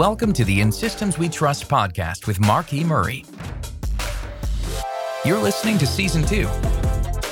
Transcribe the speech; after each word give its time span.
Welcome 0.00 0.32
to 0.32 0.46
the 0.46 0.62
In 0.62 0.72
Systems 0.72 1.18
We 1.18 1.28
Trust 1.28 1.68
podcast 1.68 2.26
with 2.26 2.40
Mark 2.40 2.72
E. 2.72 2.84
Murray. 2.84 3.26
You're 5.26 5.42
listening 5.42 5.76
to 5.76 5.86
Season 5.86 6.24
2. 6.24 6.48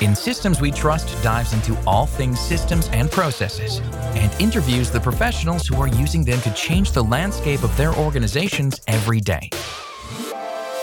In 0.01 0.13
Systems 0.13 0.61
We 0.61 0.69
Trust 0.69 1.23
dives 1.23 1.51
into 1.51 1.75
all 1.87 2.05
things 2.05 2.39
systems 2.39 2.87
and 2.89 3.09
processes 3.09 3.79
and 4.13 4.31
interviews 4.39 4.91
the 4.91 4.99
professionals 4.99 5.65
who 5.65 5.81
are 5.81 5.87
using 5.87 6.23
them 6.23 6.39
to 6.41 6.53
change 6.53 6.91
the 6.91 7.03
landscape 7.03 7.63
of 7.63 7.75
their 7.75 7.91
organizations 7.95 8.79
every 8.85 9.19
day. 9.19 9.49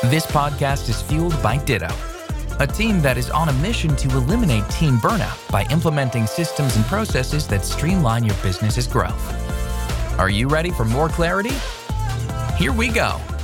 This 0.07 0.27
podcast 0.27 0.89
is 0.89 1.01
fueled 1.01 1.41
by 1.41 1.59
Ditto, 1.59 1.95
a 2.59 2.67
team 2.67 3.01
that 3.03 3.17
is 3.17 3.31
on 3.31 3.49
a 3.49 3.53
mission 3.53 3.95
to 3.95 4.09
eliminate 4.09 4.69
team 4.71 4.97
burnout 4.97 5.53
by 5.53 5.65
implementing 5.71 6.27
systems 6.27 6.75
and 6.75 6.85
processes 6.87 7.47
that 7.47 7.65
streamline 7.65 8.25
your 8.25 8.35
business's 8.43 8.89
growth. 8.89 9.47
Are 10.19 10.31
you 10.31 10.49
ready 10.49 10.71
for 10.71 10.85
more 10.85 11.11
clarity? 11.11 11.55
Here 12.57 12.73
we 12.73 12.89
go. 12.89 13.36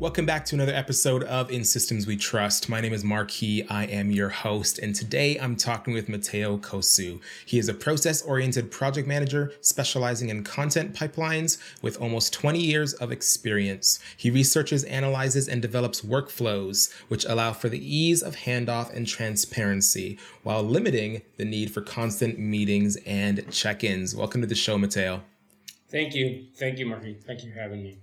Welcome 0.00 0.24
back 0.24 0.46
to 0.46 0.54
another 0.54 0.72
episode 0.72 1.24
of 1.24 1.50
In 1.50 1.62
Systems 1.62 2.06
We 2.06 2.16
Trust. 2.16 2.70
My 2.70 2.80
name 2.80 2.94
is 2.94 3.04
Marquis. 3.04 3.66
I 3.68 3.84
am 3.84 4.10
your 4.10 4.30
host, 4.30 4.78
and 4.78 4.94
today 4.94 5.38
I'm 5.38 5.56
talking 5.56 5.92
with 5.92 6.08
Matteo 6.08 6.56
Kosu. 6.56 7.20
He 7.44 7.58
is 7.58 7.68
a 7.68 7.74
process 7.74 8.22
oriented 8.22 8.70
project 8.70 9.06
manager 9.06 9.52
specializing 9.60 10.30
in 10.30 10.42
content 10.42 10.94
pipelines 10.94 11.58
with 11.82 12.00
almost 12.00 12.32
20 12.32 12.58
years 12.58 12.94
of 12.94 13.12
experience. 13.12 13.98
He 14.16 14.30
researches, 14.30 14.84
analyzes, 14.84 15.50
and 15.50 15.60
develops 15.60 16.00
workflows 16.00 16.90
which 17.08 17.26
allow 17.26 17.52
for 17.52 17.68
the 17.68 17.78
ease 17.78 18.22
of 18.22 18.36
handoff 18.36 18.90
and 18.96 19.06
transparency 19.06 20.18
while 20.42 20.62
limiting 20.62 21.20
the 21.36 21.44
need 21.44 21.74
for 21.74 21.82
constant 21.82 22.38
meetings 22.38 22.96
and 23.04 23.44
check 23.52 23.84
ins. 23.84 24.16
Welcome 24.16 24.40
to 24.40 24.46
the 24.46 24.54
show, 24.54 24.78
Matteo. 24.78 25.20
Thank 25.90 26.14
you. 26.14 26.46
Thank 26.56 26.78
you, 26.78 26.86
Marquis. 26.86 27.18
Thank 27.26 27.44
you 27.44 27.52
for 27.52 27.60
having 27.60 27.82
me. 27.82 27.98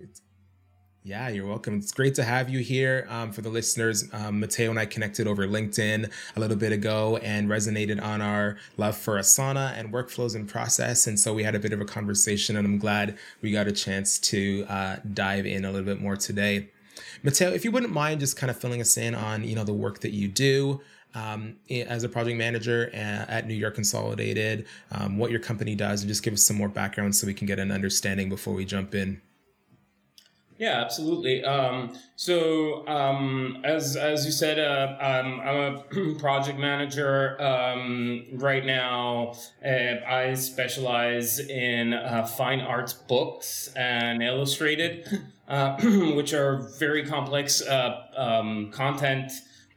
Yeah, 1.07 1.29
you're 1.29 1.47
welcome. 1.47 1.77
It's 1.77 1.93
great 1.93 2.15
to 2.15 2.23
have 2.25 2.49
you 2.49 2.59
here. 2.59 3.07
Um, 3.09 3.31
for 3.31 3.39
the 3.39 3.47
listeners, 3.47 4.09
um, 4.11 4.41
Matteo 4.41 4.69
and 4.69 4.77
I 4.77 4.85
connected 4.85 5.25
over 5.25 5.47
LinkedIn 5.47 6.11
a 6.35 6.39
little 6.41 6.57
bit 6.57 6.73
ago 6.73 7.15
and 7.23 7.47
resonated 7.47 8.03
on 8.03 8.21
our 8.21 8.57
love 8.75 8.97
for 8.97 9.17
Asana 9.17 9.71
and 9.77 9.93
workflows 9.93 10.35
and 10.35 10.49
process. 10.49 11.07
And 11.07 11.17
so 11.17 11.33
we 11.33 11.43
had 11.43 11.55
a 11.55 11.59
bit 11.59 11.71
of 11.71 11.79
a 11.79 11.85
conversation, 11.85 12.57
and 12.57 12.67
I'm 12.67 12.77
glad 12.77 13.17
we 13.41 13.53
got 13.53 13.67
a 13.67 13.71
chance 13.71 14.19
to 14.19 14.65
uh, 14.67 14.97
dive 15.13 15.45
in 15.45 15.63
a 15.63 15.71
little 15.71 15.85
bit 15.85 16.01
more 16.01 16.17
today. 16.17 16.67
Matteo, 17.23 17.51
if 17.51 17.63
you 17.63 17.71
wouldn't 17.71 17.93
mind 17.93 18.19
just 18.19 18.35
kind 18.35 18.51
of 18.51 18.59
filling 18.59 18.81
us 18.81 18.97
in 18.97 19.15
on 19.15 19.45
you 19.45 19.55
know 19.55 19.63
the 19.63 19.71
work 19.71 20.01
that 20.01 20.11
you 20.11 20.27
do, 20.27 20.81
um, 21.15 21.55
as 21.69 22.03
a 22.03 22.09
project 22.09 22.37
manager 22.37 22.93
at 22.93 23.47
New 23.47 23.53
York 23.53 23.75
Consolidated, 23.75 24.65
um, 24.91 25.17
what 25.17 25.31
your 25.31 25.39
company 25.39 25.73
does, 25.73 26.01
and 26.01 26.09
just 26.09 26.21
give 26.21 26.33
us 26.33 26.43
some 26.43 26.57
more 26.57 26.67
background 26.67 27.15
so 27.15 27.25
we 27.25 27.33
can 27.33 27.47
get 27.47 27.59
an 27.59 27.71
understanding 27.71 28.27
before 28.27 28.53
we 28.53 28.65
jump 28.65 28.93
in. 28.93 29.21
Yeah, 30.57 30.81
absolutely. 30.81 31.43
Um, 31.43 31.93
so, 32.15 32.87
um, 32.87 33.61
as 33.63 33.95
as 33.95 34.25
you 34.25 34.31
said, 34.31 34.57
uh, 34.57 34.97
um, 34.99 35.39
I'm 35.39 35.57
a 35.57 36.15
project 36.19 36.57
manager 36.57 37.39
um, 37.39 38.25
right 38.33 38.65
now. 38.65 39.35
Uh, 39.63 40.03
I 40.07 40.33
specialize 40.33 41.39
in 41.39 41.93
uh, 41.93 42.25
fine 42.25 42.61
arts 42.61 42.93
books 42.93 43.71
and 43.75 44.23
illustrated, 44.23 45.21
uh, 45.47 45.77
which 46.15 46.33
are 46.33 46.67
very 46.79 47.05
complex 47.05 47.61
uh, 47.61 48.07
um, 48.17 48.71
content 48.71 49.31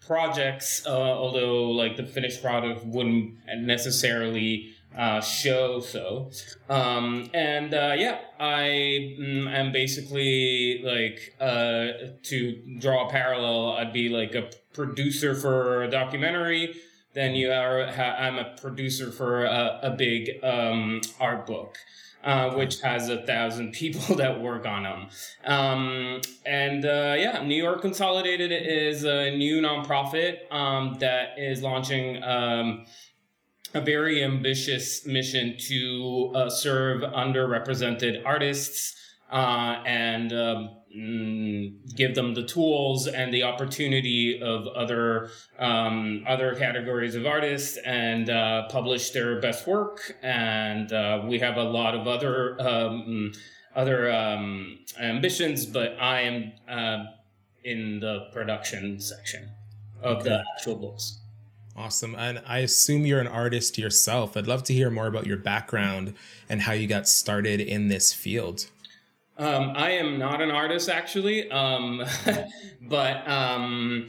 projects. 0.07 0.87
Uh, 0.87 0.93
although, 0.93 1.65
like 1.73 1.99
the 1.99 2.07
finished 2.07 2.41
product 2.43 2.87
wouldn't 2.87 3.35
necessarily 3.59 4.75
uh, 4.97 5.21
show 5.21 5.81
so 5.81 6.31
um, 6.69 7.29
and 7.33 7.75
uh, 7.75 7.95
yeah 7.97 8.19
i 8.39 9.17
mm, 9.19 9.47
am 9.49 9.73
basically 9.73 10.83
like 10.85 11.35
uh, 11.41 12.13
to 12.23 12.61
draw 12.79 13.07
a 13.09 13.11
parallel 13.11 13.73
i'd 13.79 13.93
be 13.93 14.09
like 14.09 14.35
a 14.35 14.51
producer 14.73 15.35
for 15.35 15.83
a 15.83 15.91
documentary 15.91 16.75
then 17.13 17.35
you 17.35 17.51
are 17.51 17.87
ha- 17.87 18.17
i'm 18.19 18.39
a 18.39 18.57
producer 18.61 19.11
for 19.11 19.45
a, 19.45 19.81
a 19.83 19.91
big 19.91 20.43
um, 20.45 21.01
art 21.21 21.47
book 21.47 21.77
uh, 22.25 22.51
which 22.51 22.81
has 22.81 23.09
a 23.09 23.23
thousand 23.23 23.73
people 23.73 24.17
that 24.17 24.41
work 24.41 24.67
on 24.67 24.83
them. 24.83 25.09
Um, 25.45 26.21
and 26.45 26.85
uh, 26.85 27.17
yeah, 27.19 27.43
New 27.43 27.55
York 27.57 27.81
Consolidated 27.81 28.53
is 28.53 29.05
a 29.05 29.37
new 29.37 29.61
nonprofit 29.61 30.53
um, 30.53 30.97
that 31.01 31.39
is 31.39 31.63
launching 31.63 32.23
um, 32.23 32.85
a 33.75 33.81
very 33.81 34.23
ambitious 34.23 35.07
mission 35.07 35.57
to 35.59 36.33
uh, 36.35 36.51
serve 36.51 37.03
underrepresented 37.03 38.23
artists 38.25 38.97
uh, 39.31 39.83
and 39.87 40.33
um, 40.33 40.71
mm, 40.97 41.73
give 41.95 42.15
them 42.15 42.35
the 42.35 42.43
tools 42.45 43.07
and 43.07 43.33
the 43.33 43.45
opportunity 43.45 44.41
of 44.43 44.67
other 44.69 45.31
um, 45.59 46.25
other 46.27 46.55
categories 46.57 47.15
of 47.15 47.27
artists 47.27 47.79
and 47.85 48.29
uh, 48.29 48.67
publish 48.69 49.11
their 49.11 49.41
best 49.41 49.67
work. 49.67 50.17
And 50.23 50.93
uh, 50.93 51.23
we 51.27 51.39
have 51.39 51.57
a 51.57 51.63
lot 51.63 51.95
of 51.95 52.09
other 52.09 52.61
um, 52.61 53.33
other 53.77 54.11
um, 54.11 54.81
ambitions, 54.99 55.65
but 55.65 55.97
I 56.01 56.23
am 56.23 56.53
uh, 56.69 57.05
in 57.63 58.01
the 58.01 58.29
production 58.33 58.99
section 59.01 59.49
of 60.03 60.19
okay. 60.19 60.31
the 60.31 60.45
actual 60.57 60.77
books. 60.77 61.20
Awesome. 61.81 62.15
And 62.15 62.43
I 62.47 62.59
assume 62.59 63.07
you're 63.07 63.21
an 63.21 63.27
artist 63.27 63.79
yourself. 63.79 64.37
I'd 64.37 64.47
love 64.47 64.63
to 64.65 64.75
hear 64.75 64.91
more 64.91 65.07
about 65.07 65.27
your 65.27 65.39
background 65.39 66.13
and 66.51 66.61
how 66.61 66.73
you 66.73 66.87
got 66.87 67.09
started 67.09 67.59
in 67.59 67.89
this 67.89 68.13
field. 68.13 68.67
Um, 69.39 69.73
I 69.75 69.93
am 69.93 70.19
not 70.19 70.43
an 70.43 70.51
artist, 70.51 70.91
actually, 70.91 71.51
um, 71.51 72.05
but 72.83 73.27
um, 73.27 74.09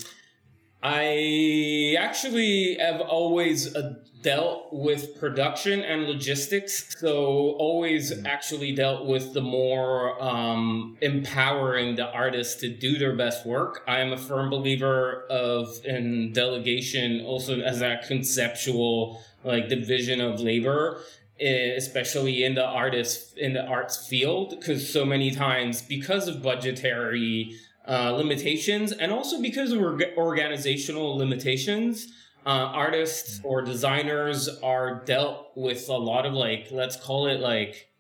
I 0.84 1.96
actually 2.00 2.78
have 2.80 3.02
always 3.02 3.76
uh, 3.76 3.96
dealt 4.24 4.70
with 4.72 5.20
production 5.20 5.82
and 5.82 6.04
logistics, 6.04 6.96
so 7.00 7.56
always 7.60 8.12
mm. 8.12 8.26
actually 8.26 8.74
dealt 8.74 9.06
with 9.06 9.34
the 9.34 9.42
more 9.42 10.22
um, 10.22 10.98
empowering 11.02 11.96
the 11.96 12.08
artists 12.08 12.60
to 12.62 12.70
do 12.70 12.98
their 12.98 13.16
best 13.16 13.46
work. 13.46 13.84
I 13.88 14.00
am 14.00 14.12
a 14.12 14.18
firm 14.18 14.50
believer 14.50 15.26
of 15.30 15.70
in 15.86 16.34
delegation, 16.34 17.22
also 17.26 17.60
as 17.60 17.80
that 17.80 18.08
conceptual 18.08 19.22
like 19.44 19.70
division 19.70 20.22
of 20.22 20.40
labor 20.40 21.02
eh, 21.40 21.74
especially 21.76 22.44
in 22.44 22.54
the 22.54 22.66
artist 22.66 23.38
in 23.38 23.54
the 23.54 23.66
arts 23.66 24.08
field 24.08 24.52
because 24.60 24.88
so 24.88 25.04
many 25.04 25.32
times 25.32 25.82
because 25.82 26.28
of 26.28 26.44
budgetary 26.44 27.56
uh, 27.88 28.12
limitations 28.12 28.92
and 28.92 29.12
also 29.12 29.42
because 29.42 29.72
of 29.72 29.82
organizational 30.18 31.18
limitations 31.18 32.08
uh, 32.46 32.50
artists 32.50 33.40
or 33.44 33.62
designers 33.62 34.50
are 34.64 35.04
dealt 35.06 35.52
with 35.56 35.90
a 35.90 35.98
lot 35.98 36.26
of 36.26 36.34
like 36.34 36.68
let's 36.72 36.96
call 36.96 37.28
it 37.28 37.40
like 37.40 37.92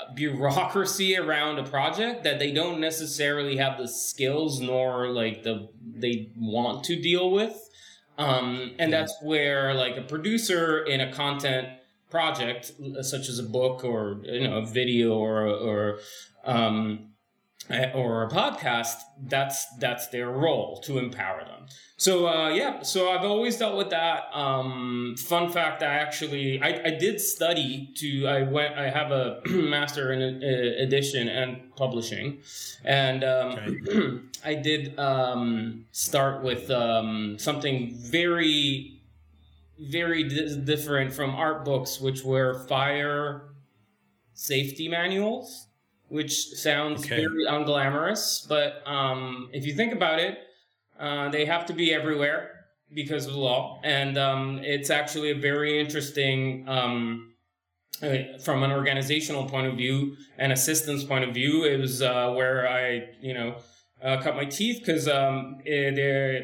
bureaucracy 0.14 1.16
around 1.16 1.58
a 1.58 1.64
project 1.64 2.24
that 2.24 2.38
they 2.38 2.52
don't 2.52 2.80
necessarily 2.80 3.56
have 3.56 3.78
the 3.78 3.88
skills 3.88 4.60
nor 4.60 5.08
like 5.08 5.42
the 5.42 5.68
they 5.94 6.30
want 6.36 6.84
to 6.84 7.00
deal 7.00 7.30
with. 7.30 7.68
Um, 8.18 8.72
and 8.78 8.92
that's 8.92 9.14
where 9.22 9.72
like 9.74 9.96
a 9.96 10.02
producer 10.02 10.84
in 10.84 11.00
a 11.00 11.12
content 11.12 11.68
project 12.10 12.72
such 13.02 13.28
as 13.28 13.38
a 13.38 13.42
book 13.42 13.84
or 13.84 14.20
you 14.24 14.46
know 14.46 14.58
a 14.58 14.66
video 14.66 15.14
or 15.14 15.46
or 15.46 15.98
um, 16.44 17.09
or 17.94 18.24
a 18.24 18.28
podcast, 18.28 18.96
that's 19.22 19.66
that's 19.76 20.08
their 20.08 20.28
role 20.28 20.80
to 20.84 20.98
empower 20.98 21.44
them. 21.44 21.66
So 21.96 22.26
uh, 22.26 22.48
yeah, 22.50 22.82
so 22.82 23.10
I've 23.10 23.24
always 23.24 23.56
dealt 23.56 23.76
with 23.76 23.90
that. 23.90 24.24
Um, 24.34 25.14
fun 25.18 25.50
fact: 25.50 25.82
I 25.82 25.94
actually 25.94 26.60
I, 26.60 26.80
I 26.84 26.90
did 26.90 27.20
study 27.20 27.90
to 27.96 28.26
I 28.26 28.42
went 28.42 28.74
I 28.76 28.90
have 28.90 29.12
a 29.12 29.40
master 29.48 30.12
in 30.12 30.42
uh, 30.42 30.82
edition 30.82 31.28
and 31.28 31.74
publishing, 31.76 32.40
and 32.84 33.22
um, 33.22 33.58
okay. 33.58 34.18
I 34.44 34.54
did 34.54 34.98
um, 34.98 35.84
start 35.92 36.42
with 36.42 36.70
um, 36.70 37.38
something 37.38 37.94
very 37.94 38.96
very 39.78 40.24
di- 40.24 40.56
different 40.56 41.12
from 41.12 41.34
art 41.34 41.64
books, 41.64 42.00
which 42.00 42.24
were 42.24 42.66
fire 42.66 43.42
safety 44.34 44.88
manuals 44.88 45.66
which 46.10 46.48
sounds 46.50 47.04
okay. 47.04 47.16
very 47.16 47.46
unglamorous, 47.46 48.46
but 48.48 48.82
um, 48.86 49.48
if 49.52 49.64
you 49.64 49.74
think 49.74 49.92
about 49.92 50.18
it, 50.18 50.38
uh, 50.98 51.28
they 51.30 51.46
have 51.46 51.64
to 51.66 51.72
be 51.72 51.94
everywhere 51.94 52.50
because 52.92 53.26
of 53.26 53.32
the 53.32 53.38
law, 53.38 53.80
and 53.84 54.18
um, 54.18 54.60
it's 54.62 54.90
actually 54.90 55.30
a 55.30 55.34
very 55.34 55.80
interesting. 55.80 56.68
Um, 56.68 57.26
uh, 58.02 58.38
from 58.42 58.62
an 58.62 58.72
organizational 58.72 59.44
point 59.44 59.66
of 59.66 59.76
view 59.76 60.16
and 60.38 60.52
assistance 60.52 61.04
point 61.04 61.22
of 61.22 61.34
view, 61.34 61.64
it 61.64 61.78
was 61.78 62.00
uh, 62.00 62.32
where 62.32 62.66
I, 62.66 63.08
you 63.20 63.34
know, 63.34 63.56
uh, 64.02 64.22
cut 64.22 64.36
my 64.36 64.46
teeth 64.46 64.78
because 64.78 65.06
um, 65.06 65.58
eh, 65.66 66.40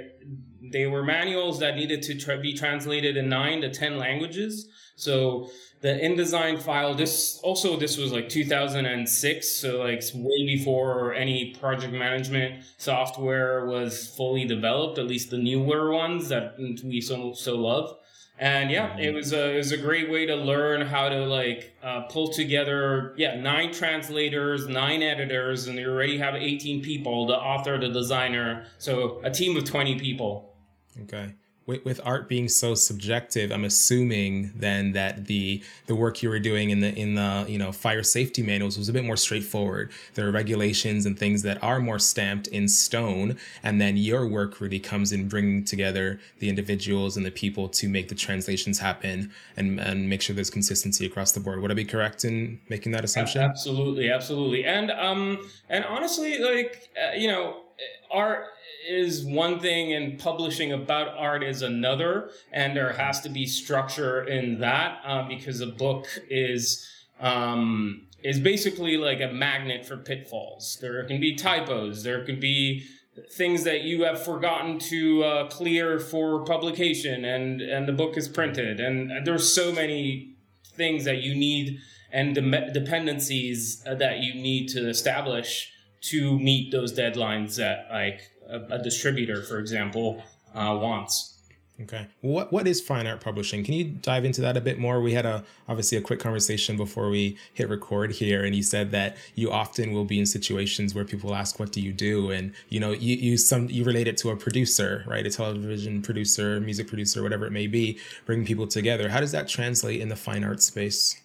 they 0.71 0.87
were 0.87 1.03
manuals 1.03 1.59
that 1.61 1.77
needed 1.77 2.03
to 2.03 2.19
tra- 2.19 2.39
be 2.39 2.53
translated 2.53 3.17
in 3.17 3.29
nine 3.29 3.63
to 3.63 3.71
ten 3.73 3.97
languages. 3.97 4.69
So 4.97 5.49
the 5.81 5.89
InDesign 5.89 6.63
file, 6.63 6.95
this 6.95 7.39
also 7.43 7.77
this 7.77 7.99
was 7.99 8.13
like 8.13 8.29
2006, 8.29 9.49
so 9.49 9.79
like 9.79 10.03
way 10.15 10.47
before 10.47 11.15
any 11.15 11.55
project 11.55 11.93
management 11.93 12.65
software 12.79 13.67
was 13.67 14.09
fully 14.17 14.45
developed. 14.45 14.99
At 14.99 15.07
least 15.07 15.31
the 15.31 15.39
newer 15.39 15.93
ones 15.93 16.29
that 16.29 16.57
we 16.59 17.01
so 17.01 17.35
so 17.35 17.57
love. 17.57 17.99
And 18.39 18.71
yeah, 18.71 18.99
it 18.99 19.15
was 19.15 19.33
a 19.33 19.55
it 19.55 19.57
was 19.57 19.73
a 19.73 19.77
great 19.77 20.11
way 20.11 20.27
to 20.27 20.35
learn 20.35 20.81
how 20.81 21.09
to 21.09 21.25
like 21.27 21.77
uh, 21.83 22.03
pull 22.03 22.29
together 22.29 23.15
yeah 23.17 23.39
nine 23.39 23.73
translators, 23.73 24.67
nine 24.67 25.03
editors, 25.03 25.69
and 25.69 25.79
you 25.79 25.91
already 25.91 26.19
have 26.19 26.35
18 26.35 26.83
people: 26.83 27.27
the 27.27 27.37
author, 27.37 27.79
the 27.79 27.89
designer, 27.89 28.67
so 28.79 29.21
a 29.25 29.31
team 29.31 29.57
of 29.57 29.65
20 29.65 29.99
people. 29.99 30.55
Okay 31.03 31.35
with, 31.67 31.85
with 31.85 32.01
art 32.05 32.29
being 32.29 32.49
so 32.49 32.75
subjective, 32.75 33.51
I'm 33.51 33.65
assuming 33.65 34.53
then 34.55 34.93
that 34.93 35.27
the 35.27 35.63
the 35.87 35.95
work 35.95 36.23
you 36.23 36.29
were 36.29 36.39
doing 36.39 36.71
in 36.71 36.81
the 36.81 36.95
in 36.95 37.15
the 37.15 37.45
you 37.49 37.59
know 37.59 37.73
fire 37.73 38.03
safety 38.03 38.43
manuals 38.43 38.79
was 38.79 38.89
a 38.89 38.93
bit 38.93 39.05
more 39.05 39.17
straightforward. 39.17 39.91
There 40.15 40.27
are 40.29 40.31
regulations 40.31 41.07
and 41.07 41.19
things 41.19 41.43
that 41.43 41.63
are 41.63 41.81
more 41.81 41.99
stamped 41.99 42.47
in 42.49 42.69
stone, 42.69 43.37
and 43.63 43.81
then 43.81 43.97
your 43.97 44.27
work 44.27 44.61
really 44.61 44.81
comes 44.81 45.13
in 45.13 45.29
bringing 45.29 45.65
together 45.65 46.21
the 46.39 46.49
individuals 46.49 47.17
and 47.17 47.27
the 47.27 47.31
people 47.31 47.69
to 47.71 47.89
make 47.89 48.09
the 48.09 48.15
translations 48.15 48.79
happen 48.79 49.33
and 49.57 49.81
and 49.81 50.09
make 50.09 50.23
sure 50.23 50.35
there's 50.35 50.51
consistency 50.51 51.05
across 51.05 51.33
the 51.33 51.41
board. 51.41 51.61
Would 51.61 51.71
I 51.71 51.75
be 51.75 51.85
correct 51.85 52.25
in 52.25 52.61
making 52.69 52.93
that 52.93 53.05
assumption? 53.05 53.43
Absolutely, 53.43 54.11
absolutely, 54.11 54.65
and 54.65 54.91
um 54.93 55.39
and 55.69 55.85
honestly, 55.85 56.39
like 56.39 56.89
uh, 56.97 57.15
you 57.17 57.27
know, 57.27 57.63
art 58.11 58.47
is 58.89 59.25
one 59.25 59.59
thing 59.59 59.93
and 59.93 60.19
publishing 60.19 60.73
about 60.73 61.09
art 61.17 61.43
is 61.43 61.63
another 61.63 62.31
and 62.53 62.77
there 62.77 62.93
has 62.93 63.21
to 63.21 63.29
be 63.29 63.47
structure 63.47 64.23
in 64.23 64.61
that 64.61 65.01
uh, 65.05 65.27
because 65.27 65.61
a 65.61 65.67
book 65.67 66.07
is 66.31 66.89
um, 67.21 68.07
is 68.23 68.39
basically 68.39 68.97
like 68.97 69.21
a 69.21 69.33
magnet 69.33 69.87
for 69.87 69.97
pitfalls. 69.97 70.79
There 70.81 71.03
can 71.05 71.21
be 71.21 71.35
typos 71.35 72.03
there 72.03 72.25
could 72.25 72.41
be 72.41 72.85
things 73.33 73.65
that 73.65 73.83
you 73.83 74.05
have 74.05 74.23
forgotten 74.23 74.79
to 74.79 75.25
uh, 75.25 75.49
clear 75.49 75.99
for 75.99 76.45
publication 76.45 77.25
and 77.25 77.61
and 77.61 77.89
the 77.89 77.93
book 77.93 78.17
is 78.17 78.29
printed 78.29 78.79
and 78.79 79.27
there's 79.27 79.53
so 79.53 79.73
many 79.73 80.37
things 80.75 81.05
that 81.05 81.23
you 81.23 81.35
need 81.35 81.79
and 82.13 82.35
de- 82.35 82.73
dependencies 82.73 83.83
that 83.85 84.19
you 84.19 84.35
need 84.35 84.69
to 84.69 84.89
establish 84.89 85.73
to 86.03 86.39
meet 86.39 86.73
those 86.73 86.97
deadlines 86.97 87.57
that 87.57 87.89
like 87.91 88.31
a, 88.49 88.61
a 88.75 88.83
distributor, 88.83 89.43
for 89.43 89.59
example, 89.59 90.23
uh, 90.55 90.79
wants. 90.81 91.37
Okay. 91.83 92.07
What 92.23 92.53
what 92.55 92.67
is 92.67 92.81
fine 92.81 93.07
art 93.07 93.21
publishing? 93.21 93.63
Can 93.63 93.75
you 93.75 93.85
dive 93.85 94.25
into 94.25 94.41
that 94.41 94.57
a 94.57 94.63
bit 94.63 94.79
more? 94.79 95.03
We 95.03 95.13
had 95.13 95.27
a 95.27 95.45
obviously 95.69 95.99
a 95.99 96.01
quick 96.01 96.21
conversation 96.21 96.79
before 96.79 97.11
we 97.11 97.37
hit 97.53 97.69
record 97.69 98.13
here, 98.13 98.45
and 98.45 98.57
you 98.57 98.63
said 98.63 98.93
that 98.93 99.19
you 99.35 99.53
often 99.53 99.93
will 99.93 100.07
be 100.07 100.19
in 100.19 100.25
situations 100.25 100.95
where 100.95 101.05
people 101.05 101.35
ask, 101.35 101.59
"What 101.59 101.73
do 101.73 101.83
you 101.83 101.93
do?" 101.93 102.31
And 102.31 102.55
you 102.71 102.81
know, 102.81 102.93
you 102.93 103.17
you 103.17 103.37
some 103.37 103.69
you 103.69 103.85
relate 103.85 104.09
it 104.09 104.17
to 104.19 104.31
a 104.31 104.37
producer, 104.37 105.05
right? 105.07 105.27
A 105.27 105.31
television 105.31 106.01
producer, 106.01 106.61
music 106.61 106.89
producer, 106.89 107.23
whatever 107.23 107.45
it 107.47 107.53
may 107.53 107.67
be, 107.67 107.99
bringing 108.25 108.47
people 108.47 108.67
together. 108.67 109.11
How 109.11 109.21
does 109.21 109.33
that 109.33 109.47
translate 109.47 110.01
in 110.01 110.09
the 110.09 110.17
fine 110.17 110.45
art 110.45 110.63
space? 110.63 111.21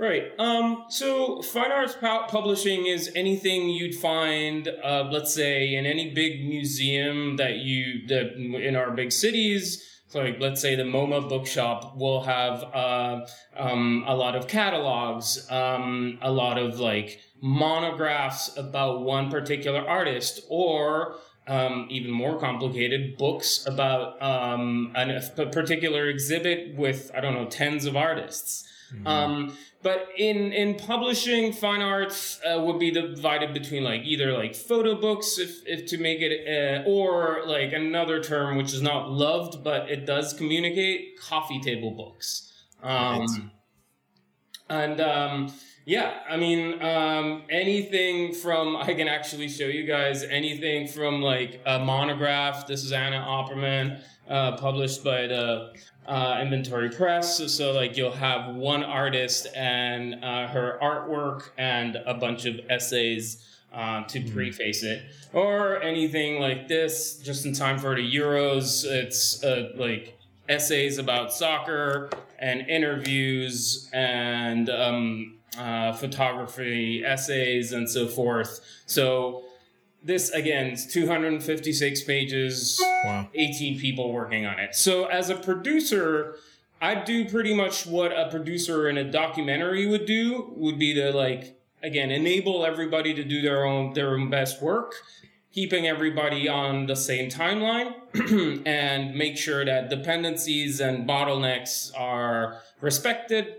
Right. 0.00 0.32
Um, 0.38 0.86
so 0.88 1.42
fine 1.42 1.70
arts 1.70 1.94
publishing 2.00 2.86
is 2.86 3.10
anything 3.14 3.68
you'd 3.68 3.94
find, 3.94 4.66
uh, 4.82 5.06
let's 5.12 5.34
say, 5.34 5.74
in 5.74 5.84
any 5.84 6.14
big 6.14 6.42
museum 6.42 7.36
that 7.36 7.56
you 7.56 8.06
that 8.06 8.32
in 8.32 8.76
our 8.76 8.92
big 8.92 9.12
cities. 9.12 9.86
Like 10.14 10.40
let's 10.40 10.62
say 10.62 10.74
the 10.74 10.84
MoMA 10.84 11.28
bookshop 11.28 11.98
will 11.98 12.22
have 12.22 12.64
uh, 12.74 13.26
um, 13.58 14.04
a 14.06 14.16
lot 14.16 14.36
of 14.36 14.48
catalogs, 14.48 15.46
um, 15.50 16.18
a 16.22 16.32
lot 16.32 16.56
of 16.56 16.80
like 16.80 17.20
monographs 17.42 18.56
about 18.56 19.02
one 19.02 19.30
particular 19.30 19.86
artist, 19.86 20.40
or 20.48 21.16
um, 21.46 21.88
even 21.90 22.10
more 22.10 22.40
complicated 22.40 23.18
books 23.18 23.66
about 23.66 24.20
um, 24.22 24.92
an, 24.96 25.10
a 25.10 25.46
particular 25.46 26.08
exhibit 26.08 26.74
with 26.74 27.10
I 27.14 27.20
don't 27.20 27.34
know 27.34 27.44
tens 27.44 27.84
of 27.84 27.96
artists. 27.96 28.66
Mm-hmm. 28.92 29.06
Um, 29.06 29.56
but 29.82 30.08
in 30.18 30.52
in 30.52 30.74
publishing, 30.74 31.52
fine 31.52 31.80
arts 31.80 32.38
uh, 32.44 32.60
would 32.60 32.78
be 32.78 32.90
divided 32.90 33.54
between 33.54 33.82
like 33.82 34.02
either 34.04 34.32
like 34.32 34.54
photo 34.54 34.94
books, 34.94 35.38
if, 35.38 35.66
if 35.66 35.86
to 35.86 35.98
make 35.98 36.20
it, 36.20 36.46
uh, 36.46 36.88
or 36.88 37.42
like 37.46 37.72
another 37.72 38.22
term 38.22 38.56
which 38.56 38.74
is 38.74 38.82
not 38.82 39.10
loved 39.10 39.64
but 39.64 39.90
it 39.90 40.04
does 40.04 40.34
communicate, 40.34 41.18
coffee 41.18 41.60
table 41.60 41.92
books. 41.92 42.52
Um, 42.82 43.20
right. 43.20 43.28
And 44.68 45.00
um, 45.00 45.52
yeah, 45.86 46.18
I 46.28 46.36
mean 46.36 46.82
um, 46.82 47.42
anything 47.48 48.34
from 48.34 48.76
I 48.88 48.92
can 48.94 49.08
actually 49.08 49.48
show 49.48 49.66
you 49.66 49.84
guys 49.86 50.24
anything 50.24 50.88
from 50.88 51.22
like 51.22 51.62
a 51.64 51.78
monograph. 51.78 52.66
This 52.66 52.84
is 52.84 52.92
Anna 52.92 53.16
Oppermann, 53.16 54.00
uh, 54.30 54.56
published 54.56 55.04
by 55.04 55.26
the 55.26 55.72
uh, 56.06 56.38
inventory 56.40 56.88
press. 56.88 57.36
So, 57.36 57.46
so, 57.46 57.72
like 57.72 57.96
you'll 57.96 58.12
have 58.12 58.54
one 58.54 58.82
artist 58.82 59.48
and 59.54 60.24
uh, 60.24 60.46
her 60.48 60.78
artwork 60.82 61.50
and 61.58 61.96
a 62.06 62.14
bunch 62.14 62.46
of 62.46 62.60
essays 62.70 63.46
uh, 63.72 64.04
to 64.04 64.20
mm-hmm. 64.20 64.34
preface 64.34 64.82
it, 64.82 65.02
or 65.32 65.82
anything 65.82 66.40
like 66.40 66.68
this. 66.68 67.18
Just 67.18 67.44
in 67.44 67.52
time 67.52 67.78
for 67.78 67.94
the 67.94 68.02
Euros, 68.02 68.84
it's 68.84 69.44
uh, 69.44 69.72
like 69.76 70.18
essays 70.48 70.98
about 70.98 71.32
soccer 71.32 72.10
and 72.38 72.62
interviews 72.62 73.88
and 73.92 74.68
um, 74.70 75.38
uh, 75.58 75.92
photography 75.92 77.04
essays 77.04 77.72
and 77.72 77.88
so 77.88 78.08
forth. 78.08 78.60
So 78.86 79.44
this 80.02 80.30
again 80.30 80.68
is 80.68 80.86
256 80.86 82.02
pages 82.04 82.80
wow. 83.04 83.28
18 83.34 83.78
people 83.78 84.12
working 84.12 84.46
on 84.46 84.58
it. 84.58 84.74
So 84.74 85.06
as 85.06 85.30
a 85.30 85.36
producer 85.36 86.36
i 86.82 86.94
do 86.94 87.28
pretty 87.28 87.54
much 87.54 87.86
what 87.86 88.10
a 88.10 88.28
producer 88.30 88.88
in 88.88 88.96
a 88.96 89.04
documentary 89.04 89.86
would 89.86 90.06
do 90.06 90.52
would 90.56 90.78
be 90.78 90.94
to 90.94 91.12
like 91.12 91.60
again 91.82 92.10
enable 92.10 92.64
everybody 92.64 93.12
to 93.12 93.22
do 93.22 93.42
their 93.42 93.64
own 93.64 93.92
their 93.92 94.14
own 94.14 94.30
best 94.30 94.62
work 94.62 94.94
keeping 95.52 95.86
everybody 95.86 96.48
on 96.48 96.86
the 96.86 96.94
same 96.96 97.28
timeline 97.28 97.92
and 98.66 99.14
make 99.14 99.36
sure 99.36 99.64
that 99.64 99.90
dependencies 99.90 100.80
and 100.80 101.08
bottlenecks 101.08 101.90
are 101.98 102.60
respected 102.80 103.56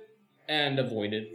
and 0.47 0.79
avoided. 0.79 1.27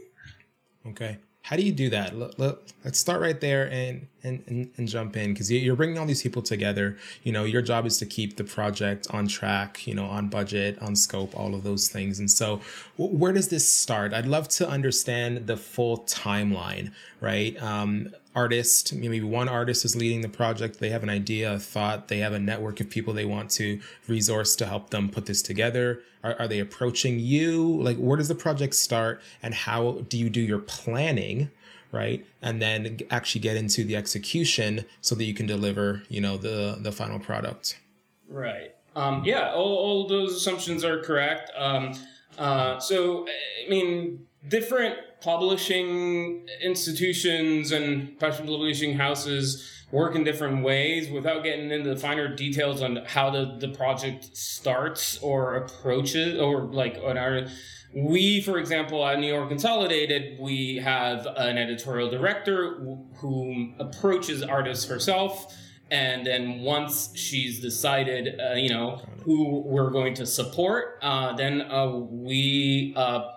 Okay 0.87 1.19
how 1.47 1.55
do 1.55 1.62
you 1.62 1.71
do 1.71 1.88
that? 1.91 2.19
Let, 2.19 2.37
let, 2.41 2.57
us 2.85 2.99
start 2.99 3.21
right 3.21 3.41
there 3.41 3.71
and 3.71 4.09
and, 4.25 4.43
and, 4.49 4.69
and 4.76 4.88
jump 4.88 5.17
in 5.17 5.33
because 5.33 5.49
you're 5.49 5.76
bringing 5.76 5.97
all 5.97 6.05
these 6.05 6.21
people 6.21 6.43
together. 6.43 6.97
You 7.23 7.31
know, 7.31 7.45
your 7.45 7.62
job 7.62 7.87
is 7.87 7.99
to 7.99 8.07
keep 8.07 8.37
the 8.37 8.43
project 8.43 9.07
on 9.11 9.29
track, 9.29 9.87
you 9.87 9.95
know, 9.95 10.07
on 10.07 10.29
budget, 10.29 10.76
on 10.83 10.97
scope, 10.97 11.38
all 11.38 11.55
of 11.55 11.62
those 11.62 11.88
things. 11.88 12.19
And 12.19 12.29
so, 12.29 12.61
where 12.97 13.33
does 13.33 13.47
this 13.47 13.73
start? 13.73 14.12
I'd 14.12 14.26
love 14.26 14.49
to 14.49 14.69
understand 14.69 15.47
the 15.47 15.57
full 15.57 15.99
timeline, 15.99 16.91
right? 17.21 17.61
Um, 17.62 18.09
artist, 18.35 18.93
maybe 18.93 19.21
one 19.21 19.49
artist 19.49 19.85
is 19.85 19.95
leading 19.95 20.23
the 20.23 20.29
project. 20.29 20.81
They 20.81 20.91
have 20.91 21.05
an 21.05 21.11
idea, 21.11 21.55
a 21.55 21.59
thought, 21.61 22.09
they 22.09 22.19
have 22.19 22.33
a 22.33 22.41
network 22.41 22.81
of 22.81 22.91
people 22.91 23.15
they 23.15 23.25
want 23.25 23.50
to 23.53 23.81
resource 24.09 24.57
to 24.57 24.67
help 24.67 24.91
them 24.91 25.09
put 25.09 25.26
this 25.26 25.43
together. 25.43 26.03
Are, 26.26 26.35
are 26.40 26.49
they 26.49 26.59
approaching 26.59 27.21
you? 27.21 27.80
Like, 27.80 27.97
where 27.99 28.16
does 28.16 28.26
the 28.26 28.35
project 28.35 28.75
start 28.75 29.23
and 29.42 29.54
how 29.54 30.04
do 30.09 30.18
you 30.18 30.28
do 30.28 30.40
your 30.40 30.59
planning? 30.59 31.50
Right. 31.92 32.26
And 32.42 32.61
then 32.61 32.99
actually 33.11 33.42
get 33.42 33.56
into 33.56 33.85
the 33.85 33.95
execution 33.95 34.85
so 35.00 35.14
that 35.14 35.25
you 35.25 35.35
can 35.35 35.47
deliver, 35.47 36.02
you 36.09 36.21
know, 36.21 36.37
the, 36.37 36.78
the 36.80 36.90
final 36.90 37.21
product. 37.21 37.78
Right. 38.28 38.75
Um, 38.97 39.23
yeah, 39.25 39.52
all, 39.52 39.76
all 39.76 40.09
those 40.09 40.35
assumptions 40.35 40.85
are 40.85 41.00
correct. 41.00 41.52
Um, 41.56 41.95
uh, 42.38 42.80
so, 42.80 43.26
I 43.28 43.71
mean, 43.71 44.26
different 44.49 44.97
publishing 45.21 46.49
institutions 46.61 47.73
and 47.73 48.18
publishing 48.18 48.95
houses 48.95 49.86
work 49.90 50.16
in 50.16 50.25
different 50.25 50.64
ways 50.64 51.11
without 51.11 51.45
getting 51.45 51.71
into 51.71 51.88
the 51.88 51.97
finer 51.97 52.35
details 52.35 52.83
on 52.83 52.97
how 53.07 53.31
the, 53.31 53.57
the 53.61 53.69
project 53.69 54.37
starts 54.37 55.19
or 55.19 55.57
approaches 55.57 56.40
or 56.40 56.62
like 56.62 56.99
on 57.05 57.16
our 57.16 57.47
we 57.95 58.40
for 58.43 58.59
example 58.59 59.07
at 59.07 59.19
new 59.21 59.33
york 59.33 59.49
consolidated 59.49 60.38
we 60.40 60.76
have 60.76 61.26
an 61.37 61.57
editorial 61.57 62.11
director 62.11 62.99
who 63.16 63.73
approaches 63.78 64.43
artists 64.43 64.87
herself 64.87 65.55
and 65.90 66.26
then 66.26 66.62
once 66.62 67.16
she's 67.16 67.61
decided 67.61 68.40
uh, 68.40 68.55
you 68.55 68.69
know 68.69 69.00
who 69.25 69.61
we're 69.61 69.90
going 69.90 70.14
to 70.14 70.26
support 70.26 70.99
uh, 71.02 71.33
then 71.35 71.62
uh, 71.62 71.87
we 71.88 72.93
uh, 72.97 73.31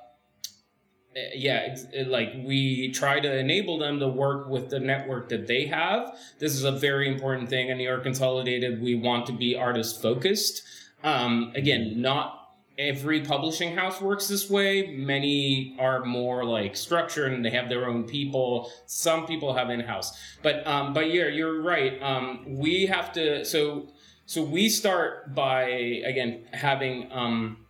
yeah, 1.33 1.75
like 2.07 2.29
we 2.43 2.91
try 2.91 3.19
to 3.19 3.37
enable 3.37 3.77
them 3.77 3.99
to 3.99 4.07
work 4.07 4.47
with 4.47 4.69
the 4.69 4.79
network 4.79 5.29
that 5.29 5.47
they 5.47 5.65
have. 5.67 6.17
This 6.39 6.53
is 6.53 6.63
a 6.63 6.71
very 6.71 7.07
important 7.07 7.49
thing. 7.49 7.69
In 7.69 7.77
New 7.77 7.83
York 7.83 8.03
Consolidated, 8.03 8.81
we 8.81 8.95
want 8.95 9.25
to 9.27 9.33
be 9.33 9.55
artist 9.55 10.01
focused. 10.01 10.63
Um, 11.03 11.51
again, 11.55 12.01
not 12.01 12.39
every 12.79 13.21
publishing 13.21 13.75
house 13.75 13.99
works 14.01 14.27
this 14.27 14.49
way. 14.49 14.95
Many 14.95 15.75
are 15.79 16.05
more 16.05 16.45
like 16.45 16.75
structured 16.75 17.33
and 17.33 17.43
they 17.43 17.49
have 17.51 17.69
their 17.69 17.87
own 17.87 18.05
people. 18.05 18.71
Some 18.85 19.27
people 19.27 19.53
have 19.53 19.69
in 19.69 19.81
house, 19.81 20.17
but 20.41 20.65
um, 20.65 20.93
but 20.93 21.11
yeah, 21.13 21.27
you're 21.27 21.61
right. 21.61 22.01
Um, 22.01 22.45
we 22.47 22.85
have 22.85 23.11
to 23.13 23.43
so 23.43 23.89
so 24.25 24.41
we 24.41 24.69
start 24.69 25.35
by 25.35 25.63
again 25.63 26.45
having 26.53 27.11
um, 27.11 27.65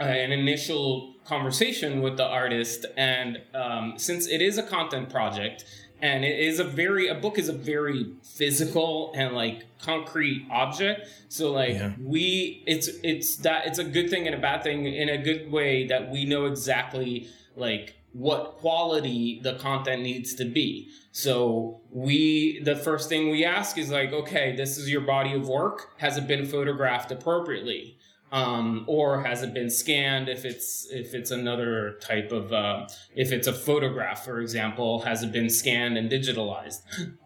an 0.00 0.32
initial 0.32 1.14
conversation 1.24 2.02
with 2.02 2.16
the 2.16 2.26
artist, 2.26 2.86
and 2.96 3.40
um, 3.54 3.94
since 3.96 4.26
it 4.26 4.42
is 4.42 4.58
a 4.58 4.62
content 4.62 5.10
project 5.10 5.64
and 6.00 6.24
it 6.24 6.40
is 6.40 6.58
a 6.58 6.64
very 6.64 7.06
a 7.06 7.14
book 7.14 7.38
is 7.38 7.48
a 7.48 7.52
very 7.52 8.12
physical 8.24 9.12
and 9.14 9.36
like 9.36 9.64
concrete 9.78 10.44
object 10.50 11.08
so 11.28 11.52
like 11.52 11.74
yeah. 11.74 11.92
we 12.02 12.62
it's 12.66 12.88
it's 13.04 13.36
that 13.36 13.66
it's 13.66 13.78
a 13.78 13.84
good 13.84 14.10
thing 14.10 14.26
and 14.26 14.34
a 14.34 14.38
bad 14.38 14.64
thing 14.64 14.84
in 14.84 15.08
a 15.08 15.16
good 15.16 15.50
way 15.50 15.86
that 15.86 16.10
we 16.10 16.24
know 16.24 16.46
exactly 16.46 17.28
like 17.56 17.94
what 18.12 18.58
quality 18.58 19.40
the 19.42 19.54
content 19.54 20.02
needs 20.02 20.34
to 20.34 20.44
be. 20.44 20.88
So 21.12 21.80
we 21.90 22.60
the 22.62 22.76
first 22.76 23.08
thing 23.08 23.30
we 23.30 23.44
ask 23.44 23.78
is 23.78 23.90
like 23.90 24.12
okay 24.12 24.54
this 24.54 24.76
is 24.76 24.90
your 24.90 25.00
body 25.02 25.32
of 25.32 25.48
work. 25.48 25.92
Has 25.98 26.16
it 26.16 26.26
been 26.26 26.44
photographed 26.44 27.10
appropriately 27.10 27.96
um, 28.32 28.84
or 28.88 29.22
has 29.22 29.42
it 29.42 29.52
been 29.52 29.70
scanned 29.70 30.28
if 30.28 30.46
it's 30.46 30.88
if 30.90 31.14
it's 31.14 31.30
another 31.30 31.98
type 32.00 32.32
of 32.32 32.52
uh, 32.52 32.86
if 33.14 33.30
it's 33.30 33.46
a 33.46 33.52
photograph 33.52 34.24
for 34.24 34.40
example 34.40 35.02
has 35.02 35.22
it 35.22 35.30
been 35.30 35.50
scanned 35.50 35.96
and 35.98 36.10
digitalized. 36.10 36.80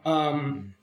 Um, 0.05 0.75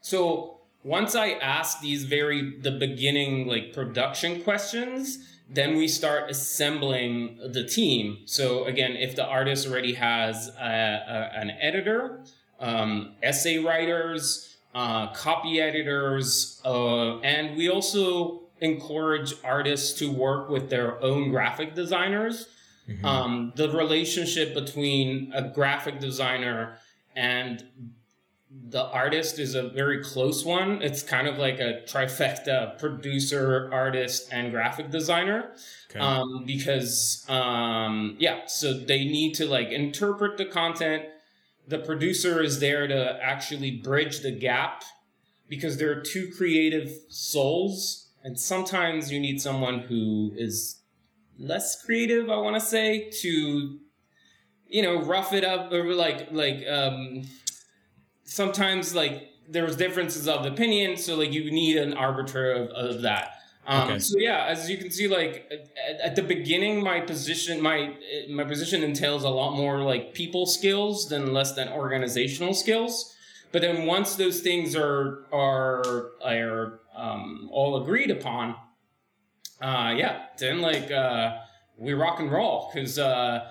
so 0.00 0.58
once 0.84 1.14
i 1.14 1.30
ask 1.30 1.80
these 1.80 2.04
very 2.04 2.58
the 2.58 2.72
beginning 2.72 3.46
like 3.46 3.72
production 3.72 4.42
questions 4.42 5.28
then 5.48 5.76
we 5.76 5.86
start 5.86 6.30
assembling 6.30 7.38
the 7.52 7.62
team. 7.62 8.18
So 8.24 8.64
again 8.64 8.92
if 8.96 9.14
the 9.14 9.24
artist 9.24 9.68
already 9.68 9.94
has 9.94 10.48
a, 10.48 10.64
a, 10.64 11.38
an 11.40 11.50
editor 11.60 12.24
um, 12.58 13.14
essay 13.22 13.58
writers 13.58 14.56
uh, 14.74 15.12
copy 15.12 15.60
editors 15.60 16.60
uh, 16.64 17.18
and 17.20 17.56
we 17.56 17.68
also 17.68 18.41
encourage 18.62 19.34
artists 19.44 19.98
to 19.98 20.10
work 20.10 20.48
with 20.48 20.70
their 20.70 21.02
own 21.02 21.30
graphic 21.30 21.74
designers. 21.74 22.46
Mm-hmm. 22.88 23.04
Um, 23.04 23.52
the 23.56 23.70
relationship 23.70 24.54
between 24.54 25.32
a 25.34 25.42
graphic 25.48 26.00
designer 26.00 26.78
and 27.14 27.64
the 28.68 28.84
artist 28.84 29.38
is 29.38 29.54
a 29.54 29.68
very 29.68 30.02
close 30.02 30.44
one. 30.44 30.80
It's 30.80 31.02
kind 31.02 31.26
of 31.26 31.38
like 31.38 31.58
a 31.58 31.82
trifecta 31.86 32.78
producer, 32.78 33.68
artist, 33.72 34.28
and 34.30 34.52
graphic 34.52 34.90
designer. 34.90 35.52
Okay. 35.90 35.98
Um, 35.98 36.44
because, 36.46 37.24
um, 37.28 38.16
yeah, 38.18 38.46
so 38.46 38.74
they 38.74 39.04
need 39.04 39.34
to 39.34 39.46
like 39.46 39.68
interpret 39.68 40.38
the 40.38 40.44
content. 40.44 41.04
The 41.66 41.78
producer 41.78 42.42
is 42.42 42.60
there 42.60 42.86
to 42.86 43.18
actually 43.22 43.72
bridge 43.72 44.20
the 44.20 44.32
gap 44.32 44.84
because 45.48 45.78
there 45.78 45.90
are 45.92 46.00
two 46.00 46.30
creative 46.36 46.90
souls 47.08 48.02
and 48.24 48.38
sometimes 48.38 49.10
you 49.10 49.18
need 49.18 49.40
someone 49.40 49.80
who 49.80 50.32
is 50.36 50.80
less 51.38 51.82
creative 51.84 52.30
i 52.30 52.36
want 52.36 52.54
to 52.54 52.60
say 52.60 53.10
to 53.10 53.78
you 54.68 54.82
know 54.82 55.00
rough 55.02 55.32
it 55.32 55.44
up 55.44 55.72
or 55.72 55.94
like 55.94 56.30
like 56.32 56.66
um 56.68 57.22
sometimes 58.24 58.94
like 58.94 59.28
there's 59.48 59.76
differences 59.76 60.28
of 60.28 60.46
opinion 60.46 60.96
so 60.96 61.16
like 61.16 61.32
you 61.32 61.50
need 61.50 61.76
an 61.76 61.92
arbiter 61.94 62.52
of, 62.52 62.68
of 62.70 63.02
that 63.02 63.34
um, 63.66 63.90
okay. 63.90 63.98
so 63.98 64.18
yeah 64.18 64.46
as 64.48 64.68
you 64.70 64.76
can 64.76 64.90
see 64.90 65.06
like 65.06 65.50
at, 65.50 66.00
at, 66.00 66.16
the 66.16 66.22
beginning 66.22 66.82
my 66.82 67.00
position 67.00 67.60
my 67.60 67.94
my 68.30 68.44
position 68.44 68.82
entails 68.82 69.24
a 69.24 69.28
lot 69.28 69.56
more 69.56 69.82
like 69.82 70.14
people 70.14 70.46
skills 70.46 71.08
than 71.08 71.32
less 71.32 71.52
than 71.52 71.68
organizational 71.68 72.54
skills 72.54 73.14
but 73.52 73.62
then 73.62 73.86
once 73.86 74.16
those 74.16 74.40
things 74.40 74.74
are 74.74 75.26
are 75.32 76.12
are 76.24 76.80
um, 76.94 77.48
all 77.52 77.82
agreed 77.82 78.10
upon, 78.10 78.54
uh, 79.60 79.94
yeah, 79.96 80.26
then 80.38 80.60
like 80.60 80.90
uh, 80.90 81.38
we 81.78 81.92
rock 81.92 82.20
and 82.20 82.30
roll 82.30 82.70
because 82.72 82.98
uh, 82.98 83.50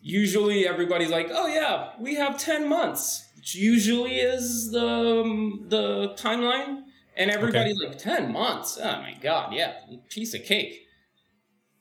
usually 0.00 0.66
everybody's 0.66 1.10
like, 1.10 1.28
oh 1.30 1.46
yeah, 1.46 1.90
we 2.00 2.14
have 2.14 2.38
ten 2.38 2.68
months, 2.68 3.28
which 3.36 3.54
usually 3.54 4.16
is 4.16 4.70
the 4.70 5.22
um, 5.22 5.66
the 5.68 6.14
timeline, 6.16 6.82
and 7.16 7.30
everybody's 7.30 7.80
okay. 7.80 7.88
like 7.88 7.98
ten 7.98 8.32
months. 8.32 8.78
Oh 8.80 9.00
my 9.00 9.16
god, 9.20 9.52
yeah, 9.52 9.74
piece 10.10 10.34
of 10.34 10.44
cake. 10.44 10.78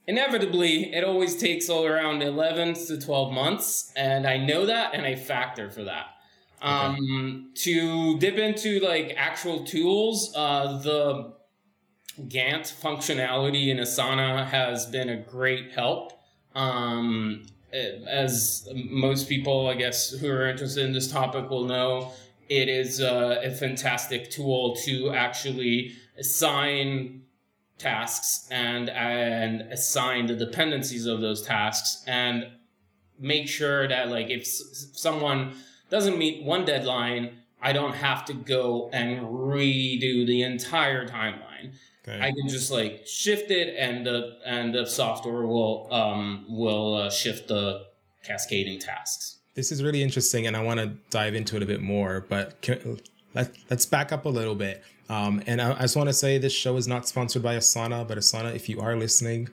Inevitably, 0.08 0.94
it 0.94 1.04
always 1.04 1.38
takes 1.38 1.70
all 1.70 1.86
around 1.86 2.24
11 2.24 2.74
to 2.88 3.00
12 3.00 3.32
months, 3.32 3.94
and 3.96 4.26
I 4.26 4.38
know 4.38 4.66
that 4.66 4.96
and 4.96 5.06
I 5.06 5.16
factor 5.16 5.70
for 5.70 5.84
that. 5.84 6.08
Um, 6.62 7.52
to 7.56 8.20
dip 8.20 8.38
into 8.38 8.80
like 8.80 9.14
actual 9.18 9.64
tools, 9.64 10.32
uh, 10.36 10.78
the 10.80 11.34
Gantt 12.20 12.72
functionality 12.82 13.70
in 13.70 13.78
Asana 13.78 14.46
has 14.46 14.86
been 14.86 15.10
a 15.10 15.18
great 15.18 15.72
help. 15.72 16.14
Um, 16.54 17.44
as 17.74 18.68
most 18.74 19.30
people, 19.30 19.68
I 19.68 19.76
guess, 19.76 20.12
who 20.12 20.30
are 20.30 20.48
interested 20.48 20.86
in 20.86 20.94
this 20.94 21.12
topic 21.12 21.50
will 21.50 21.66
know, 21.66 22.12
it 22.50 22.68
is 22.68 23.00
a, 23.00 23.42
a 23.46 23.52
fantastic 23.52 24.30
tool 24.30 24.76
to 24.86 25.12
actually 25.12 25.94
assign 26.18 27.24
tasks 27.78 28.48
and 28.52 28.90
and 28.90 29.62
assign 29.72 30.28
the 30.28 30.36
dependencies 30.36 31.08
of 31.08 31.20
those 31.20 31.42
tasks 31.42 32.04
and 32.06 32.46
make 33.18 33.48
sure 33.48 33.88
that 33.88 34.10
like 34.10 34.30
if 34.30 34.46
someone 34.46 35.54
doesn't 35.92 36.18
meet 36.18 36.44
one 36.44 36.66
deadline, 36.66 37.38
I 37.62 37.74
don't 37.74 37.94
have 37.94 38.26
to 38.26 38.34
go 38.34 38.90
and 38.92 39.20
redo 39.20 40.26
the 40.26 40.42
entire 40.42 41.08
timeline. 41.08 41.74
Okay. 42.08 42.20
I 42.20 42.32
can 42.32 42.48
just 42.48 42.72
like 42.72 43.06
shift 43.06 43.52
it, 43.52 43.76
and 43.78 44.04
the 44.08 44.38
and 44.44 44.74
the 44.74 44.88
software 44.88 45.46
will 45.46 45.88
um, 45.94 46.46
will 46.50 46.96
uh, 46.96 47.10
shift 47.12 47.48
the 47.48 47.86
cascading 48.24 48.80
tasks. 48.80 49.38
This 49.54 49.72
is 49.72 49.84
really 49.84 50.02
interesting, 50.02 50.48
and 50.48 50.58
I 50.58 50.64
want 50.64 50.80
to 50.80 50.88
dive 51.12 51.36
into 51.36 51.58
it 51.58 51.62
a 51.62 51.66
bit 51.68 51.82
more. 51.82 52.26
But 52.28 52.60
can, 52.62 53.00
let 53.36 53.56
let's 53.70 53.86
back 53.86 54.12
up 54.12 54.26
a 54.26 54.30
little 54.30 54.56
bit. 54.56 54.84
Um, 55.10 55.44
and 55.46 55.62
I, 55.62 55.74
I 55.78 55.82
just 55.82 55.96
want 55.96 56.10
to 56.10 56.14
say 56.14 56.38
this 56.38 56.54
show 56.54 56.78
is 56.78 56.88
not 56.88 57.08
sponsored 57.08 57.44
by 57.44 57.56
Asana, 57.56 58.08
but 58.08 58.18
Asana, 58.18 58.56
if 58.56 58.68
you 58.70 58.80
are 58.80 58.96
listening, 58.96 59.50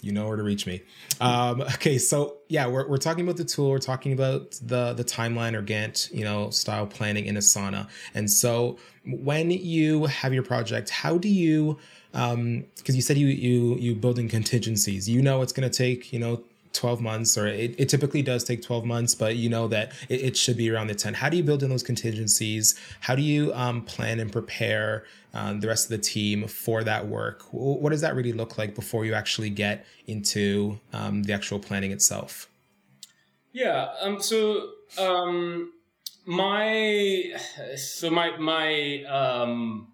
you 0.00 0.12
know 0.12 0.26
where 0.28 0.36
to 0.36 0.42
reach 0.42 0.66
me. 0.66 0.82
Um, 1.20 1.62
okay, 1.74 1.98
so 1.98 2.36
yeah, 2.48 2.66
we're, 2.66 2.88
we're 2.88 2.98
talking 2.98 3.24
about 3.24 3.36
the 3.36 3.44
tool. 3.44 3.70
We're 3.70 3.78
talking 3.78 4.12
about 4.12 4.58
the 4.62 4.92
the 4.92 5.04
timeline 5.04 5.54
or 5.54 5.62
Gantt, 5.62 6.12
you 6.12 6.24
know, 6.24 6.50
style 6.50 6.86
planning 6.86 7.26
in 7.26 7.36
Asana. 7.36 7.88
And 8.14 8.30
so 8.30 8.78
when 9.06 9.50
you 9.50 10.06
have 10.06 10.32
your 10.32 10.42
project, 10.42 10.90
how 10.90 11.18
do 11.18 11.28
you? 11.28 11.78
Because 12.12 12.32
um, 12.34 12.64
you 12.86 13.02
said 13.02 13.16
you 13.16 13.26
you 13.26 13.76
you 13.76 13.94
building 13.94 14.28
contingencies. 14.28 15.08
You 15.08 15.22
know 15.22 15.42
it's 15.42 15.52
going 15.52 15.68
to 15.68 15.76
take 15.76 16.12
you 16.12 16.18
know 16.18 16.42
12 16.74 17.00
months 17.00 17.38
or 17.38 17.46
it, 17.46 17.74
it 17.78 17.88
typically 17.88 18.22
does 18.22 18.44
take 18.44 18.62
12 18.62 18.84
months 18.84 19.14
but 19.14 19.36
you 19.36 19.48
know 19.48 19.68
that 19.68 19.92
it, 20.08 20.20
it, 20.22 20.36
should 20.36 20.56
be 20.56 20.70
around 20.70 20.88
the 20.88 20.94
10 20.94 21.14
how 21.14 21.28
do 21.28 21.36
you 21.36 21.42
build 21.42 21.62
in 21.62 21.70
those 21.70 21.82
contingencies? 21.82 22.78
How 23.00 23.14
do 23.14 23.22
you 23.22 23.52
um, 23.54 23.82
plan 23.82 24.20
and 24.20 24.30
prepare 24.30 25.04
um, 25.32 25.60
the 25.60 25.68
rest 25.68 25.86
of 25.86 25.90
the 25.90 25.98
team 25.98 26.46
for 26.46 26.84
that 26.84 27.06
work? 27.06 27.42
What 27.52 27.90
does 27.90 28.00
that 28.02 28.14
really 28.14 28.32
look 28.32 28.58
like 28.58 28.74
before 28.74 29.04
you 29.04 29.14
actually 29.14 29.50
get 29.50 29.86
into 30.06 30.78
um, 30.92 31.22
the 31.22 31.32
actual 31.32 31.58
planning 31.58 31.92
itself? 31.92 32.48
Yeah 33.52 33.88
um, 34.02 34.20
so 34.20 34.70
um, 34.98 35.72
my 36.26 37.32
so 37.76 38.10
my 38.10 38.36
my 38.36 39.04
um, 39.04 39.88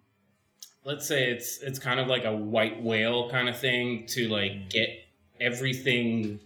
let's 0.84 1.06
say 1.06 1.30
it's 1.30 1.58
it's 1.58 1.78
kind 1.78 2.00
of 2.00 2.06
like 2.06 2.24
a 2.24 2.34
white 2.34 2.82
whale 2.82 3.30
kind 3.30 3.48
of 3.48 3.58
thing 3.58 4.06
to 4.06 4.28
like 4.28 4.70
get 4.70 4.88
everything 5.40 6.40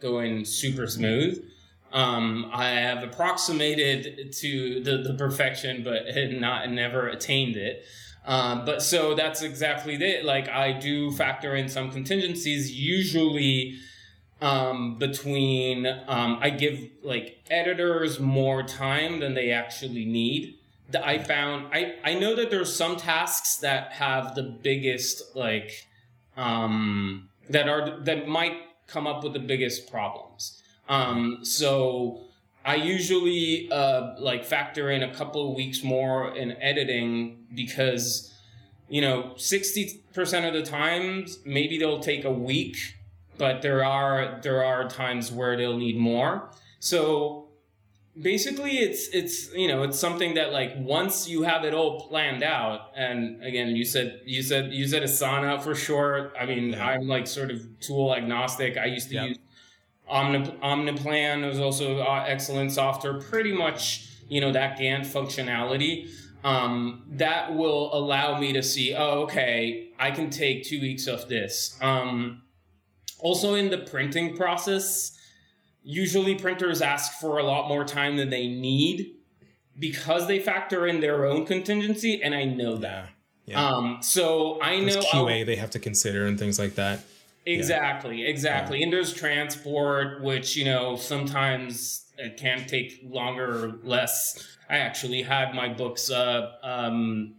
going 0.00 0.44
super 0.44 0.86
smooth. 0.86 1.44
Um, 1.92 2.50
I 2.52 2.68
have 2.70 3.02
approximated 3.02 4.32
to 4.34 4.82
the, 4.82 4.98
the 4.98 5.14
perfection, 5.14 5.82
but 5.82 6.04
not 6.32 6.70
never 6.70 7.08
attained 7.08 7.56
it. 7.56 7.84
Um, 8.24 8.64
but 8.64 8.82
so 8.82 9.14
that's 9.14 9.42
exactly 9.42 9.94
it. 9.94 10.24
Like 10.24 10.48
I 10.48 10.72
do 10.72 11.10
factor 11.12 11.54
in 11.56 11.68
some 11.68 11.90
contingencies, 11.90 12.70
usually 12.72 13.78
um, 14.40 14.98
between 14.98 15.86
um, 15.86 16.38
I 16.40 16.50
give 16.50 16.80
like 17.02 17.42
editors 17.50 18.20
more 18.20 18.62
time 18.62 19.20
than 19.20 19.34
they 19.34 19.50
actually 19.50 20.04
need. 20.04 20.58
I 20.94 21.18
found 21.18 21.68
I 21.72 21.96
I 22.04 22.14
know 22.14 22.34
that 22.36 22.50
there's 22.50 22.74
some 22.74 22.96
tasks 22.96 23.56
that 23.58 23.92
have 23.92 24.34
the 24.34 24.42
biggest 24.42 25.36
like 25.36 25.86
um, 26.36 27.28
that 27.48 27.68
are 27.68 28.00
that 28.00 28.28
might 28.28 28.56
come 28.90 29.06
up 29.06 29.22
with 29.22 29.32
the 29.32 29.40
biggest 29.40 29.90
problems. 29.90 30.62
Um, 30.88 31.38
so 31.42 32.22
I 32.64 32.74
usually 32.74 33.70
uh, 33.70 34.14
like 34.18 34.44
factor 34.44 34.90
in 34.90 35.02
a 35.02 35.14
couple 35.14 35.48
of 35.48 35.56
weeks 35.56 35.82
more 35.82 36.36
in 36.36 36.52
editing 36.60 37.46
because 37.54 38.34
you 38.88 39.00
know 39.00 39.32
60% 39.36 40.48
of 40.48 40.52
the 40.52 40.62
times 40.62 41.38
maybe 41.44 41.78
they'll 41.78 42.00
take 42.00 42.24
a 42.24 42.32
week 42.32 42.76
but 43.38 43.62
there 43.62 43.84
are 43.84 44.40
there 44.42 44.64
are 44.64 44.88
times 44.88 45.30
where 45.30 45.56
they'll 45.56 45.78
need 45.78 45.96
more 45.96 46.50
so 46.80 47.39
basically 48.22 48.78
it's 48.78 49.08
it's 49.08 49.52
you 49.54 49.68
know 49.68 49.82
it's 49.82 49.98
something 49.98 50.34
that 50.34 50.52
like 50.52 50.72
once 50.78 51.28
you 51.28 51.42
have 51.42 51.64
it 51.64 51.72
all 51.72 52.08
planned 52.08 52.42
out 52.42 52.90
and 52.96 53.42
again 53.42 53.68
you 53.74 53.84
said 53.84 54.20
you 54.24 54.42
said 54.42 54.72
you 54.72 54.86
said 54.86 55.02
asana 55.02 55.60
for 55.60 55.74
sure 55.74 56.32
i 56.38 56.44
mean 56.44 56.70
yeah. 56.70 56.86
i'm 56.86 57.06
like 57.06 57.26
sort 57.26 57.50
of 57.50 57.62
tool 57.80 58.14
agnostic 58.14 58.76
i 58.76 58.86
used 58.86 59.08
to 59.08 59.14
yep. 59.14 59.28
use 59.28 59.38
Omni, 60.08 60.40
omniplan 60.62 61.46
was 61.46 61.60
also 61.60 62.00
uh, 62.00 62.24
excellent 62.26 62.72
software 62.72 63.20
pretty 63.20 63.52
much 63.52 64.08
you 64.28 64.40
know 64.40 64.52
that 64.52 64.78
gantt 64.78 65.06
functionality 65.06 66.08
um, 66.42 67.02
that 67.10 67.54
will 67.54 67.94
allow 67.94 68.40
me 68.40 68.52
to 68.52 68.62
see 68.62 68.94
oh 68.94 69.22
okay 69.22 69.90
i 69.98 70.10
can 70.10 70.30
take 70.30 70.64
two 70.64 70.80
weeks 70.80 71.06
of 71.06 71.28
this 71.28 71.78
um, 71.80 72.42
also 73.20 73.54
in 73.54 73.70
the 73.70 73.78
printing 73.78 74.36
process 74.36 75.16
usually 75.82 76.34
printers 76.34 76.82
ask 76.82 77.20
for 77.20 77.38
a 77.38 77.42
lot 77.42 77.68
more 77.68 77.84
time 77.84 78.16
than 78.16 78.30
they 78.30 78.46
need 78.46 79.14
because 79.78 80.26
they 80.26 80.38
factor 80.38 80.86
in 80.86 81.00
their 81.00 81.24
own 81.24 81.46
contingency 81.46 82.22
and 82.22 82.34
i 82.34 82.44
know 82.44 82.76
that. 82.76 83.10
Yeah. 83.46 83.64
Um, 83.64 83.98
so 84.00 84.60
i 84.62 84.78
know 84.78 85.00
qa 85.00 85.40
I'll, 85.40 85.46
they 85.46 85.56
have 85.56 85.70
to 85.70 85.78
consider 85.78 86.26
and 86.26 86.38
things 86.38 86.58
like 86.58 86.74
that. 86.74 87.00
Exactly 87.46 88.22
yeah. 88.22 88.28
exactly 88.28 88.78
yeah. 88.78 88.84
and 88.84 88.92
there's 88.92 89.14
transport 89.14 90.22
which 90.22 90.56
you 90.56 90.64
know 90.64 90.96
sometimes 90.96 92.06
it 92.20 92.36
can 92.36 92.66
take 92.66 93.00
longer 93.04 93.64
or 93.64 93.78
less. 93.82 94.56
I 94.68 94.78
actually 94.78 95.22
had 95.22 95.54
my 95.54 95.68
books 95.68 96.10
uh, 96.10 96.52
um, 96.62 97.34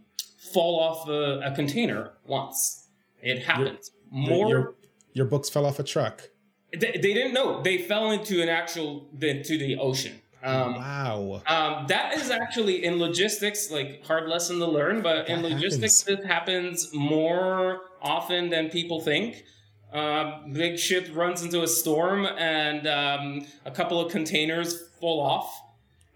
fall 0.52 0.80
off 0.80 1.08
a, 1.08 1.40
a, 1.44 1.54
container 1.54 2.10
once. 2.26 2.88
It 3.22 3.44
happens. 3.44 3.92
more 4.10 4.48
your, 4.48 4.74
your 5.12 5.26
books 5.26 5.48
fell 5.48 5.64
off 5.64 5.78
a 5.78 5.84
truck 5.84 6.28
they, 6.72 6.92
they 6.92 7.14
didn't 7.14 7.34
know. 7.34 7.62
They 7.62 7.78
fell 7.78 8.10
into 8.10 8.42
an 8.42 8.48
actual 8.48 9.06
into 9.20 9.58
the 9.58 9.76
ocean. 9.76 10.20
Um, 10.42 10.74
wow. 10.74 11.42
Um, 11.46 11.86
that 11.86 12.16
is 12.16 12.30
actually 12.30 12.84
in 12.84 12.98
logistics, 12.98 13.70
like 13.70 14.04
hard 14.04 14.28
lesson 14.28 14.58
to 14.58 14.66
learn, 14.66 15.00
but 15.00 15.26
that 15.26 15.28
in 15.28 15.42
logistics, 15.42 16.02
happens. 16.02 16.20
it 16.20 16.26
happens 16.26 16.94
more 16.94 17.80
often 18.00 18.50
than 18.50 18.68
people 18.68 19.00
think. 19.00 19.44
Uh, 19.92 20.46
big 20.48 20.78
ship 20.78 21.08
runs 21.12 21.42
into 21.42 21.62
a 21.62 21.68
storm 21.68 22.26
and 22.26 22.86
um, 22.86 23.46
a 23.64 23.70
couple 23.70 24.00
of 24.00 24.10
containers 24.10 24.88
fall 25.00 25.20
off. 25.20 25.60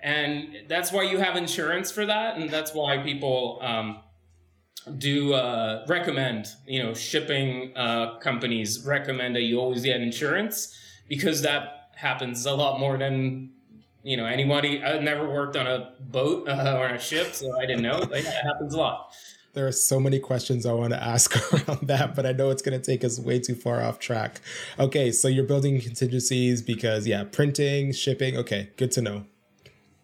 And 0.00 0.56
that's 0.66 0.90
why 0.90 1.02
you 1.02 1.18
have 1.18 1.36
insurance 1.36 1.90
for 1.90 2.06
that. 2.06 2.36
And 2.36 2.50
that's 2.50 2.74
why 2.74 2.98
people 2.98 3.58
um, 3.62 3.98
do 4.98 5.34
uh, 5.34 5.84
recommend, 5.88 6.48
you 6.66 6.82
know, 6.82 6.94
shipping 6.94 7.76
uh, 7.76 8.18
companies 8.18 8.84
recommend 8.84 9.34
that 9.36 9.42
you 9.42 9.58
always 9.58 9.82
get 9.82 10.00
insurance 10.00 10.76
because 11.08 11.42
that 11.42 11.90
happens 11.94 12.46
a 12.46 12.54
lot 12.54 12.78
more 12.78 12.96
than 12.96 13.50
you 14.02 14.16
know 14.16 14.26
anybody. 14.26 14.82
I've 14.82 15.02
never 15.02 15.28
worked 15.28 15.56
on 15.56 15.66
a 15.66 15.92
boat 16.00 16.48
uh, 16.48 16.76
or 16.78 16.86
a 16.86 17.00
ship, 17.00 17.34
so 17.34 17.58
I 17.58 17.66
didn't 17.66 17.82
know. 17.82 18.00
But 18.00 18.22
yeah, 18.22 18.30
it 18.30 18.44
happens 18.44 18.74
a 18.74 18.78
lot. 18.78 19.12
There 19.54 19.66
are 19.66 19.72
so 19.72 19.98
many 19.98 20.18
questions 20.18 20.66
I 20.66 20.72
want 20.72 20.92
to 20.92 21.02
ask 21.02 21.34
around 21.68 21.88
that, 21.88 22.14
but 22.14 22.26
I 22.26 22.32
know 22.32 22.50
it's 22.50 22.62
going 22.62 22.78
to 22.78 22.84
take 22.84 23.02
us 23.02 23.18
way 23.18 23.38
too 23.40 23.54
far 23.54 23.82
off 23.82 23.98
track. 23.98 24.40
Okay, 24.78 25.10
so 25.10 25.28
you're 25.28 25.44
building 25.44 25.80
contingencies 25.80 26.62
because 26.62 27.06
yeah, 27.06 27.24
printing, 27.24 27.92
shipping. 27.92 28.36
Okay, 28.36 28.70
good 28.76 28.92
to 28.92 29.02
know 29.02 29.24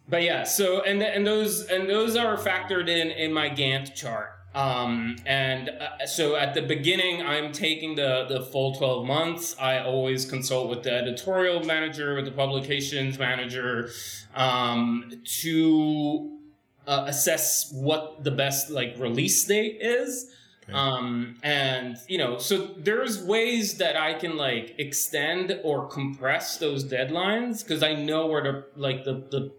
but 0.08 0.22
yeah 0.22 0.42
so 0.42 0.82
and 0.82 1.02
and 1.02 1.26
those 1.26 1.66
and 1.66 1.88
those 1.88 2.16
are 2.16 2.36
factored 2.36 2.88
in 2.88 3.10
in 3.12 3.32
my 3.32 3.48
gantt 3.48 3.94
chart 3.94 4.30
um, 4.54 5.16
and 5.24 5.70
uh, 5.70 6.06
so 6.06 6.36
at 6.36 6.54
the 6.54 6.62
beginning, 6.62 7.22
I'm 7.22 7.52
taking 7.52 7.94
the, 7.94 8.26
the 8.28 8.42
full 8.42 8.74
12 8.74 9.06
months. 9.06 9.56
I 9.58 9.80
always 9.80 10.24
consult 10.24 10.68
with 10.68 10.82
the 10.82 10.92
editorial 10.92 11.64
manager, 11.64 12.14
with 12.14 12.26
the 12.26 12.32
publications 12.32 13.18
manager, 13.18 13.90
um, 14.34 15.22
to 15.40 16.38
uh, 16.86 17.04
assess 17.06 17.72
what 17.72 18.24
the 18.24 18.30
best 18.30 18.70
like 18.70 18.94
release 18.98 19.44
date 19.44 19.78
is. 19.80 20.30
Okay. 20.64 20.74
Um, 20.74 21.36
and 21.42 21.96
you 22.08 22.18
know, 22.18 22.38
so 22.38 22.68
there's 22.76 23.22
ways 23.22 23.78
that 23.78 23.96
I 23.96 24.14
can 24.14 24.36
like 24.36 24.74
extend 24.78 25.58
or 25.64 25.88
compress 25.88 26.58
those 26.58 26.84
deadlines 26.84 27.62
because 27.62 27.82
I 27.82 27.94
know 27.94 28.26
where 28.26 28.42
the 28.42 28.64
like 28.76 29.04
the, 29.04 29.14
the 29.14 29.52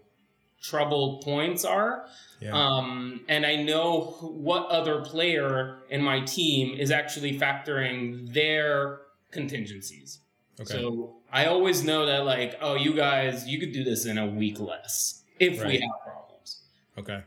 troubled 0.64 1.22
points 1.22 1.64
are. 1.64 2.06
Yeah. 2.40 2.52
Um, 2.52 3.20
and 3.28 3.44
I 3.46 3.56
know 3.56 4.16
what 4.20 4.66
other 4.66 5.02
player 5.02 5.78
in 5.90 6.02
my 6.02 6.20
team 6.20 6.76
is 6.78 6.90
actually 6.90 7.38
factoring 7.38 8.32
their 8.32 9.00
contingencies. 9.30 10.20
Okay. 10.60 10.72
So 10.72 11.16
I 11.32 11.46
always 11.46 11.84
know 11.84 12.06
that, 12.06 12.24
like, 12.24 12.56
oh, 12.60 12.74
you 12.76 12.94
guys, 12.94 13.46
you 13.46 13.58
could 13.58 13.72
do 13.72 13.84
this 13.84 14.06
in 14.06 14.18
a 14.18 14.26
week 14.26 14.60
less 14.60 15.22
if 15.38 15.60
right. 15.60 15.68
we 15.68 15.72
have 15.74 15.90
problems. 16.04 16.62
Okay. 16.98 17.22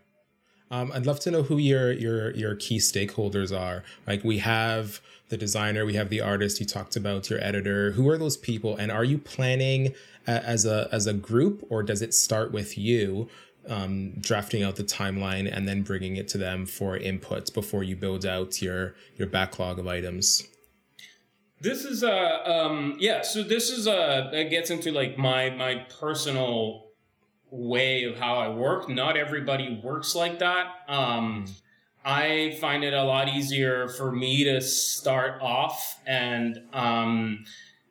Um, 0.70 0.92
I'd 0.94 1.06
love 1.06 1.20
to 1.22 1.32
know 1.32 1.44
who 1.44 1.58
your 1.58 1.92
your 1.92 2.32
your 2.36 2.56
key 2.56 2.78
stakeholders 2.78 3.58
are. 3.58 3.84
Like 4.06 4.24
we 4.24 4.40
have 4.40 5.02
the 5.30 5.38
designer, 5.38 5.86
we 5.86 5.96
have 5.96 6.10
the 6.10 6.22
artist. 6.22 6.60
You 6.60 6.66
talked 6.66 6.96
about 6.96 7.30
your 7.30 7.44
editor. 7.44 7.92
Who 7.92 8.10
are 8.10 8.18
those 8.18 8.38
people, 8.38 8.76
and 8.76 8.92
are 8.92 9.04
you 9.04 9.18
planning 9.18 9.94
as 10.26 10.66
a 10.66 10.90
as 10.92 11.08
a 11.08 11.14
group, 11.14 11.66
or 11.70 11.84
does 11.84 12.02
it 12.02 12.14
start 12.14 12.52
with 12.52 12.78
you 12.78 13.30
um, 13.70 14.12
drafting 14.20 14.64
out 14.64 14.76
the 14.76 14.84
timeline 14.84 15.50
and 15.52 15.68
then 15.68 15.82
bringing 15.82 16.16
it 16.16 16.28
to 16.30 16.38
them 16.38 16.66
for 16.66 16.98
input 16.98 17.54
before 17.54 17.84
you 17.84 17.96
build 17.96 18.26
out 18.26 18.62
your 18.62 18.96
your 19.16 19.28
backlog 19.28 19.80
of 19.80 19.88
items? 19.88 20.44
This 21.60 21.86
is 21.86 22.04
a 22.04 22.12
uh, 22.12 22.66
um, 22.66 22.98
yeah. 23.00 23.22
So 23.22 23.42
this 23.42 23.70
is 23.70 23.88
a 23.88 24.30
that 24.32 24.50
gets 24.50 24.70
into 24.70 24.92
like 24.92 25.18
my 25.18 25.50
my 25.50 25.86
personal 26.00 26.87
way 27.50 28.04
of 28.04 28.18
how 28.18 28.36
I 28.36 28.50
work. 28.50 28.90
Not 28.90 29.18
everybody 29.18 29.80
works 29.84 30.16
like 30.16 30.40
that. 30.40 30.68
Um. 30.88 31.46
I 32.10 32.58
find 32.62 32.86
it 32.86 32.94
a 32.94 33.04
lot 33.04 33.28
easier 33.28 33.90
for 33.90 34.14
me 34.14 34.46
to 34.46 34.62
start 34.62 35.42
off 35.42 36.00
and 36.06 36.62
um, 36.72 37.44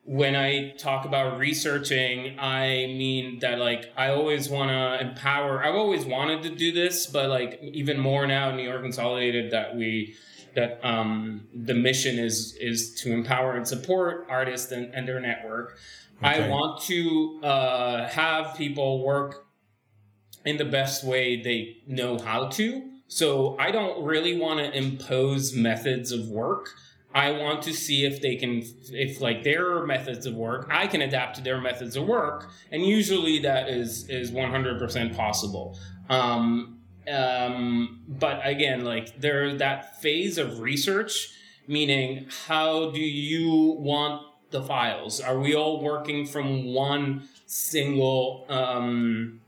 when 0.07 0.37
I 0.37 0.71
talk 0.77 1.03
about 1.03 1.37
researching, 1.37 2.39
I 2.39 2.87
mean 2.87 3.39
that 3.39 3.59
like 3.59 3.91
I 3.97 4.11
always 4.11 4.47
want 4.47 4.69
to 4.71 5.05
empower. 5.05 5.61
I've 5.61 5.75
always 5.75 6.05
wanted 6.05 6.43
to 6.43 6.49
do 6.49 6.71
this, 6.71 7.07
but 7.07 7.29
like 7.29 7.59
even 7.61 7.99
more 7.99 8.25
now 8.25 8.49
in 8.49 8.55
New 8.55 8.63
York 8.63 8.81
Consolidated 8.81 9.51
that 9.51 9.75
we 9.75 10.15
that 10.55 10.79
um, 10.81 11.45
the 11.53 11.73
mission 11.73 12.17
is 12.19 12.55
is 12.55 12.93
to 13.01 13.11
empower 13.11 13.57
and 13.57 13.67
support 13.67 14.25
artists 14.29 14.71
and, 14.71 14.95
and 14.95 15.05
their 15.05 15.19
network. 15.19 15.77
Okay. 16.23 16.45
I 16.45 16.47
want 16.47 16.81
to 16.83 17.41
uh, 17.43 18.07
have 18.07 18.55
people 18.55 19.03
work 19.03 19.46
in 20.47 20.57
the 20.57 20.65
best 20.79 21.03
way 21.03 21.41
they 21.41 21.77
know 21.85 22.17
how 22.17 22.47
to. 22.57 22.65
So 23.07 23.55
I 23.59 23.71
don't 23.71 24.03
really 24.03 24.35
want 24.37 24.59
to 24.59 24.77
impose 24.77 25.55
methods 25.55 26.11
of 26.11 26.27
work. 26.27 26.69
I 27.13 27.31
want 27.31 27.63
to 27.63 27.73
see 27.73 28.05
if 28.05 28.21
they 28.21 28.35
can, 28.35 28.63
if 28.91 29.21
like 29.21 29.43
their 29.43 29.85
methods 29.85 30.25
of 30.25 30.33
work, 30.35 30.67
I 30.69 30.87
can 30.87 31.01
adapt 31.01 31.37
to 31.37 31.41
their 31.41 31.59
methods 31.59 31.95
of 31.95 32.03
work, 32.05 32.49
and 32.71 32.85
usually 32.85 33.39
that 33.39 33.69
is 33.69 34.09
is 34.09 34.29
one 34.31 34.51
hundred 34.51 34.77
percent 34.77 35.15
possible. 35.15 35.79
Um, 36.09 36.79
um, 37.09 38.03
but 38.07 38.41
again, 38.43 38.83
like 38.83 39.19
there 39.19 39.57
that 39.57 40.01
phase 40.01 40.37
of 40.37 40.59
research, 40.59 41.29
meaning 41.67 42.27
how 42.47 42.91
do 42.91 43.01
you 43.01 43.75
want 43.79 44.21
the 44.51 44.61
files? 44.61 45.19
Are 45.19 45.39
we 45.39 45.55
all 45.55 45.81
working 45.81 46.27
from 46.27 46.73
one 46.73 47.27
single, 47.45 48.45
um, 48.49 49.41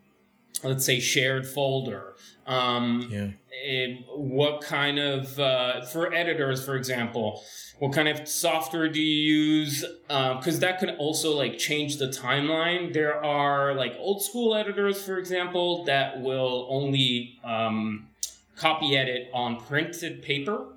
let's 0.63 0.86
say, 0.86 1.00
shared 1.00 1.48
folder? 1.48 2.15
Um, 2.48 3.08
yeah. 3.12 3.93
what 4.15 4.62
kind 4.62 4.98
of 4.98 5.39
uh, 5.39 5.86
for 5.86 6.12
editors 6.12 6.65
for 6.65 6.76
example 6.76 7.43
what 7.80 7.93
kind 7.93 8.10
of 8.10 8.28
software 8.28 8.89
do 8.89 9.02
you 9.02 9.36
use? 9.36 9.86
Because 10.08 10.56
um, 10.56 10.60
that 10.60 10.80
can 10.80 10.91
also 10.98 11.36
like 11.36 11.58
change 11.58 11.98
the 11.98 12.08
timeline. 12.08 12.93
There 12.93 13.24
are 13.24 13.74
like 13.74 13.95
old 13.98 14.22
school 14.22 14.54
editors 14.54 15.02
for 15.02 15.17
example 15.17 15.86
that 15.86 16.22
will 16.22 16.67
only 16.69 17.39
um, 17.43 18.08
copy 18.58 18.98
edit 18.98 19.30
on 19.34 19.62
printed 19.62 20.22
paper. 20.22 20.74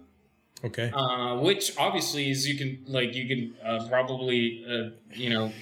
Okay. 0.65 0.93
Uh, 0.95 1.39
which 1.39 1.77
obviously 1.77 2.31
is 2.31 2.47
you 2.47 2.57
can 2.57 2.85
like 2.87 3.17
you 3.17 3.27
can 3.27 3.57
uh, 3.67 3.85
probably 3.89 4.65
uh, 4.71 4.91
you 5.13 5.29
know 5.29 5.53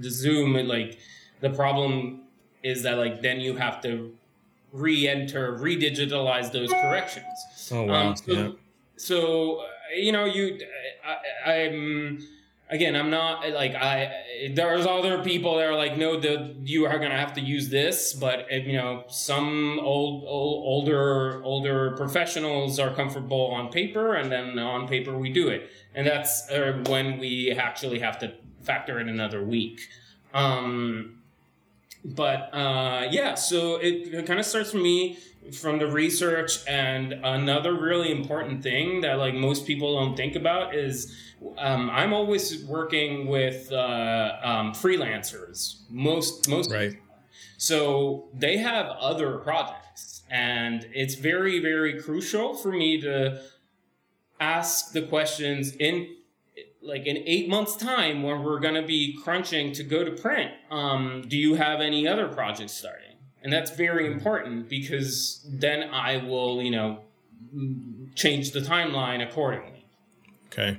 zoom 0.00 0.52
like 0.68 0.96
the 1.40 1.50
problem 1.50 2.23
is 2.64 2.82
that 2.82 2.98
like 2.98 3.22
then 3.22 3.40
you 3.40 3.56
have 3.56 3.80
to 3.82 4.12
re-enter, 4.72 5.56
redigitalize 5.58 6.50
those 6.50 6.70
corrections. 6.70 7.70
Oh 7.70 7.84
wow! 7.84 8.08
Um, 8.08 8.16
so, 8.16 8.32
yeah. 8.32 8.48
so 8.96 9.56
uh, 9.60 9.66
you 9.96 10.10
know, 10.10 10.24
you, 10.24 10.58
I, 11.46 11.52
am 11.52 12.26
again, 12.70 12.96
I'm 12.96 13.10
not 13.10 13.48
like 13.50 13.74
I. 13.74 14.50
There's 14.52 14.86
other 14.86 15.22
people 15.22 15.56
that 15.56 15.66
are 15.66 15.76
like, 15.76 15.96
no, 15.96 16.18
the 16.18 16.56
you 16.64 16.86
are 16.86 16.98
gonna 16.98 17.16
have 17.16 17.34
to 17.34 17.40
use 17.40 17.68
this, 17.68 18.12
but 18.12 18.50
you 18.50 18.72
know, 18.72 19.04
some 19.08 19.78
old, 19.80 20.24
old 20.26 20.64
older 20.66 21.42
older 21.44 21.92
professionals 21.92 22.78
are 22.78 22.92
comfortable 22.94 23.46
on 23.46 23.70
paper, 23.70 24.14
and 24.14 24.32
then 24.32 24.58
on 24.58 24.88
paper 24.88 25.16
we 25.16 25.30
do 25.30 25.48
it, 25.48 25.70
and 25.94 26.06
that's 26.06 26.50
uh, 26.50 26.82
when 26.88 27.18
we 27.18 27.52
actually 27.52 28.00
have 28.00 28.18
to 28.18 28.34
factor 28.62 28.98
in 28.98 29.08
another 29.08 29.44
week. 29.44 29.80
Um, 30.32 31.20
but 32.04 32.54
uh, 32.54 33.08
yeah, 33.10 33.34
so 33.34 33.76
it, 33.76 34.12
it 34.12 34.26
kind 34.26 34.38
of 34.38 34.46
starts 34.46 34.72
for 34.72 34.78
me 34.78 35.18
from 35.52 35.78
the 35.78 35.86
research, 35.86 36.58
and 36.66 37.12
another 37.12 37.74
really 37.74 38.10
important 38.10 38.62
thing 38.62 39.00
that 39.02 39.18
like 39.18 39.34
most 39.34 39.66
people 39.66 39.98
don't 39.98 40.16
think 40.16 40.36
about 40.36 40.74
is 40.74 41.14
um, 41.58 41.90
I'm 41.90 42.12
always 42.12 42.64
working 42.64 43.26
with 43.26 43.72
uh, 43.72 44.36
um, 44.42 44.72
freelancers. 44.72 45.80
Most 45.88 46.48
most 46.48 46.70
right. 46.70 46.96
So 47.56 48.28
they 48.34 48.58
have 48.58 48.86
other 48.86 49.38
projects, 49.38 50.22
and 50.30 50.86
it's 50.92 51.14
very 51.14 51.60
very 51.60 52.00
crucial 52.02 52.54
for 52.54 52.72
me 52.72 53.00
to 53.00 53.40
ask 54.40 54.92
the 54.92 55.02
questions 55.02 55.74
in 55.76 56.08
like 56.84 57.06
in 57.06 57.16
eight 57.26 57.48
months 57.48 57.76
time 57.76 58.22
when 58.22 58.42
we're 58.42 58.60
going 58.60 58.74
to 58.74 58.86
be 58.86 59.18
crunching 59.22 59.72
to 59.72 59.82
go 59.82 60.04
to 60.04 60.10
print 60.10 60.52
um, 60.70 61.24
do 61.28 61.36
you 61.36 61.54
have 61.54 61.80
any 61.80 62.06
other 62.06 62.28
projects 62.28 62.72
starting? 62.72 63.16
And 63.42 63.52
that's 63.52 63.70
very 63.72 64.06
important 64.06 64.68
because 64.70 65.46
then 65.48 65.90
i 65.92 66.16
will 66.16 66.62
you 66.62 66.70
know 66.70 67.00
change 68.14 68.52
the 68.52 68.60
timeline 68.60 69.26
accordingly. 69.26 69.84
Okay. 70.46 70.78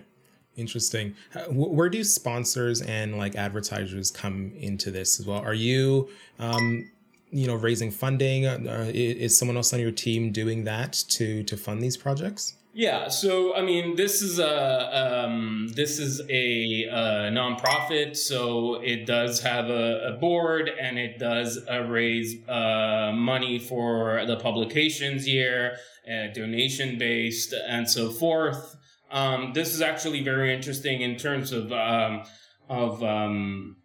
Interesting. 0.55 1.15
Where 1.49 1.89
do 1.89 2.01
sponsors 2.03 2.81
and 2.81 3.17
like 3.17 3.35
advertisers 3.35 4.09
come 4.09 4.53
into 4.57 4.89
this 4.89 5.19
as 5.19 5.25
well? 5.25 5.39
Are 5.39 5.53
you 5.53 6.09
um, 6.39 6.89
you 7.29 7.45
know 7.45 7.55
raising 7.55 7.91
funding? 7.91 8.45
Uh, 8.45 8.89
is 8.93 9.37
someone 9.37 9.57
else 9.57 9.73
on 9.73 9.81
your 9.81 9.91
team 9.91 10.31
doing 10.31 10.63
that 10.63 10.93
to 11.09 11.43
to 11.43 11.57
fund 11.57 11.81
these 11.81 11.97
projects 11.97 12.55
yeah, 12.77 13.07
so 13.07 13.55
I 13.55 13.61
mean, 13.61 13.95
this 13.95 14.21
is 14.21 14.37
a 14.37 15.23
um, 15.23 15.69
this 15.75 15.97
is 15.97 16.19
a, 16.29 16.83
a, 16.83 17.31
nonprofit, 17.31 18.17
so 18.17 18.81
it 18.83 19.05
does 19.05 19.39
have 19.39 19.69
a, 19.69 20.09
a 20.09 20.17
board 20.19 20.69
and 20.69 20.99
it 20.99 21.17
does 21.17 21.57
uh, 21.71 21.83
raise 21.83 22.35
uh, 22.49 23.13
money 23.15 23.59
for 23.59 24.25
the 24.25 24.35
publications 24.35 25.25
year, 25.25 25.77
uh, 26.05 26.33
donation 26.33 26.97
based, 26.97 27.53
and 27.53 27.89
so 27.89 28.09
forth. 28.09 28.75
Um, 29.09 29.53
this 29.53 29.73
is 29.73 29.81
actually 29.81 30.21
very 30.21 30.53
interesting 30.53 30.99
in 30.99 31.15
terms 31.15 31.53
of 31.53 31.71
um, 31.71 32.23
of 32.67 33.01
um, 33.01 33.77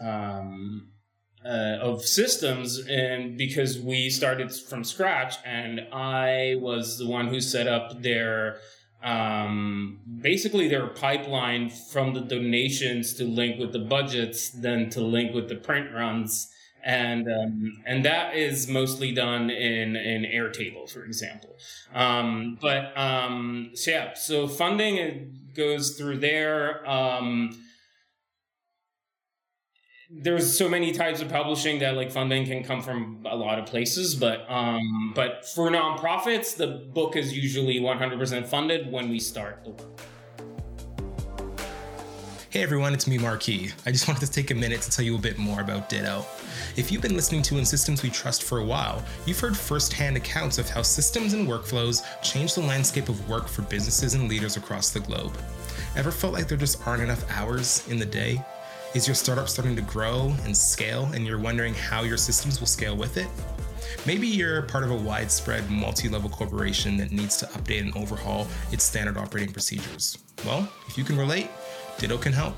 um, 0.00 0.92
uh, 1.44 1.78
of 1.80 2.04
systems 2.04 2.78
and 2.86 3.38
because 3.38 3.78
we 3.78 4.10
started 4.10 4.54
from 4.54 4.84
scratch 4.84 5.36
and 5.44 5.80
i 5.92 6.54
was 6.60 6.98
the 6.98 7.06
one 7.06 7.28
who 7.28 7.40
set 7.40 7.66
up 7.66 8.02
their 8.02 8.58
um, 9.02 9.98
basically 10.20 10.68
their 10.68 10.86
pipeline 10.86 11.70
from 11.70 12.14
the 12.14 12.20
donations 12.20 13.14
to 13.14 13.24
link 13.24 13.58
with 13.58 13.72
the 13.72 13.78
budgets 13.78 14.50
then 14.50 14.90
to 14.90 15.00
link 15.00 15.34
with 15.34 15.48
the 15.48 15.56
print 15.56 15.92
runs. 15.94 16.52
And 16.82 17.26
um, 17.28 17.82
and 17.84 18.04
that 18.06 18.34
is 18.34 18.66
mostly 18.66 19.12
done 19.12 19.50
in 19.50 19.96
in 19.96 20.22
airtable 20.22 20.90
for 20.90 21.04
example. 21.04 21.56
Um, 21.94 22.56
but 22.60 22.96
um, 22.96 23.72
so 23.74 23.90
yeah 23.90 24.14
so 24.14 24.48
funding 24.48 25.50
goes 25.54 25.98
through 25.98 26.18
there. 26.18 26.88
Um, 26.88 27.50
there's 30.12 30.58
so 30.58 30.68
many 30.68 30.90
types 30.90 31.22
of 31.22 31.28
publishing 31.28 31.78
that 31.78 31.94
like 31.94 32.10
funding 32.10 32.44
can 32.44 32.64
come 32.64 32.82
from 32.82 33.24
a 33.30 33.36
lot 33.36 33.60
of 33.60 33.66
places 33.66 34.16
but 34.16 34.44
um 34.50 35.12
but 35.14 35.46
for 35.46 35.70
nonprofits 35.70 36.56
the 36.56 36.66
book 36.92 37.14
is 37.14 37.32
usually 37.32 37.78
100% 37.78 38.46
funded 38.46 38.90
when 38.90 39.08
we 39.08 39.20
start 39.20 39.62
the 39.64 39.70
work 39.70 40.00
Hey 42.50 42.64
everyone, 42.64 42.92
it's 42.92 43.06
me, 43.06 43.16
Marquis. 43.16 43.70
I 43.86 43.92
just 43.92 44.08
wanted 44.08 44.26
to 44.26 44.32
take 44.32 44.50
a 44.50 44.56
minute 44.56 44.82
to 44.82 44.90
tell 44.90 45.04
you 45.04 45.14
a 45.14 45.20
bit 45.20 45.38
more 45.38 45.60
about 45.60 45.88
Ditto. 45.88 46.26
If 46.76 46.90
you've 46.90 47.00
been 47.00 47.14
listening 47.14 47.42
to 47.42 47.58
In 47.58 47.64
Systems 47.64 48.02
We 48.02 48.10
Trust 48.10 48.42
for 48.42 48.58
a 48.58 48.64
while, 48.64 49.04
you've 49.24 49.38
heard 49.38 49.56
firsthand 49.56 50.16
accounts 50.16 50.58
of 50.58 50.68
how 50.68 50.82
systems 50.82 51.32
and 51.32 51.46
workflows 51.46 52.02
change 52.24 52.54
the 52.54 52.62
landscape 52.62 53.08
of 53.08 53.28
work 53.28 53.46
for 53.46 53.62
businesses 53.62 54.14
and 54.14 54.28
leaders 54.28 54.56
across 54.56 54.90
the 54.90 54.98
globe. 54.98 55.38
Ever 55.94 56.10
felt 56.10 56.32
like 56.32 56.48
there 56.48 56.58
just 56.58 56.84
aren't 56.88 57.04
enough 57.04 57.24
hours 57.30 57.86
in 57.86 58.00
the 58.00 58.06
day? 58.06 58.44
Is 58.92 59.06
your 59.06 59.14
startup 59.14 59.48
starting 59.48 59.76
to 59.76 59.82
grow 59.82 60.34
and 60.42 60.56
scale 60.56 61.08
and 61.14 61.24
you're 61.24 61.38
wondering 61.38 61.74
how 61.74 62.02
your 62.02 62.16
systems 62.16 62.58
will 62.58 62.66
scale 62.66 62.96
with 62.96 63.18
it? 63.18 63.28
Maybe 64.04 64.26
you're 64.26 64.62
part 64.62 64.82
of 64.82 64.90
a 64.90 64.96
widespread 64.96 65.70
multi 65.70 66.08
level 66.08 66.28
corporation 66.28 66.96
that 66.96 67.12
needs 67.12 67.36
to 67.36 67.46
update 67.46 67.82
and 67.82 67.96
overhaul 67.96 68.48
its 68.72 68.82
standard 68.82 69.16
operating 69.16 69.52
procedures. 69.52 70.18
Well, 70.44 70.68
if 70.88 70.98
you 70.98 71.04
can 71.04 71.16
relate, 71.16 71.48
Ditto 71.98 72.18
can 72.18 72.32
help. 72.32 72.56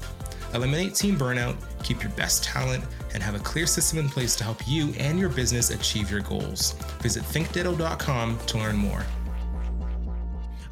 Eliminate 0.55 0.95
team 0.95 1.18
burnout, 1.18 1.55
keep 1.85 2.03
your 2.03 2.12
best 2.12 2.42
talent, 2.45 2.83
and 3.12 3.23
have 3.23 3.35
a 3.35 3.40
clear 3.40 3.66
system 3.66 3.99
in 3.99 4.09
place 4.09 4.35
to 4.37 4.45
help 4.45 4.66
you 4.66 4.95
and 4.99 5.18
your 5.18 5.29
business 5.29 5.68
achieve 5.68 6.11
your 6.11 6.21
goals. 6.21 6.73
Visit 7.03 7.25
thinkditto.com 7.25 8.38
to 8.47 8.59
learn 8.59 8.77
more. 8.77 9.05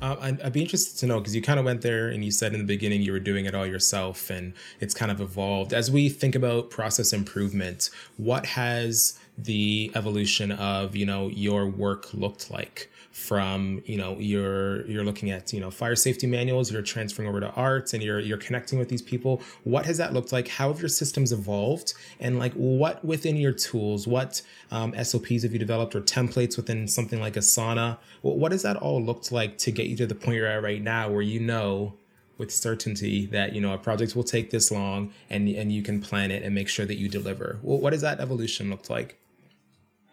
Uh, 0.01 0.17
I'd, 0.21 0.41
I'd, 0.41 0.53
be 0.53 0.63
interested 0.63 0.99
to 1.01 1.07
know 1.07 1.19
because 1.19 1.35
you 1.35 1.43
kind 1.43 1.59
of 1.59 1.67
went 1.67 1.83
there 1.83 2.09
and 2.09 2.25
you 2.25 2.31
said 2.31 2.55
in 2.55 2.59
the 2.59 2.67
beginning 2.67 3.03
you 3.03 3.13
were 3.13 3.21
doing 3.21 3.45
it 3.45 3.55
all 3.55 3.67
yourself 3.67 4.31
and 4.31 4.55
it's 4.81 4.95
kind 4.95 5.11
of 5.11 5.21
evolved. 5.21 5.75
As 5.75 5.91
we 5.91 6.09
think 6.09 6.35
about 6.35 6.71
process 6.71 7.13
improvement, 7.13 7.91
what 8.17 8.47
has 8.47 9.19
the 9.45 9.91
evolution 9.95 10.53
of 10.53 10.95
you 10.95 11.07
know 11.07 11.29
your 11.29 11.67
work 11.67 12.13
looked 12.13 12.51
like 12.51 12.91
from 13.13 13.83
you 13.87 13.97
know 13.97 14.17
you're 14.19 14.87
you're 14.87 15.05
looking 15.05 15.31
at 15.31 15.53
you 15.53 15.61
know 15.61 15.71
fire 15.71 15.97
safety 15.97 16.27
manuals 16.27 16.71
you're 16.71 16.81
transferring 16.83 17.29
over 17.29 17.41
to 17.41 17.51
arts 17.51 17.93
and 17.93 18.03
you're 18.03 18.21
you're 18.21 18.39
connecting 18.39 18.79
with 18.79 18.89
these 18.89 19.03
people. 19.03 19.43
What 19.65 19.87
has 19.87 19.99
that 19.99 20.13
looked 20.13 20.33
like? 20.33 20.49
How 20.49 20.69
have 20.69 20.81
your 20.81 20.89
systems 20.89 21.33
evolved? 21.33 21.95
And 22.19 22.39
like 22.39 22.53
what 22.55 23.05
within 23.05 23.37
your 23.37 23.53
tools 23.53 24.07
what 24.07 24.43
um, 24.71 24.95
sops 25.05 25.43
have 25.43 25.53
you 25.53 25.59
developed 25.59 25.95
or 25.95 26.01
templates 26.01 26.57
within 26.57 26.87
something 26.87 27.21
like 27.21 27.35
asana? 27.35 27.99
What 28.23 28.53
has 28.53 28.63
that 28.63 28.77
all 28.77 29.03
looked 29.03 29.33
like 29.33 29.59
to 29.59 29.71
get 29.71 29.87
you 29.87 29.97
to 29.97 30.07
the 30.07 30.15
point 30.15 30.37
you're 30.37 30.47
at 30.47 30.63
right 30.63 30.83
now 30.83 31.11
where 31.11 31.23
you 31.23 31.41
know 31.41 31.95
with 32.39 32.51
certainty 32.51 33.27
that 33.27 33.53
you 33.55 33.61
know 33.61 33.75
a 33.75 33.79
project 33.79 34.17
will 34.17 34.25
take 34.25 34.51
this 34.51 34.71
long 34.71 35.13
and 35.29 35.49
and 35.49 35.73
you 35.73 35.83
can 35.83 36.01
plan 36.01 36.31
it 36.31 36.43
and 36.43 36.55
make 36.55 36.69
sure 36.69 36.87
that 36.87 36.97
you 36.97 37.09
deliver? 37.09 37.59
Well, 37.63 37.79
what 37.79 37.91
does 37.91 38.01
that 38.01 38.19
evolution 38.19 38.71
looked 38.71 38.89
like 38.89 39.20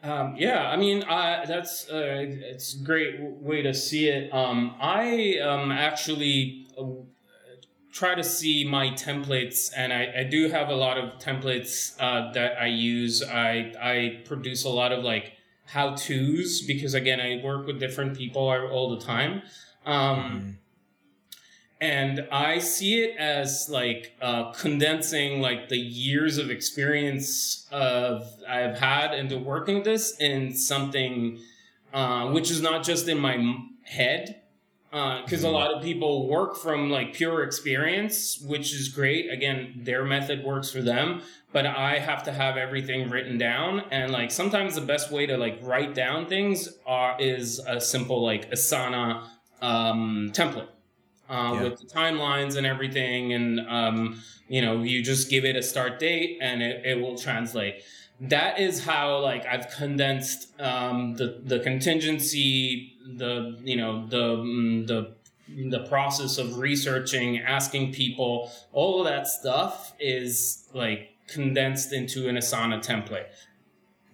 um, 0.08 0.36
yeah, 0.38 0.70
I 0.70 0.78
mean, 0.78 1.00
that's 1.08 1.90
uh, 1.90 2.26
it's 2.28 2.76
a 2.76 2.84
great 2.84 3.20
way 3.20 3.62
to 3.62 3.74
see 3.74 4.10
it. 4.10 4.34
Um, 4.34 4.76
I 4.80 5.40
um, 5.40 5.72
actually 5.72 6.68
uh, 6.78 6.84
try 7.92 8.16
to 8.16 8.24
see 8.24 8.68
my 8.68 8.90
templates, 8.92 9.70
and 9.76 9.92
I, 9.92 10.14
I 10.20 10.24
do 10.24 10.50
have 10.50 10.70
a 10.70 10.76
lot 10.76 10.98
of 10.98 11.20
templates 11.20 11.96
uh, 12.00 12.32
that 12.34 12.62
I 12.62 12.68
use. 12.68 13.24
I 13.24 13.74
I 13.82 14.22
produce 14.26 14.66
a 14.66 14.70
lot 14.70 14.92
of 14.92 15.04
like 15.04 15.34
how 15.66 15.96
tos 15.96 16.62
because 16.62 16.94
again, 16.94 17.20
I 17.20 17.42
work 17.44 17.68
with 17.68 17.80
different 17.80 18.18
people 18.18 18.44
all 18.44 18.96
the 18.96 19.06
time. 19.06 19.42
Um, 19.86 20.20
mm-hmm 20.20 20.50
and 21.80 22.28
I 22.32 22.58
see 22.60 23.04
it 23.04 23.18
as 23.18 23.70
like 23.70 24.14
uh, 24.22 24.52
condensing 24.52 25.42
like 25.42 25.70
the 25.70 25.78
years 25.78 26.38
of 26.38 26.50
experience 26.50 27.68
of 27.72 28.28
I've 28.48 28.80
had 28.80 29.14
into 29.14 29.38
working 29.38 29.84
this 29.84 30.18
in 30.20 30.56
something 30.56 31.40
uh, 31.94 32.32
which 32.32 32.50
is 32.50 32.62
not 32.62 32.84
just 32.84 33.08
in 33.08 33.20
my 33.20 33.58
head 33.84 34.42
because 34.90 35.46
uh, 35.46 35.50
a 35.50 35.52
lot 35.52 35.72
of 35.72 35.84
people 35.84 36.28
work 36.28 36.56
from 36.56 36.90
like 36.90 37.14
pure 37.14 37.44
experience 37.44 38.40
which 38.42 38.74
is 38.74 38.90
great. 38.90 39.32
Again 39.32 39.74
their 39.84 40.04
method 40.04 40.44
works 40.44 40.72
for 40.72 40.82
them 40.82 41.22
but 41.54 41.66
i 41.66 41.98
have 41.98 42.24
to 42.24 42.32
have 42.32 42.58
everything 42.58 43.10
written 43.10 43.38
down. 43.38 43.84
And 43.92 44.12
like 44.12 44.32
sometimes 44.32 44.74
the 44.74 44.82
best 44.82 45.12
way 45.12 45.28
to 45.28 45.38
like 45.38 45.60
write 45.62 45.94
down 45.94 46.26
things 46.26 46.70
are 46.88 47.16
is 47.20 47.60
a 47.60 47.80
simple 47.80 48.24
like 48.24 48.50
asana 48.50 49.28
um, 49.62 50.32
template 50.34 50.70
uh, 51.30 51.52
yeah. 51.54 51.64
with 51.64 51.80
the 51.80 51.86
timelines 51.86 52.56
and 52.56 52.66
everything. 52.66 53.34
And, 53.34 53.60
um, 53.68 54.22
you 54.48 54.62
know, 54.62 54.84
you 54.84 55.04
just 55.04 55.30
give 55.30 55.46
it 55.46 55.56
a 55.56 55.64
start 55.64 56.00
date 56.00 56.40
and 56.42 56.62
it, 56.62 56.86
it 56.86 57.02
will 57.02 57.18
translate. 57.18 57.84
That 58.20 58.60
is 58.60 58.84
how, 58.84 59.20
like, 59.20 59.46
I've 59.46 59.70
condensed 59.70 60.60
um, 60.60 61.16
the, 61.16 61.42
the 61.44 61.60
contingency, 61.60 62.96
the, 63.06 63.60
you 63.64 63.76
know, 63.76 64.08
the, 64.08 64.38
mm, 64.38 64.88
the, 64.88 65.14
the 65.70 65.86
process 65.88 66.38
of 66.38 66.58
researching, 66.58 67.40
asking 67.40 67.94
people, 67.94 68.52
all 68.74 69.00
of 69.02 69.08
that 69.08 69.28
stuff 69.28 69.94
is 70.00 70.68
like 70.74 71.12
condensed 71.28 71.94
into 71.94 72.28
an 72.28 72.36
Asana 72.36 72.84
template. 72.84 73.28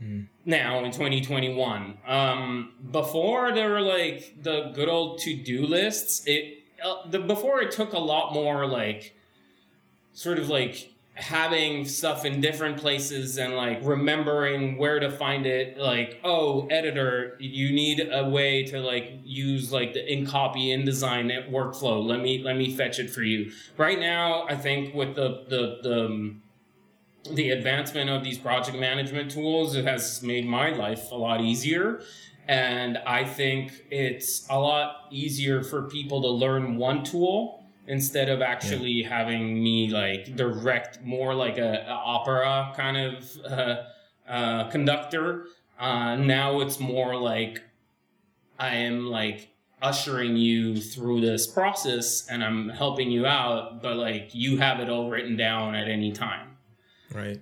Mm. 0.02 0.28
Now 0.46 0.84
in 0.84 0.92
2021, 0.92 1.98
um, 2.06 2.74
before 2.92 3.54
there 3.54 3.70
were 3.70 3.82
like 3.82 4.36
the 4.42 4.72
good 4.74 4.90
old 4.90 5.20
to 5.20 5.36
do 5.36 5.66
lists, 5.66 6.24
it 6.26 6.63
uh, 6.84 7.08
the 7.10 7.20
before 7.20 7.62
it 7.62 7.72
took 7.72 7.94
a 7.94 8.00
lot 8.00 8.34
more 8.34 8.66
like 8.66 9.16
sort 10.14 10.40
of 10.40 10.50
like 10.50 10.90
having 11.16 11.86
stuff 11.86 12.26
in 12.26 12.42
different 12.42 12.78
places 12.78 13.38
and 13.38 13.56
like 13.56 13.80
remembering 13.84 14.78
where 14.78 15.00
to 15.00 15.12
find 15.12 15.46
it 15.46 15.78
like 15.78 16.20
oh 16.24 16.66
editor 16.68 17.38
you 17.40 17.72
need 17.72 18.10
a 18.12 18.28
way 18.28 18.64
to 18.64 18.80
like 18.80 19.20
use 19.24 19.72
like 19.72 19.94
the 19.94 20.00
InCopy 20.00 20.70
InDesign 20.70 21.52
workflow. 21.52 22.04
Let 22.04 22.22
me 22.22 22.42
let 22.42 22.58
me 22.58 22.76
fetch 22.76 22.98
it 22.98 23.12
for 23.12 23.22
you. 23.22 23.52
Right 23.78 24.00
now 24.00 24.46
i 24.48 24.56
think 24.56 24.94
with 24.94 25.16
the 25.16 25.46
the 25.48 25.80
the 25.84 26.06
um, 26.06 26.42
the 27.32 27.52
advancement 27.52 28.10
of 28.10 28.24
these 28.24 28.38
project 28.38 28.78
management 28.78 29.32
tools 29.32 29.76
it 29.76 29.86
has 29.86 30.22
made 30.22 30.46
my 30.46 30.70
life 30.70 31.12
a 31.12 31.16
lot 31.16 31.40
easier 31.40 32.02
and 32.48 32.98
i 33.06 33.24
think 33.24 33.72
it's 33.90 34.48
a 34.50 34.60
lot 34.60 35.08
easier 35.12 35.64
for 35.64 35.84
people 35.84 36.22
to 36.22 36.30
learn 36.30 36.78
one 36.78 37.04
tool 37.04 37.64
instead 37.88 38.30
of 38.30 38.42
actually 38.42 38.92
yeah. 38.92 39.10
having 39.10 39.62
me 39.62 39.90
like 39.90 40.36
direct 40.36 41.02
more 41.04 41.34
like 41.34 41.58
a, 41.58 41.86
a 41.88 41.92
opera 41.92 42.74
kind 42.76 42.98
of 42.98 43.38
uh, 43.46 43.84
uh, 44.28 44.70
conductor. 44.70 45.48
Uh, 45.80 46.16
now 46.16 46.62
it's 46.62 46.80
more 46.80 47.16
like 47.16 47.62
I 48.60 48.76
am 48.76 49.08
like 49.08 49.50
ushering 49.82 50.38
you 50.38 50.78
through 50.80 51.20
this 51.20 51.46
process 51.46 52.28
and 52.30 52.44
I'm 52.44 52.70
helping 52.70 53.12
you 53.12 53.26
out, 53.26 53.82
but 53.82 53.98
like 53.98 54.30
you 54.34 54.58
have 54.58 54.80
it 54.80 54.90
all 54.90 55.10
written 55.10 55.36
down 55.36 55.76
at 55.76 55.90
any 55.90 56.14
time. 56.14 56.58
Right. 57.14 57.42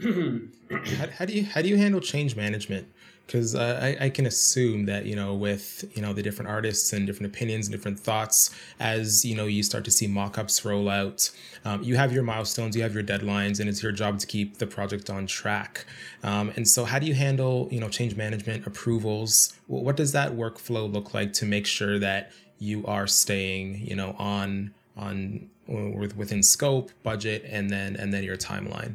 how, 0.70 1.06
how 1.18 1.24
do 1.24 1.32
you 1.32 1.44
how 1.44 1.62
do 1.62 1.68
you 1.68 1.76
handle 1.76 2.00
change 2.00 2.36
management? 2.36 2.88
because 3.30 3.54
uh, 3.54 3.78
I, 3.80 4.06
I, 4.06 4.10
can 4.10 4.26
assume 4.26 4.86
that 4.86 5.06
you 5.06 5.14
know 5.14 5.34
with 5.34 5.84
you 5.94 6.02
know 6.02 6.12
the 6.12 6.22
different 6.22 6.50
artists 6.50 6.92
and 6.92 7.06
different 7.06 7.32
opinions 7.32 7.66
and 7.66 7.72
different 7.72 8.00
thoughts 8.00 8.50
as 8.80 9.24
you 9.24 9.36
know 9.36 9.46
you 9.46 9.62
start 9.62 9.84
to 9.84 9.90
see 9.92 10.08
mock-ups 10.08 10.64
roll 10.64 10.88
out 10.88 11.30
um, 11.64 11.80
you 11.80 11.94
have 11.94 12.12
your 12.12 12.24
milestones 12.24 12.74
you 12.74 12.82
have 12.82 12.92
your 12.92 13.04
deadlines 13.04 13.60
and 13.60 13.68
it's 13.68 13.84
your 13.84 13.92
job 13.92 14.18
to 14.18 14.26
keep 14.26 14.58
the 14.58 14.66
project 14.66 15.10
on 15.10 15.26
track. 15.26 15.86
Um, 16.24 16.52
and 16.56 16.66
so 16.66 16.84
how 16.84 16.98
do 16.98 17.06
you 17.06 17.14
handle 17.14 17.68
you 17.70 17.78
know 17.78 17.88
change 17.88 18.16
management 18.16 18.66
approvals? 18.66 19.52
What 19.68 19.96
does 19.96 20.10
that 20.12 20.32
workflow 20.32 20.92
look 20.92 21.14
like 21.14 21.32
to 21.34 21.44
make 21.44 21.66
sure 21.66 22.00
that 22.00 22.32
you 22.58 22.84
are 22.86 23.06
staying 23.06 23.86
you 23.86 23.94
know 23.94 24.16
on 24.18 24.74
on 24.96 25.48
within 25.68 26.42
scope 26.42 26.90
budget 27.04 27.44
and 27.48 27.70
then 27.70 27.94
and 27.94 28.12
then 28.12 28.24
your 28.24 28.36
timeline 28.36 28.94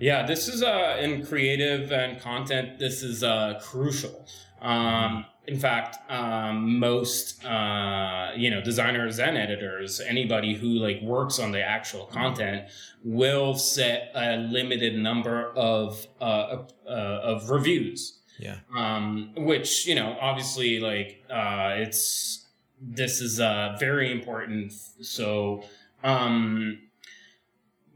yeah, 0.00 0.26
this 0.26 0.48
is 0.48 0.62
uh, 0.62 0.96
in 1.00 1.24
creative 1.24 1.92
and 1.92 2.20
content. 2.20 2.78
This 2.78 3.02
is 3.02 3.22
uh, 3.22 3.60
crucial. 3.62 4.26
Um, 4.60 5.24
in 5.46 5.58
fact, 5.58 5.96
um, 6.10 6.78
most 6.78 7.44
uh, 7.44 8.32
you 8.36 8.50
know 8.50 8.60
designers 8.60 9.18
and 9.18 9.36
editors, 9.36 10.00
anybody 10.00 10.54
who 10.54 10.68
like 10.68 11.00
works 11.02 11.38
on 11.38 11.52
the 11.52 11.62
actual 11.62 12.04
content, 12.06 12.68
will 13.02 13.54
set 13.54 14.12
a 14.14 14.36
limited 14.36 14.94
number 14.96 15.50
of 15.56 16.06
uh, 16.20 16.64
uh, 16.86 16.90
of 16.90 17.50
reviews. 17.50 18.20
Yeah. 18.38 18.58
Um, 18.76 19.32
which 19.36 19.86
you 19.86 19.94
know, 19.94 20.16
obviously, 20.20 20.80
like 20.80 21.24
uh, 21.30 21.74
it's 21.76 22.46
this 22.80 23.20
is 23.20 23.40
uh, 23.40 23.76
very 23.80 24.12
important. 24.12 24.72
So. 25.00 25.64
Um, 26.04 26.78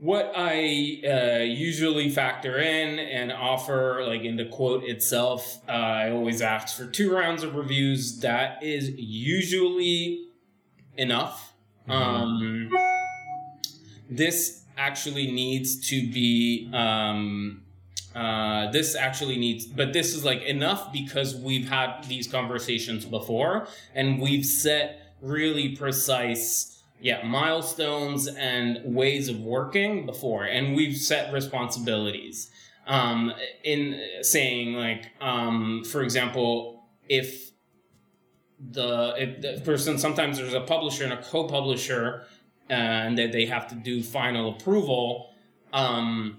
what 0.02 0.32
I 0.34 1.00
uh, 1.06 1.44
usually 1.44 2.10
factor 2.10 2.58
in 2.58 2.98
and 2.98 3.30
offer, 3.30 4.02
like 4.04 4.22
in 4.22 4.34
the 4.34 4.46
quote 4.46 4.82
itself, 4.82 5.60
uh, 5.68 5.72
I 5.72 6.10
always 6.10 6.42
ask 6.42 6.76
for 6.76 6.86
two 6.86 7.14
rounds 7.14 7.44
of 7.44 7.54
reviews. 7.54 8.18
That 8.18 8.60
is 8.64 8.90
usually 8.96 10.26
enough. 10.96 11.52
Mm-hmm. 11.88 11.92
Um, 11.92 12.70
this 14.10 14.64
actually 14.76 15.30
needs 15.30 15.88
to 15.90 16.10
be. 16.10 16.68
Um, 16.74 17.62
uh, 18.12 18.72
this 18.72 18.96
actually 18.96 19.36
needs, 19.36 19.66
but 19.66 19.92
this 19.92 20.16
is 20.16 20.24
like 20.24 20.42
enough 20.42 20.92
because 20.92 21.36
we've 21.36 21.68
had 21.68 22.02
these 22.08 22.26
conversations 22.26 23.04
before 23.04 23.68
and 23.94 24.20
we've 24.20 24.44
set 24.44 25.14
really 25.22 25.76
precise 25.76 26.71
yeah 27.02 27.20
milestones 27.26 28.28
and 28.28 28.80
ways 28.84 29.28
of 29.28 29.40
working 29.40 30.06
before 30.06 30.44
and 30.44 30.74
we've 30.74 30.96
set 30.96 31.32
responsibilities. 31.32 32.50
Um, 32.84 33.32
in 33.62 34.00
saying 34.22 34.74
like 34.74 35.10
um, 35.20 35.84
for 35.84 36.02
example 36.02 36.84
if 37.08 37.52
the 38.70 39.14
if 39.16 39.40
the 39.40 39.62
person 39.64 39.98
sometimes 39.98 40.38
there's 40.38 40.54
a 40.54 40.60
publisher 40.60 41.04
and 41.04 41.12
a 41.12 41.22
co-publisher 41.22 42.24
uh, 42.70 42.72
and 42.72 43.18
that 43.18 43.30
they 43.30 43.46
have 43.46 43.68
to 43.68 43.76
do 43.76 44.02
final 44.02 44.50
approval 44.50 45.30
um, 45.72 46.38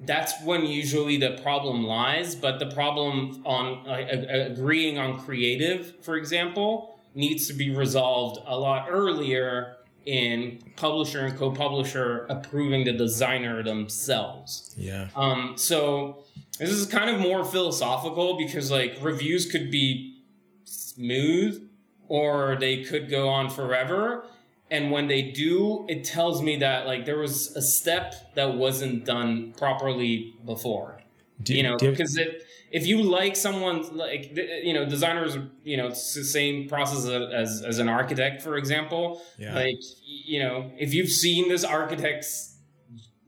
that's 0.00 0.34
when 0.42 0.66
usually 0.66 1.16
the 1.16 1.38
problem 1.42 1.84
lies 1.84 2.34
but 2.34 2.58
the 2.58 2.66
problem 2.66 3.40
on 3.44 3.88
uh, 3.88 4.48
agreeing 4.50 4.98
on 4.98 5.18
creative 5.20 5.94
for 6.02 6.16
example 6.16 6.95
needs 7.16 7.46
to 7.48 7.54
be 7.54 7.74
resolved 7.74 8.40
a 8.46 8.56
lot 8.56 8.86
earlier 8.90 9.76
in 10.04 10.62
publisher 10.76 11.26
and 11.26 11.36
co-publisher 11.36 12.26
approving 12.28 12.84
the 12.84 12.92
designer 12.92 13.62
themselves. 13.62 14.72
Yeah. 14.76 15.08
Um, 15.16 15.54
so 15.56 16.24
this 16.58 16.70
is 16.70 16.86
kind 16.86 17.10
of 17.10 17.20
more 17.20 17.44
philosophical 17.44 18.38
because 18.38 18.70
like 18.70 18.98
reviews 19.02 19.50
could 19.50 19.70
be 19.70 20.22
smooth 20.64 21.68
or 22.08 22.56
they 22.60 22.84
could 22.84 23.10
go 23.10 23.28
on 23.28 23.50
forever. 23.50 24.24
And 24.70 24.90
when 24.90 25.08
they 25.08 25.22
do, 25.22 25.86
it 25.88 26.04
tells 26.04 26.42
me 26.42 26.56
that 26.58 26.86
like 26.86 27.04
there 27.04 27.18
was 27.18 27.54
a 27.56 27.62
step 27.62 28.14
that 28.34 28.54
wasn't 28.54 29.04
done 29.04 29.54
properly 29.56 30.34
before. 30.44 31.00
Do, 31.42 31.54
you 31.54 31.62
know, 31.62 31.76
because 31.78 32.16
it 32.16 32.45
if 32.76 32.86
you 32.86 33.02
like 33.02 33.34
someone 33.34 33.78
like 33.96 34.36
you 34.36 34.74
know 34.74 34.84
designers 34.84 35.38
you 35.64 35.78
know 35.78 35.86
it's 35.86 36.12
the 36.14 36.22
same 36.22 36.68
process 36.68 37.06
as 37.42 37.62
as 37.62 37.78
an 37.78 37.88
architect 37.88 38.42
for 38.42 38.56
example 38.56 39.22
yeah. 39.38 39.54
like 39.54 39.80
you 40.04 40.38
know 40.38 40.70
if 40.78 40.92
you've 40.92 41.14
seen 41.24 41.48
this 41.48 41.64
architect's 41.64 42.58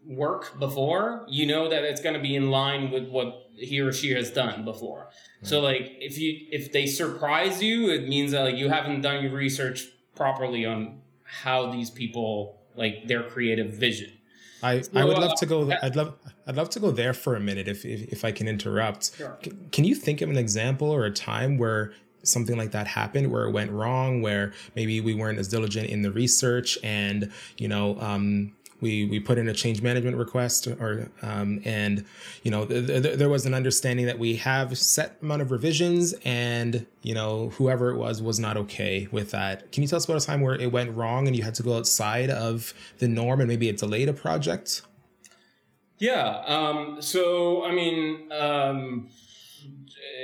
work 0.04 0.58
before 0.58 1.24
you 1.28 1.46
know 1.46 1.66
that 1.72 1.82
it's 1.82 2.02
going 2.02 2.14
to 2.14 2.20
be 2.20 2.36
in 2.36 2.50
line 2.50 2.90
with 2.90 3.08
what 3.08 3.28
he 3.56 3.80
or 3.80 3.90
she 3.90 4.10
has 4.10 4.30
done 4.30 4.66
before 4.66 5.00
right. 5.04 5.48
so 5.50 5.60
like 5.60 5.96
if 6.08 6.18
you 6.18 6.30
if 6.50 6.70
they 6.72 6.86
surprise 6.86 7.62
you 7.62 7.88
it 7.88 8.06
means 8.06 8.32
that 8.32 8.42
like 8.42 8.56
you 8.56 8.68
haven't 8.68 9.00
done 9.00 9.22
your 9.22 9.32
research 9.32 9.86
properly 10.14 10.66
on 10.66 11.00
how 11.24 11.72
these 11.72 11.90
people 11.90 12.60
like 12.76 13.06
their 13.06 13.22
creative 13.22 13.70
vision 13.72 14.12
I, 14.62 14.82
I 14.92 15.04
would 15.04 15.18
love 15.18 15.38
to 15.38 15.46
go. 15.46 15.70
Uh, 15.70 15.76
I'd 15.82 15.94
love 15.94 16.14
I'd 16.48 16.56
love 16.56 16.70
to 16.70 16.80
go 16.80 16.90
there 16.90 17.12
for 17.12 17.36
a 17.36 17.40
minute 17.40 17.68
if 17.68 17.84
if, 17.84 18.12
if 18.12 18.24
I 18.24 18.32
can 18.32 18.48
interrupt. 18.48 19.14
Sure. 19.16 19.38
C- 19.44 19.52
can 19.70 19.84
you 19.84 19.94
think 19.94 20.22
of 20.22 20.30
an 20.30 20.38
example 20.38 20.90
or 20.90 21.04
a 21.04 21.10
time 21.10 21.58
where 21.58 21.92
something 22.22 22.56
like 22.56 22.72
that 22.72 22.86
happened 22.86 23.30
where 23.30 23.44
it 23.44 23.52
went 23.52 23.70
wrong 23.70 24.22
where 24.22 24.52
maybe 24.74 25.00
we 25.00 25.14
weren't 25.14 25.38
as 25.38 25.48
diligent 25.48 25.88
in 25.88 26.02
the 26.02 26.10
research 26.10 26.76
and 26.82 27.30
you 27.58 27.68
know 27.68 27.98
um, 28.00 28.52
we 28.80 29.06
we 29.06 29.18
put 29.18 29.38
in 29.38 29.48
a 29.48 29.54
change 29.54 29.82
management 29.82 30.16
request 30.16 30.66
or 30.66 31.10
um, 31.22 31.60
and 31.64 32.04
you 32.42 32.50
know 32.50 32.64
th- 32.64 32.86
th- 32.86 33.18
there 33.18 33.28
was 33.28 33.46
an 33.46 33.54
understanding 33.54 34.06
that 34.06 34.18
we 34.18 34.36
have 34.36 34.76
set 34.76 35.16
amount 35.22 35.42
of 35.42 35.50
revisions 35.50 36.14
and 36.24 36.86
you 37.02 37.14
know 37.14 37.50
whoever 37.50 37.90
it 37.90 37.96
was 37.96 38.22
was 38.22 38.38
not 38.38 38.56
okay 38.56 39.08
with 39.10 39.30
that 39.30 39.70
can 39.72 39.82
you 39.82 39.88
tell 39.88 39.96
us 39.96 40.04
about 40.04 40.22
a 40.22 40.26
time 40.26 40.40
where 40.40 40.54
it 40.54 40.70
went 40.70 40.94
wrong 40.96 41.26
and 41.26 41.36
you 41.36 41.42
had 41.42 41.54
to 41.54 41.62
go 41.62 41.76
outside 41.76 42.30
of 42.30 42.72
the 42.98 43.08
norm 43.08 43.40
and 43.40 43.48
maybe 43.48 43.68
it 43.68 43.78
delayed 43.78 44.08
a 44.08 44.12
project 44.12 44.82
yeah 45.98 46.42
um, 46.46 47.00
so 47.00 47.64
i 47.64 47.72
mean 47.72 48.30
um, 48.32 49.08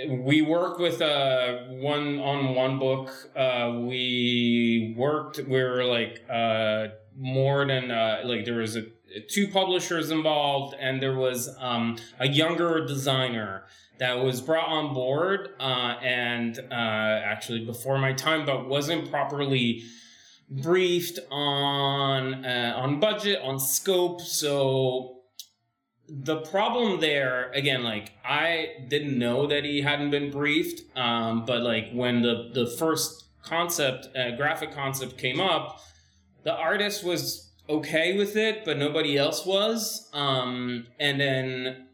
we 0.08 0.42
worked 0.42 0.80
with 0.80 1.00
uh, 1.00 1.64
one 1.68 2.18
on 2.18 2.54
one 2.54 2.78
book 2.78 3.10
uh, 3.36 3.72
we 3.82 4.94
worked 4.96 5.38
we 5.38 5.62
were 5.62 5.84
like 5.84 6.24
uh, 6.30 6.88
more 7.16 7.66
than 7.66 7.90
uh, 7.90 8.20
like 8.24 8.44
there 8.44 8.56
was 8.56 8.76
a, 8.76 8.84
two 9.28 9.48
publishers 9.48 10.10
involved 10.10 10.74
and 10.80 11.00
there 11.00 11.16
was 11.16 11.54
um, 11.60 11.96
a 12.18 12.28
younger 12.28 12.84
designer 12.84 13.64
that 13.98 14.14
was 14.14 14.40
brought 14.40 14.68
on 14.68 14.92
board 14.92 15.50
uh, 15.60 15.94
and 16.02 16.58
uh, 16.70 16.74
actually 16.74 17.64
before 17.64 17.98
my 17.98 18.12
time 18.12 18.44
but 18.44 18.68
wasn't 18.68 19.08
properly 19.10 19.82
briefed 20.50 21.18
on 21.30 22.44
on 22.44 23.00
budget 23.00 23.40
on 23.42 23.58
scope 23.58 24.20
so 24.20 25.13
the 26.08 26.36
problem 26.42 27.00
there 27.00 27.50
again 27.52 27.82
like 27.82 28.12
i 28.24 28.68
didn't 28.88 29.18
know 29.18 29.46
that 29.46 29.64
he 29.64 29.80
hadn't 29.80 30.10
been 30.10 30.30
briefed 30.30 30.82
um, 30.96 31.44
but 31.46 31.62
like 31.62 31.90
when 31.92 32.20
the 32.22 32.50
the 32.52 32.66
first 32.66 33.24
concept 33.42 34.08
uh, 34.16 34.30
graphic 34.36 34.72
concept 34.72 35.16
came 35.16 35.40
up 35.40 35.80
the 36.44 36.52
artist 36.52 37.02
was 37.02 37.44
okay 37.68 38.16
with 38.16 38.36
it, 38.36 38.64
but 38.64 38.78
nobody 38.78 39.16
else 39.16 39.44
was. 39.44 40.08
Um, 40.12 40.86
and 41.00 41.20
then, 41.20 41.86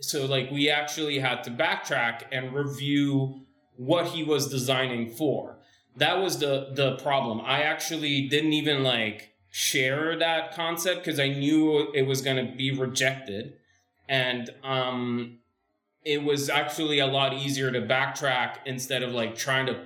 so 0.00 0.26
like 0.26 0.50
we 0.50 0.70
actually 0.70 1.18
had 1.18 1.42
to 1.44 1.50
backtrack 1.50 2.22
and 2.32 2.54
review 2.54 3.46
what 3.76 4.06
he 4.06 4.22
was 4.22 4.48
designing 4.48 5.10
for. 5.10 5.58
That 5.96 6.20
was 6.20 6.38
the 6.38 6.72
the 6.74 6.96
problem. 6.96 7.40
I 7.40 7.62
actually 7.62 8.28
didn't 8.28 8.52
even 8.52 8.82
like 8.82 9.30
share 9.58 10.18
that 10.18 10.54
concept 10.54 11.02
because 11.02 11.18
I 11.18 11.28
knew 11.28 11.90
it 11.94 12.02
was 12.02 12.20
going 12.20 12.36
to 12.36 12.54
be 12.54 12.72
rejected. 12.72 13.54
And 14.06 14.50
um, 14.62 15.38
it 16.04 16.22
was 16.22 16.50
actually 16.50 16.98
a 16.98 17.06
lot 17.06 17.32
easier 17.32 17.72
to 17.72 17.80
backtrack 17.80 18.58
instead 18.66 19.02
of 19.02 19.12
like 19.12 19.34
trying 19.34 19.64
to 19.64 19.80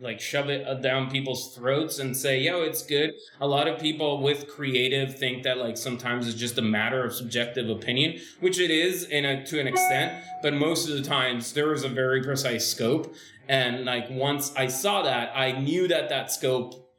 like 0.00 0.22
shove 0.22 0.48
it 0.48 0.64
down 0.80 1.10
people's 1.10 1.54
throats 1.54 1.98
and 1.98 2.16
say, 2.16 2.40
yo, 2.40 2.62
it's 2.62 2.82
good. 2.82 3.10
A 3.42 3.46
lot 3.46 3.68
of 3.68 3.78
people 3.78 4.22
with 4.22 4.48
creative 4.48 5.18
think 5.18 5.42
that 5.42 5.58
like 5.58 5.76
sometimes 5.76 6.26
it's 6.26 6.38
just 6.38 6.56
a 6.56 6.62
matter 6.62 7.04
of 7.04 7.12
subjective 7.12 7.68
opinion, 7.68 8.18
which 8.40 8.58
it 8.58 8.70
is 8.70 9.04
in 9.04 9.26
a, 9.26 9.44
to 9.44 9.60
an 9.60 9.66
extent, 9.66 10.24
but 10.42 10.54
most 10.54 10.88
of 10.88 10.96
the 10.96 11.02
times 11.02 11.52
there 11.52 11.74
is 11.74 11.84
a 11.84 11.90
very 11.90 12.22
precise 12.22 12.66
scope. 12.66 13.14
And 13.50 13.84
like 13.84 14.08
once 14.08 14.54
I 14.56 14.68
saw 14.68 15.02
that, 15.02 15.30
I 15.36 15.52
knew 15.52 15.88
that 15.88 16.08
that 16.08 16.32
scope 16.32 16.90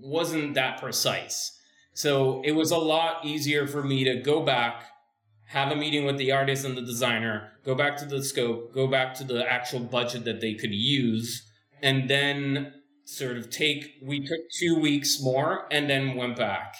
wasn't 0.00 0.54
that 0.54 0.80
precise. 0.80 1.50
So 1.94 2.42
it 2.44 2.52
was 2.52 2.70
a 2.70 2.78
lot 2.78 3.24
easier 3.24 3.66
for 3.66 3.82
me 3.82 4.04
to 4.04 4.16
go 4.16 4.42
back, 4.42 4.84
have 5.46 5.70
a 5.72 5.76
meeting 5.76 6.04
with 6.04 6.18
the 6.18 6.32
artist 6.32 6.64
and 6.64 6.76
the 6.76 6.82
designer, 6.82 7.52
go 7.64 7.74
back 7.74 7.96
to 7.98 8.04
the 8.04 8.22
scope, 8.22 8.74
go 8.74 8.86
back 8.86 9.14
to 9.14 9.24
the 9.24 9.50
actual 9.50 9.80
budget 9.80 10.24
that 10.24 10.40
they 10.40 10.54
could 10.54 10.74
use 10.74 11.50
and 11.82 12.08
then 12.10 12.72
sort 13.04 13.36
of 13.36 13.50
take 13.50 13.96
we 14.02 14.20
took 14.20 14.40
two 14.58 14.78
weeks 14.80 15.22
more 15.22 15.66
and 15.70 15.88
then 15.88 16.16
went 16.16 16.36
back. 16.36 16.76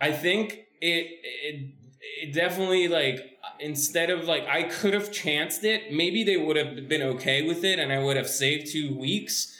I 0.00 0.12
think 0.12 0.64
it 0.80 1.06
it, 1.22 1.74
it 2.22 2.34
definitely 2.34 2.88
like 2.88 3.20
instead 3.60 4.10
of 4.10 4.24
like 4.24 4.46
i 4.48 4.64
could 4.64 4.94
have 4.94 5.12
chanced 5.12 5.64
it 5.64 5.92
maybe 5.92 6.24
they 6.24 6.36
would 6.36 6.56
have 6.56 6.88
been 6.88 7.02
okay 7.02 7.46
with 7.46 7.64
it 7.64 7.78
and 7.78 7.92
i 7.92 7.98
would 8.02 8.16
have 8.16 8.28
saved 8.28 8.70
two 8.70 8.96
weeks 8.98 9.56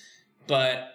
but 0.46 0.93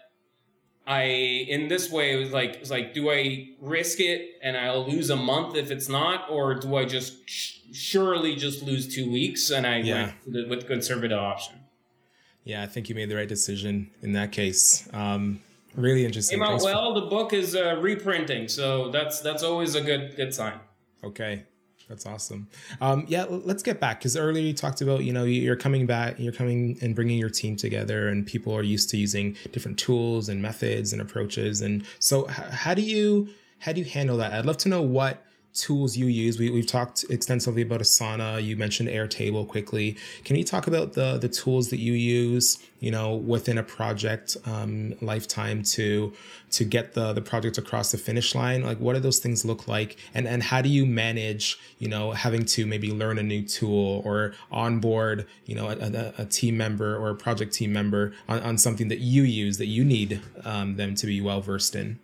i 0.89 1.04
in 1.04 1.69
this 1.69 1.89
way 1.89 2.12
it 2.12 2.17
was 2.17 2.32
like 2.32 2.56
it 2.56 2.60
was 2.60 2.71
like 2.71 2.93
do 2.93 3.10
i 3.10 3.47
risk 3.62 3.99
it 3.99 4.38
and 4.43 4.58
i'll 4.58 4.86
lose 4.86 5.10
a 5.10 5.15
month 5.15 5.56
if 5.56 5.71
it's 5.71 5.88
not 5.88 6.30
or 6.30 6.56
do 6.56 6.75
i 6.75 6.84
just 6.84 7.13
sh- 7.30 7.60
surely 7.71 8.36
just 8.36 8.62
lose 8.63 8.93
two 8.93 9.10
weeks 9.10 9.49
and 9.52 9.65
i 9.65 9.78
yeah. 9.78 10.12
went 10.25 10.49
with 10.49 10.62
the, 10.62 10.67
conservative 10.67 11.19
option 11.19 11.56
yeah, 12.49 12.63
I 12.63 12.65
think 12.65 12.89
you 12.89 12.95
made 12.95 13.10
the 13.10 13.15
right 13.15 13.28
decision 13.28 13.91
in 14.02 14.13
that 14.13 14.32
case. 14.32 14.89
Um, 14.91 15.39
really 15.75 16.04
interesting. 16.04 16.39
Came 16.39 16.47
out 16.47 16.62
well. 16.63 16.95
For- 16.95 17.02
the 17.02 17.06
book 17.06 17.32
is 17.32 17.56
uh, 17.56 17.78
reprinting, 17.80 18.47
so 18.47 18.89
that's 18.89 19.21
that's 19.21 19.43
always 19.43 19.75
a 19.75 19.82
good 19.82 20.15
good 20.15 20.34
sign. 20.34 20.60
Okay, 21.04 21.43
that's 21.89 22.06
awesome. 22.06 22.47
Um, 22.82 23.06
yeah, 23.08 23.25
let's 23.28 23.63
get 23.63 23.80
back 23.80 23.99
because 23.99 24.15
earlier 24.15 24.43
you 24.43 24.54
talked 24.54 24.80
about 24.80 25.04
you 25.04 25.12
know 25.12 25.23
you're 25.23 25.56
coming 25.56 25.88
back, 25.88 26.19
you're 26.19 26.32
coming 26.32 26.78
and 26.82 26.95
bringing 26.95 27.17
your 27.17 27.32
team 27.32 27.56
together, 27.56 28.08
and 28.08 28.25
people 28.25 28.56
are 28.56 28.62
used 28.62 28.89
to 28.91 28.97
using 28.97 29.36
different 29.52 29.80
tools 29.80 30.30
and 30.30 30.41
methods 30.41 30.93
and 30.93 31.02
approaches. 31.02 31.62
And 31.62 31.84
so, 31.97 32.28
how 32.28 32.75
do 32.75 32.84
you 32.84 33.30
how 33.58 33.73
do 33.73 33.80
you 33.80 33.86
handle 33.86 34.17
that? 34.17 34.32
I'd 34.34 34.45
love 34.45 34.58
to 34.58 34.69
know 34.69 34.84
what 34.84 35.25
tools 35.54 35.98
you 35.98 36.06
use. 36.06 36.40
We, 36.40 36.50
we've 36.50 36.68
talked 36.68 37.06
extensively 37.10 37.62
about 37.62 37.82
Asana. 37.82 38.44
You 38.44 38.56
mentioned 38.56 38.90
Airtable 38.90 39.48
quickly. 39.48 39.98
Can 40.24 40.36
you 40.36 40.44
talk 40.44 40.68
about 40.68 40.94
the 40.94 41.18
the 41.18 41.30
tools 41.30 41.70
that 41.70 41.80
you 41.80 41.94
use, 41.94 42.60
you 42.80 42.92
know, 42.92 43.16
within 43.16 43.58
a 43.58 43.64
project 43.64 44.38
um, 44.46 44.94
lifetime 45.02 45.64
to 45.64 46.14
to 46.52 46.64
get 46.64 46.94
the 46.94 47.14
the 47.14 47.22
project 47.22 47.58
across 47.58 47.92
the 47.92 47.98
finish 47.98 48.36
line? 48.36 48.64
Like, 48.64 48.80
what 48.80 48.94
do 48.94 49.00
those 49.00 49.20
things 49.20 49.44
look 49.44 49.68
like, 49.68 49.98
and 50.14 50.28
and 50.28 50.44
how 50.44 50.62
do 50.62 50.70
you 50.70 50.86
manage, 50.86 51.58
you 51.80 51.90
know, 51.90 52.12
having 52.12 52.46
to 52.46 52.66
maybe 52.66 52.92
learn 52.92 53.18
a 53.18 53.24
new 53.24 53.42
tool 53.42 54.02
or 54.06 54.34
onboard, 54.52 55.26
you 55.46 55.56
know, 55.56 55.70
a, 55.70 56.14
a, 56.18 56.26
team 56.26 56.58
member 56.58 56.96
or 56.96 57.10
a 57.10 57.16
project 57.16 57.54
team 57.54 57.74
member 57.74 58.14
on, 58.28 58.40
on 58.42 58.58
something 58.58 58.88
that 58.88 59.00
you 59.00 59.24
use 59.24 59.58
that 59.58 59.68
you 59.68 59.84
need 59.84 60.22
um, 60.44 60.76
them 60.76 60.96
to 60.96 61.06
be 61.08 61.22
well 61.22 61.42
versed 61.42 61.76
in? 61.76 62.00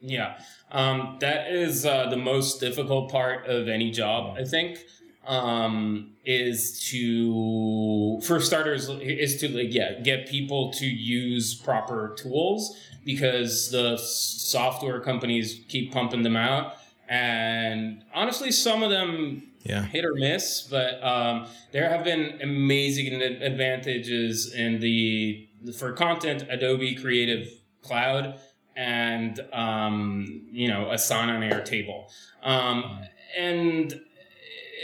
Yeah. 0.00 0.38
Um, 0.72 1.18
that 1.20 1.52
is 1.52 1.84
uh, 1.84 2.08
the 2.08 2.16
most 2.16 2.58
difficult 2.58 3.10
part 3.10 3.46
of 3.46 3.68
any 3.68 3.90
job, 3.90 4.36
I 4.38 4.44
think. 4.44 4.78
Um, 5.26 6.12
is 6.24 6.80
to 6.90 8.20
for 8.22 8.40
starters 8.40 8.88
is 8.88 9.40
to 9.40 9.48
like 9.48 9.72
yeah 9.74 10.00
get 10.00 10.28
people 10.28 10.72
to 10.72 10.86
use 10.86 11.54
proper 11.54 12.14
tools 12.16 12.76
because 13.04 13.70
the 13.70 13.96
software 13.96 15.00
companies 15.00 15.60
keep 15.68 15.92
pumping 15.92 16.22
them 16.22 16.36
out 16.36 16.74
and 17.08 18.04
honestly 18.14 18.52
some 18.52 18.82
of 18.84 18.90
them 18.90 19.42
yeah. 19.62 19.84
hit 19.84 20.04
or 20.04 20.14
miss 20.14 20.62
but 20.62 21.02
um, 21.02 21.46
there 21.72 21.88
have 21.88 22.04
been 22.04 22.38
amazing 22.40 23.20
advantages 23.20 24.52
in 24.54 24.78
the 24.78 25.48
for 25.76 25.92
content 25.92 26.44
adobe 26.50 26.94
creative 26.94 27.48
cloud 27.82 28.38
and 28.76 29.40
um, 29.52 30.46
you 30.50 30.68
know 30.68 30.90
a 30.90 30.94
Asana 30.94 31.42
and 31.42 31.52
Airtable, 31.52 32.04
um, 32.42 33.00
and 33.38 34.00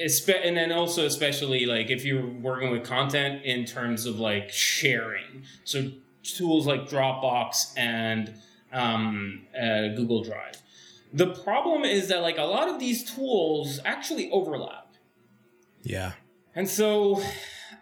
and 0.00 0.56
then 0.56 0.72
also 0.72 1.06
especially 1.06 1.66
like 1.66 1.90
if 1.90 2.04
you're 2.04 2.26
working 2.26 2.70
with 2.70 2.84
content 2.84 3.44
in 3.44 3.64
terms 3.64 4.06
of 4.06 4.18
like 4.18 4.50
sharing, 4.50 5.44
so 5.64 5.90
tools 6.22 6.66
like 6.66 6.88
Dropbox 6.88 7.72
and 7.76 8.34
um, 8.72 9.46
uh, 9.56 9.88
Google 9.96 10.22
Drive. 10.22 10.54
The 11.12 11.28
problem 11.28 11.84
is 11.84 12.08
that 12.08 12.20
like 12.22 12.38
a 12.38 12.44
lot 12.44 12.68
of 12.68 12.78
these 12.78 13.10
tools 13.10 13.80
actually 13.84 14.30
overlap. 14.30 14.94
Yeah. 15.82 16.12
And 16.54 16.68
so 16.68 17.22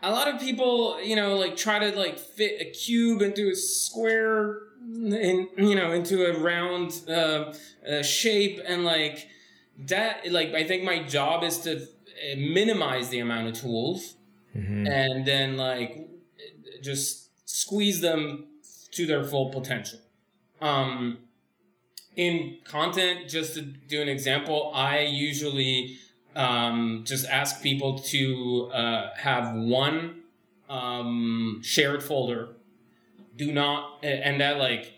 a 0.07 0.11
lot 0.11 0.29
of 0.29 0.41
people, 0.41 1.03
you 1.03 1.17
know, 1.17 1.37
like 1.37 1.57
try 1.57 1.79
to 1.79 1.97
like 1.97 2.19
fit 2.19 2.61
a 2.61 2.71
cube 2.71 3.23
into 3.23 3.51
a 3.51 3.57
square 3.57 4.61
in 4.95 5.49
you 5.59 5.75
know 5.75 5.93
into 5.93 6.25
a 6.27 6.39
round 6.39 7.03
uh, 7.09 7.53
uh, 7.89 8.03
shape 8.03 8.61
and 8.65 8.85
like 8.85 9.29
that 9.79 10.31
like 10.31 10.55
i 10.55 10.65
think 10.65 10.85
my 10.85 11.03
job 11.03 11.43
is 11.43 11.59
to 11.59 11.77
uh, 11.77 12.37
minimize 12.37 13.09
the 13.09 13.19
amount 13.19 13.49
of 13.49 13.55
tools 13.55 14.15
mm-hmm. 14.55 14.87
and 14.87 15.27
then 15.27 15.57
like 15.57 16.09
just 16.83 17.31
squeeze 17.49 18.01
them 18.01 18.47
to 18.93 19.07
their 19.07 19.25
full 19.25 19.51
potential 19.51 19.99
um 20.61 21.19
in 22.15 22.57
content 22.65 23.29
just 23.29 23.55
to 23.55 23.61
do 23.63 24.01
an 24.01 24.09
example 24.09 24.71
i 24.75 25.01
usually 25.01 25.99
um, 26.37 27.03
just 27.05 27.27
ask 27.27 27.63
people 27.63 27.99
to 27.99 28.71
uh, 28.73 29.11
have 29.17 29.55
one 29.55 30.23
um, 30.69 31.61
shared 31.65 32.03
folder. 32.03 32.51
Do 33.37 33.53
not 33.53 34.05
and 34.05 34.41
that 34.41 34.59
like 34.59 34.93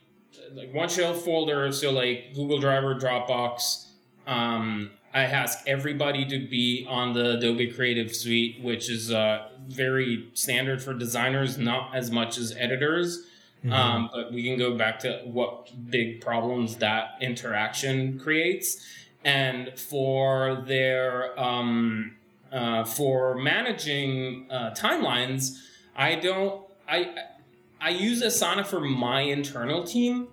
like 0.53 0.73
one 0.73 0.89
shared 0.89 1.17
folder 1.17 1.71
so 1.73 1.91
like 1.91 2.35
google 2.35 2.59
drive 2.59 2.85
or 2.85 2.95
dropbox. 2.95 3.87
Um, 4.27 4.91
i 5.15 5.25
ask 5.25 5.67
everybody 5.67 6.25
to 6.27 6.47
be 6.47 6.87
on 6.89 7.15
the 7.15 7.39
adobe 7.39 7.73
creative 7.73 8.15
suite 8.15 8.63
which 8.63 8.91
is 8.91 9.11
uh, 9.11 9.49
very 9.67 10.29
standard 10.35 10.83
for 10.83 10.93
designers 10.93 11.59
not 11.59 11.95
as 11.95 12.11
much 12.11 12.39
as 12.39 12.55
editors. 12.57 13.25
Mm-hmm. 13.65 13.73
um, 13.73 14.11
but 14.15 14.33
we 14.33 14.45
can 14.45 14.57
go 14.57 14.77
back 14.77 15.01
to 15.01 15.21
what 15.25 15.71
big 15.91 16.21
problems 16.21 16.77
that 16.77 17.17
interaction 17.21 18.17
creates 18.21 18.85
and 19.29 19.79
for 19.79 20.63
their 20.67 21.39
um, 21.39 22.17
uh, 22.53 22.85
for 22.85 23.37
managing 23.37 24.47
uh, 24.51 24.71
timelines 24.71 25.59
i 25.97 26.15
don't 26.15 26.63
i 26.89 27.15
I 27.81 27.91
use 27.91 28.23
Asana 28.23 28.67
for 28.67 28.81
my 28.81 29.21
internal 29.21 29.85
team, 29.85 30.29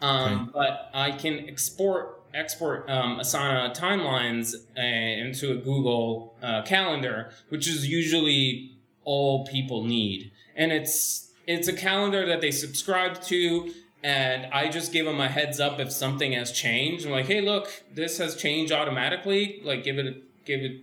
um, 0.00 0.32
okay. 0.32 0.50
but 0.54 0.90
I 0.94 1.10
can 1.12 1.48
export 1.48 2.12
export 2.34 2.88
um, 2.90 3.18
Asana 3.18 3.74
timelines 3.74 4.54
uh, 4.76 4.80
into 4.80 5.52
a 5.52 5.56
Google 5.56 6.34
uh, 6.42 6.62
Calendar, 6.62 7.30
which 7.48 7.66
is 7.66 7.86
usually 7.86 8.72
all 9.04 9.46
people 9.46 9.84
need, 9.84 10.30
and 10.54 10.70
it's 10.70 11.32
it's 11.46 11.68
a 11.68 11.72
calendar 11.72 12.26
that 12.26 12.40
they 12.40 12.50
subscribe 12.50 13.20
to. 13.22 13.72
And 14.06 14.46
I 14.52 14.68
just 14.68 14.92
give 14.92 15.04
them 15.04 15.20
a 15.20 15.26
heads 15.26 15.58
up 15.58 15.80
if 15.80 15.90
something 15.90 16.30
has 16.30 16.52
changed. 16.52 17.04
I'm 17.04 17.10
like, 17.10 17.26
hey, 17.26 17.40
look, 17.40 17.82
this 17.92 18.18
has 18.18 18.36
changed 18.36 18.70
automatically. 18.72 19.60
Like, 19.64 19.82
give 19.82 19.98
it, 19.98 20.44
give 20.44 20.60
it, 20.60 20.82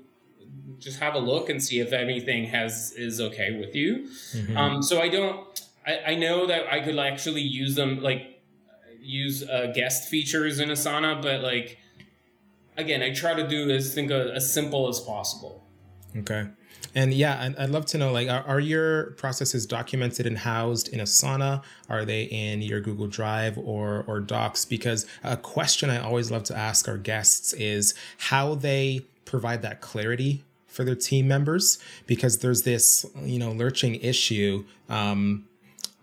just 0.77 0.99
have 0.99 1.15
a 1.15 1.19
look 1.19 1.47
and 1.47 1.63
see 1.63 1.79
if 1.79 1.93
anything 1.93 2.47
has 2.47 2.91
is 2.97 3.21
okay 3.21 3.57
with 3.57 3.73
you. 3.75 4.09
Mm-hmm. 4.33 4.57
Um, 4.57 4.83
so 4.83 5.01
I 5.01 5.07
don't 5.07 5.47
I, 5.85 5.99
I 6.07 6.15
know 6.15 6.45
that 6.47 6.71
I 6.71 6.81
could 6.81 6.99
actually 6.99 7.41
use 7.41 7.75
them 7.75 8.01
like 8.01 8.41
use 8.99 9.41
uh, 9.47 9.71
guest 9.73 10.09
features 10.09 10.59
in 10.59 10.67
Asana, 10.67 11.21
but 11.21 11.41
like 11.41 11.77
again, 12.75 13.01
I 13.01 13.13
try 13.13 13.33
to 13.33 13.47
do 13.47 13.69
as 13.71 13.93
think 13.93 14.11
as 14.11 14.51
simple 14.51 14.89
as 14.89 14.99
possible. 14.99 15.62
Okay. 16.17 16.47
And 16.95 17.13
yeah, 17.13 17.41
I'd, 17.41 17.55
I'd 17.57 17.69
love 17.69 17.85
to 17.87 17.97
know 17.97 18.11
like, 18.11 18.29
are, 18.29 18.43
are, 18.43 18.59
your 18.59 19.11
processes 19.11 19.65
documented 19.65 20.27
and 20.27 20.37
housed 20.37 20.89
in 20.89 20.99
Asana? 20.99 21.63
Are 21.89 22.05
they 22.05 22.23
in 22.23 22.61
your 22.61 22.81
Google 22.81 23.07
Drive 23.07 23.57
or, 23.57 24.03
or 24.07 24.19
Docs? 24.19 24.65
Because 24.65 25.05
a 25.23 25.37
question 25.37 25.89
I 25.89 25.99
always 25.99 26.29
love 26.29 26.43
to 26.45 26.57
ask 26.57 26.87
our 26.87 26.97
guests 26.97 27.53
is 27.53 27.95
how 28.17 28.55
they 28.55 29.05
provide 29.25 29.61
that 29.63 29.81
clarity 29.81 30.43
for 30.67 30.83
their 30.83 30.95
team 30.95 31.27
members, 31.27 31.77
because 32.07 32.39
there's 32.39 32.63
this, 32.63 33.05
you 33.23 33.37
know, 33.37 33.51
lurching 33.51 33.95
issue. 33.95 34.65
Um, 34.89 35.45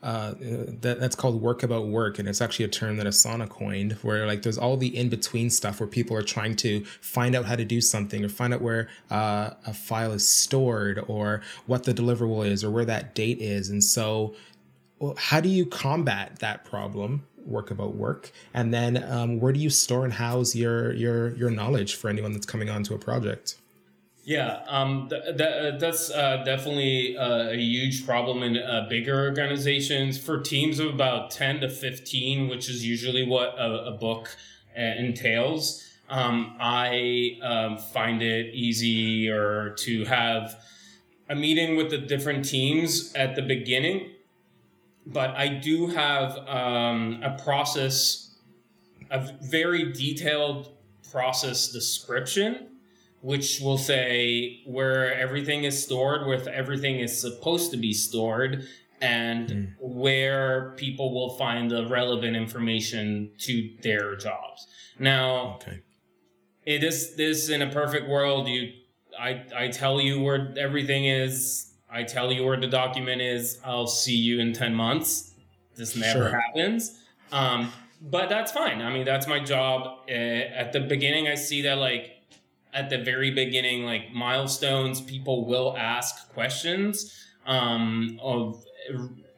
uh, 0.03 0.35
that, 0.39 0.99
that's 0.99 1.15
called 1.15 1.41
work 1.41 1.63
about 1.63 1.87
work. 1.87 2.19
And 2.19 2.29
it's 2.29 2.41
actually 2.41 2.65
a 2.65 2.69
term 2.69 2.97
that 2.97 3.07
asana 3.07 3.49
coined 3.49 3.93
where 4.03 4.27
like 4.27 4.43
there's 4.43 4.59
all 4.59 4.77
the 4.77 4.97
in-between 4.97 5.51
stuff 5.51 5.81
where 5.81 5.87
people 5.87 6.17
are 6.17 6.23
trying 6.23 6.57
to 6.57 6.85
find 7.01 7.35
out 7.35 7.45
how 7.45 7.57
to 7.57 7.65
do 7.65 7.81
something 7.81 8.25
or 8.25 8.29
find 8.29 8.55
out 8.55 8.63
where 8.63 8.89
uh, 9.11 9.51
a 9.67 9.75
file 9.75 10.13
is 10.13 10.29
stored 10.29 11.05
or 11.07 11.43
what 11.67 11.85
the 11.85 11.93
deliverable 11.93 12.47
is 12.47 12.65
or 12.65 12.71
where 12.71 12.85
that 12.85 13.15
date 13.15 13.41
is. 13.41 13.69
And 13.69 13.85
so 13.85 14.35
well, 14.99 15.15
how 15.17 15.41
do 15.41 15.49
you 15.49 15.67
combat 15.67 16.39
that 16.41 16.65
problem 16.65 17.27
work 17.45 17.71
about 17.71 17.95
work? 17.95 18.33
And 18.53 18.73
then 18.73 19.03
um, 19.11 19.41
where 19.41 19.53
do 19.53 19.61
you 19.61 19.71
store 19.71 20.05
and 20.05 20.13
house 20.13 20.55
your 20.55 20.93
your 20.95 21.35
your 21.37 21.51
knowledge 21.51 21.95
for 21.95 22.09
anyone 22.09 22.33
that's 22.33 22.47
coming 22.47 22.71
onto 22.71 22.95
a 22.95 22.99
project 22.99 23.57
yeah, 24.31 24.61
um, 24.69 25.09
th- 25.09 25.41
uh, 25.41 25.77
that's 25.77 26.09
uh, 26.09 26.45
definitely 26.45 27.17
uh, 27.17 27.51
a 27.51 27.57
huge 27.57 28.07
problem 28.07 28.45
in 28.45 28.59
uh, 28.59 28.87
bigger 28.89 29.25
organizations. 29.25 30.19
For 30.19 30.39
teams 30.39 30.79
of 30.79 30.95
about 30.95 31.33
10 31.33 31.63
to 31.63 31.69
15, 31.69 32.47
which 32.47 32.71
is 32.71 32.87
usually 32.87 33.27
what 33.27 33.59
a, 33.59 33.87
a 33.87 33.91
book 33.91 34.37
entails, 34.77 35.85
um, 36.09 36.55
I 36.61 37.39
um, 37.43 37.77
find 37.77 38.23
it 38.23 38.55
easier 38.55 39.75
to 39.79 40.05
have 40.05 40.63
a 41.29 41.35
meeting 41.35 41.77
with 41.77 41.91
the 41.91 41.99
different 41.99 42.45
teams 42.45 43.13
at 43.17 43.35
the 43.35 43.43
beginning. 43.43 44.13
But 45.07 45.31
I 45.31 45.49
do 45.49 45.89
have 45.89 46.39
um, 46.47 47.21
a 47.25 47.37
process, 47.43 48.37
a 49.11 49.29
very 49.43 49.93
detailed 49.93 50.71
process 51.11 51.73
description 51.73 52.69
which 53.23 53.61
will 53.61 53.79
say 53.79 54.63
where 54.67 55.15
everything 55.15 55.65
is 55.65 55.83
stored, 55.83 56.27
where 56.27 56.49
everything 56.49 57.01
is 57.01 57.21
supposed 57.21 57.71
to 57.71 57.77
be 57.77 57.93
stored, 57.93 58.67
and 59.01 59.49
mm. 59.49 59.75
where 59.79 60.75
people 60.77 61.13
will 61.13 61.37
find 61.37 61.71
the 61.71 61.87
relevant 61.87 62.37
information 62.37 63.31
to 63.39 63.71
their 63.83 64.17
jobs. 64.17 64.67
Now, 64.99 65.55
okay. 65.57 65.81
it 66.65 66.85
is 66.85 67.17
this 67.17 67.49
in 67.49 67.63
a 67.63 67.71
perfect 67.71 68.09
world. 68.09 68.49
You, 68.49 68.73
I, 69.19 69.45
I 69.57 69.69
tell 69.69 70.01
you 70.01 70.21
where 70.21 70.55
everything 70.59 71.07
is. 71.07 71.73
I 71.91 72.05
tell 72.05 72.31
you 72.33 72.45
where 72.45 72.61
the 72.61 72.69
document 72.69 73.21
is. 73.21 73.59
I'll 73.65 73.87
see 73.87 74.17
you 74.17 74.39
in 74.41 74.53
ten 74.53 74.75
months. 74.75 75.35
This 75.77 75.97
never 75.97 76.31
sure. 76.31 76.41
happens. 76.41 77.03
Um, 77.33 77.73
but 78.03 78.29
that's 78.29 78.53
fine. 78.53 78.81
I 78.81 78.93
mean, 78.93 79.05
that's 79.05 79.27
my 79.27 79.41
job. 79.41 80.01
Uh, 80.09 80.13
at 80.13 80.73
the 80.73 80.81
beginning, 80.81 81.29
I 81.29 81.35
see 81.35 81.63
that 81.63 81.79
like 81.79 82.20
at 82.73 82.91
the 82.91 82.99
very 82.99 83.31
beginning, 83.31 83.85
like 83.85 84.13
milestones, 84.13 85.01
people 85.01 85.47
will 85.47 85.77
ask 85.77 86.33
questions 86.33 87.27
um, 87.47 88.19
of, 88.23 88.65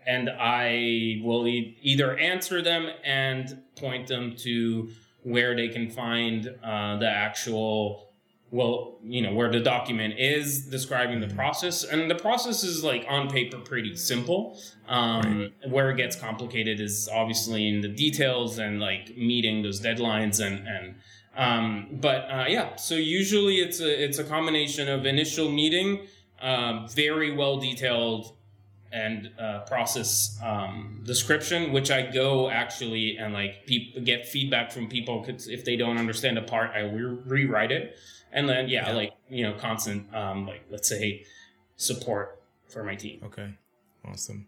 and 0.06 0.30
I 0.30 1.20
will 1.22 1.46
e- 1.46 1.78
either 1.82 2.16
answer 2.18 2.62
them 2.62 2.88
and 3.04 3.62
point 3.76 4.08
them 4.08 4.36
to 4.38 4.90
where 5.22 5.54
they 5.54 5.68
can 5.68 5.90
find 5.90 6.48
uh, 6.62 6.96
the 6.98 7.08
actual 7.08 8.12
well, 8.52 8.98
you 9.02 9.22
know, 9.22 9.32
where 9.32 9.50
the 9.50 9.60
document 9.60 10.14
is 10.18 10.66
describing 10.66 11.20
the 11.20 11.26
mm-hmm. 11.26 11.36
process. 11.36 11.84
And 11.84 12.10
the 12.10 12.14
process 12.14 12.62
is 12.62 12.84
like 12.84 13.06
on 13.08 13.30
paper 13.30 13.58
pretty 13.58 13.96
simple. 13.96 14.58
Um, 14.88 15.40
right. 15.40 15.70
Where 15.70 15.90
it 15.90 15.96
gets 15.96 16.16
complicated 16.16 16.78
is 16.78 17.08
obviously 17.10 17.66
in 17.66 17.80
the 17.80 17.88
details 17.88 18.58
and 18.58 18.78
like 18.78 19.16
meeting 19.16 19.62
those 19.62 19.80
deadlines 19.80 20.38
and, 20.44 20.68
and 20.68 20.96
um, 21.36 21.88
but 21.92 22.30
uh, 22.30 22.44
yeah, 22.48 22.76
so 22.76 22.94
usually 22.94 23.56
it's 23.56 23.80
a 23.80 24.04
it's 24.04 24.18
a 24.18 24.24
combination 24.24 24.88
of 24.88 25.06
initial 25.06 25.50
meeting, 25.50 26.06
uh, 26.40 26.86
very 26.88 27.34
well 27.34 27.58
detailed, 27.58 28.34
and 28.92 29.30
uh, 29.38 29.60
process 29.60 30.38
um, 30.44 31.00
description, 31.04 31.72
which 31.72 31.90
I 31.90 32.02
go 32.02 32.50
actually 32.50 33.16
and 33.16 33.32
like 33.32 33.66
pe- 33.66 34.00
get 34.04 34.26
feedback 34.26 34.70
from 34.70 34.88
people 34.88 35.20
Because 35.20 35.48
if 35.48 35.64
they 35.64 35.76
don't 35.76 35.96
understand 35.96 36.36
a 36.36 36.42
part, 36.42 36.70
I 36.74 36.80
re- 36.80 37.18
rewrite 37.24 37.72
it, 37.72 37.96
and 38.32 38.48
then 38.48 38.68
yeah, 38.68 38.90
yeah, 38.90 38.94
like 38.94 39.12
you 39.30 39.44
know, 39.44 39.54
constant 39.54 40.14
um, 40.14 40.46
like 40.46 40.64
let's 40.70 40.88
say 40.88 41.24
support 41.76 42.42
for 42.68 42.84
my 42.84 42.94
team. 42.94 43.20
Okay, 43.24 43.54
awesome. 44.04 44.46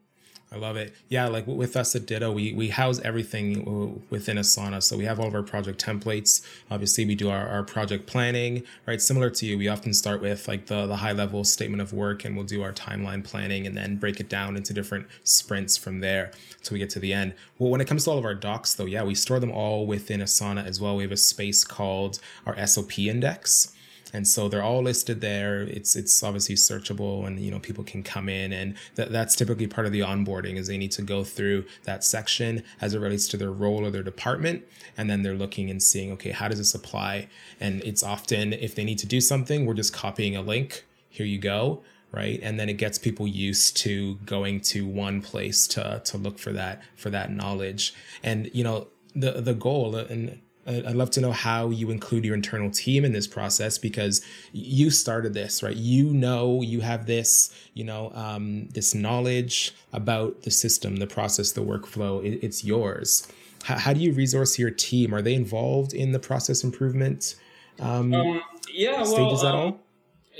I 0.54 0.58
love 0.58 0.76
it. 0.76 0.94
Yeah, 1.08 1.26
like 1.26 1.48
with 1.48 1.76
us 1.76 1.96
at 1.96 2.06
Ditto, 2.06 2.30
we, 2.30 2.52
we 2.52 2.68
house 2.68 3.00
everything 3.00 4.04
within 4.08 4.36
Asana. 4.36 4.80
So 4.80 4.96
we 4.96 5.04
have 5.04 5.18
all 5.18 5.26
of 5.26 5.34
our 5.34 5.42
project 5.42 5.84
templates. 5.84 6.46
Obviously, 6.70 7.04
we 7.04 7.16
do 7.16 7.28
our, 7.28 7.48
our 7.48 7.64
project 7.64 8.06
planning, 8.06 8.62
right? 8.86 9.02
Similar 9.02 9.30
to 9.30 9.46
you, 9.46 9.58
we 9.58 9.66
often 9.66 9.92
start 9.92 10.22
with 10.22 10.46
like 10.46 10.66
the, 10.66 10.86
the 10.86 10.96
high 10.96 11.10
level 11.10 11.42
statement 11.42 11.82
of 11.82 11.92
work 11.92 12.24
and 12.24 12.36
we'll 12.36 12.46
do 12.46 12.62
our 12.62 12.72
timeline 12.72 13.24
planning 13.24 13.66
and 13.66 13.76
then 13.76 13.96
break 13.96 14.20
it 14.20 14.28
down 14.28 14.56
into 14.56 14.72
different 14.72 15.08
sprints 15.24 15.76
from 15.76 15.98
there 15.98 16.30
until 16.58 16.76
we 16.76 16.78
get 16.78 16.90
to 16.90 17.00
the 17.00 17.12
end. 17.12 17.34
Well, 17.58 17.70
when 17.70 17.80
it 17.80 17.88
comes 17.88 18.04
to 18.04 18.12
all 18.12 18.18
of 18.18 18.24
our 18.24 18.34
docs, 18.34 18.74
though, 18.74 18.86
yeah, 18.86 19.02
we 19.02 19.16
store 19.16 19.40
them 19.40 19.50
all 19.50 19.88
within 19.88 20.20
Asana 20.20 20.64
as 20.64 20.80
well. 20.80 20.94
We 20.94 21.02
have 21.02 21.12
a 21.12 21.16
space 21.16 21.64
called 21.64 22.20
our 22.46 22.64
SOP 22.64 23.00
index 23.00 23.74
and 24.14 24.28
so 24.28 24.48
they're 24.48 24.62
all 24.62 24.80
listed 24.80 25.20
there. 25.20 25.62
It's 25.62 25.96
it's 25.96 26.22
obviously 26.22 26.54
searchable, 26.54 27.26
and 27.26 27.40
you 27.40 27.50
know 27.50 27.58
people 27.58 27.82
can 27.82 28.04
come 28.04 28.28
in, 28.28 28.52
and 28.52 28.76
th- 28.94 29.08
that's 29.08 29.34
typically 29.34 29.66
part 29.66 29.86
of 29.86 29.92
the 29.92 30.00
onboarding 30.00 30.56
is 30.56 30.68
they 30.68 30.78
need 30.78 30.92
to 30.92 31.02
go 31.02 31.24
through 31.24 31.64
that 31.82 32.04
section 32.04 32.62
as 32.80 32.94
it 32.94 33.00
relates 33.00 33.26
to 33.28 33.36
their 33.36 33.50
role 33.50 33.84
or 33.84 33.90
their 33.90 34.04
department, 34.04 34.64
and 34.96 35.10
then 35.10 35.22
they're 35.22 35.34
looking 35.34 35.68
and 35.68 35.82
seeing 35.82 36.12
okay 36.12 36.30
how 36.30 36.46
does 36.46 36.58
this 36.58 36.74
apply, 36.74 37.28
and 37.60 37.82
it's 37.82 38.04
often 38.04 38.52
if 38.52 38.76
they 38.76 38.84
need 38.84 38.98
to 39.00 39.06
do 39.06 39.20
something, 39.20 39.66
we're 39.66 39.74
just 39.74 39.92
copying 39.92 40.36
a 40.36 40.42
link. 40.42 40.84
Here 41.10 41.26
you 41.26 41.38
go. 41.38 41.82
Right? 42.12 42.38
And 42.44 42.60
then 42.60 42.68
it 42.68 42.74
gets 42.74 42.96
people 42.96 43.26
used 43.26 43.76
to 43.78 44.14
going 44.24 44.60
to 44.72 44.86
one 44.86 45.20
place 45.20 45.66
to 45.74 46.00
to 46.04 46.16
look 46.16 46.38
for 46.38 46.52
that 46.52 46.80
for 46.94 47.10
that 47.10 47.32
knowledge. 47.32 47.92
And 48.22 48.48
you 48.54 48.62
know 48.62 48.86
the 49.16 49.40
the 49.40 49.54
goal 49.54 49.96
and 49.96 50.40
I'd 50.66 50.96
love 50.96 51.10
to 51.10 51.20
know 51.20 51.32
how 51.32 51.70
you 51.70 51.90
include 51.90 52.24
your 52.24 52.34
internal 52.34 52.70
team 52.70 53.04
in 53.04 53.12
this 53.12 53.26
process 53.26 53.76
because 53.76 54.24
you 54.52 54.90
started 54.90 55.34
this, 55.34 55.62
right? 55.62 55.76
You 55.76 56.12
know, 56.12 56.62
you 56.62 56.80
have 56.80 57.06
this, 57.06 57.54
you 57.74 57.84
know, 57.84 58.10
um, 58.14 58.68
this 58.68 58.94
knowledge 58.94 59.74
about 59.92 60.42
the 60.42 60.50
system, 60.50 60.96
the 60.96 61.06
process, 61.06 61.52
the 61.52 61.60
workflow. 61.60 62.24
It, 62.24 62.42
it's 62.42 62.64
yours. 62.64 63.28
How, 63.64 63.78
how, 63.78 63.92
do 63.92 64.00
you 64.00 64.12
resource 64.12 64.58
your 64.58 64.70
team? 64.70 65.14
Are 65.14 65.22
they 65.22 65.34
involved 65.34 65.92
in 65.92 66.12
the 66.12 66.18
process 66.18 66.64
improvement 66.64 67.34
um, 67.80 68.14
um, 68.14 68.42
yeah, 68.72 69.02
stages 69.02 69.42
well, 69.42 69.46
at 69.46 69.54
all? 69.54 69.66
Um, 69.66 69.78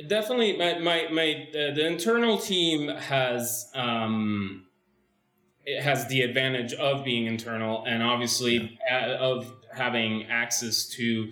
definitely, 0.09 0.57
my 0.57 0.79
my, 0.79 1.09
my 1.11 1.49
uh, 1.51 1.75
the 1.75 1.87
internal 1.87 2.39
team 2.39 2.89
has 2.89 3.71
um, 3.75 4.67
it 5.67 5.83
has 5.83 6.07
the 6.09 6.23
advantage 6.23 6.75
of 6.75 7.05
being 7.05 7.27
internal 7.27 7.85
and 7.87 8.03
obviously 8.03 8.79
yeah. 8.87 9.17
of 9.19 9.53
having 9.77 10.25
access 10.25 10.87
to 10.91 11.31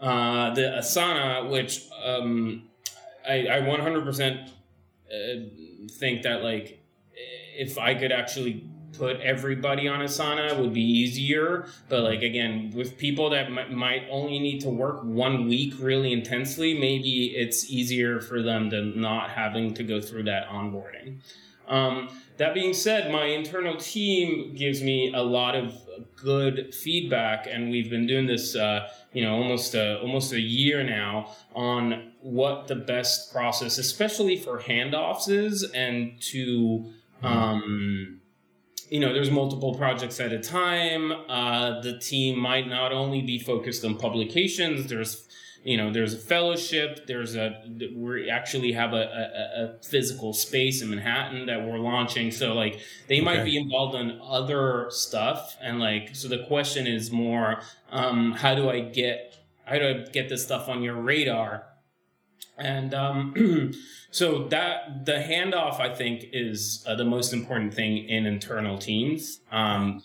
uh, 0.00 0.52
the 0.54 0.62
Asana, 0.62 1.48
which 1.50 1.88
um, 2.04 2.68
I, 3.28 3.46
I 3.46 3.60
100% 3.60 4.48
uh, 4.48 5.88
think 5.90 6.22
that 6.22 6.42
like 6.42 6.82
if 7.54 7.78
I 7.78 7.94
could 7.94 8.12
actually 8.12 8.68
put 8.92 9.20
everybody 9.20 9.88
on 9.88 10.00
Asana 10.00 10.52
it 10.52 10.58
would 10.58 10.74
be 10.74 10.82
easier. 10.82 11.66
But 11.88 12.02
like 12.02 12.22
again, 12.22 12.72
with 12.74 12.98
people 12.98 13.30
that 13.30 13.46
m- 13.46 13.74
might 13.74 14.06
only 14.10 14.38
need 14.38 14.60
to 14.62 14.68
work 14.68 15.02
one 15.02 15.48
week 15.48 15.74
really 15.78 16.12
intensely, 16.12 16.78
maybe 16.78 17.34
it's 17.36 17.70
easier 17.70 18.20
for 18.20 18.42
them 18.42 18.70
to 18.70 18.82
not 18.98 19.30
having 19.30 19.74
to 19.74 19.82
go 19.82 20.00
through 20.00 20.24
that 20.24 20.48
onboarding. 20.48 21.20
Um, 21.68 22.08
that 22.36 22.54
being 22.54 22.74
said, 22.74 23.10
my 23.10 23.26
internal 23.26 23.76
team 23.76 24.54
gives 24.54 24.82
me 24.82 25.12
a 25.14 25.22
lot 25.22 25.54
of 25.54 25.74
good 26.16 26.74
feedback, 26.74 27.46
and 27.50 27.70
we've 27.70 27.90
been 27.90 28.06
doing 28.06 28.26
this, 28.26 28.56
uh, 28.56 28.88
you 29.12 29.22
know, 29.22 29.34
almost 29.34 29.74
a, 29.74 30.00
almost 30.00 30.32
a 30.32 30.40
year 30.40 30.82
now 30.82 31.34
on 31.54 32.12
what 32.20 32.68
the 32.68 32.76
best 32.76 33.32
process, 33.32 33.78
especially 33.78 34.36
for 34.36 34.58
handoffs, 34.58 35.28
is, 35.28 35.64
and 35.74 36.20
to, 36.20 36.84
um, 37.22 38.20
you 38.90 39.00
know, 39.00 39.12
there's 39.12 39.30
multiple 39.30 39.74
projects 39.74 40.20
at 40.20 40.32
a 40.32 40.38
time. 40.38 41.12
Uh, 41.28 41.80
the 41.80 41.98
team 41.98 42.38
might 42.38 42.68
not 42.68 42.92
only 42.92 43.22
be 43.22 43.38
focused 43.38 43.84
on 43.84 43.96
publications. 43.96 44.88
There's 44.88 45.26
you 45.64 45.76
know 45.76 45.92
there's 45.92 46.14
a 46.14 46.18
fellowship 46.18 47.06
there's 47.06 47.36
a 47.36 47.62
we 47.94 48.28
actually 48.28 48.72
have 48.72 48.92
a, 48.92 48.96
a, 48.96 49.64
a, 49.64 49.82
physical 49.82 50.32
space 50.32 50.82
in 50.82 50.90
manhattan 50.90 51.46
that 51.46 51.64
we're 51.64 51.78
launching. 51.78 52.30
So 52.30 52.52
like 52.52 52.80
they 53.08 53.16
okay. 53.16 53.24
might 53.24 53.44
be 53.44 53.56
involved 53.56 53.94
in 53.94 54.20
other 54.22 54.86
stuff 54.90 55.56
and 55.60 55.78
like 55.78 56.14
so 56.14 56.28
the 56.28 56.44
question 56.46 56.86
is 56.86 57.10
more 57.10 57.62
um, 57.90 58.32
how 58.32 58.54
do 58.54 58.70
i 58.70 58.80
get 58.80 59.36
how 59.64 59.78
do 59.78 59.88
i 59.88 60.10
get 60.10 60.28
this 60.28 60.44
stuff 60.44 60.68
on 60.68 60.82
your 60.82 60.96
radar? 60.96 61.66
And 62.58 62.92
um, 62.92 63.72
so 64.10 64.48
that 64.48 65.06
the 65.06 65.12
handoff 65.12 65.80
i 65.80 65.94
think 65.94 66.24
is 66.32 66.84
uh, 66.88 66.96
the 66.96 67.04
most 67.04 67.32
important 67.32 67.72
thing 67.72 68.08
in 68.08 68.26
internal 68.26 68.78
teams. 68.78 69.40
Um, 69.50 70.02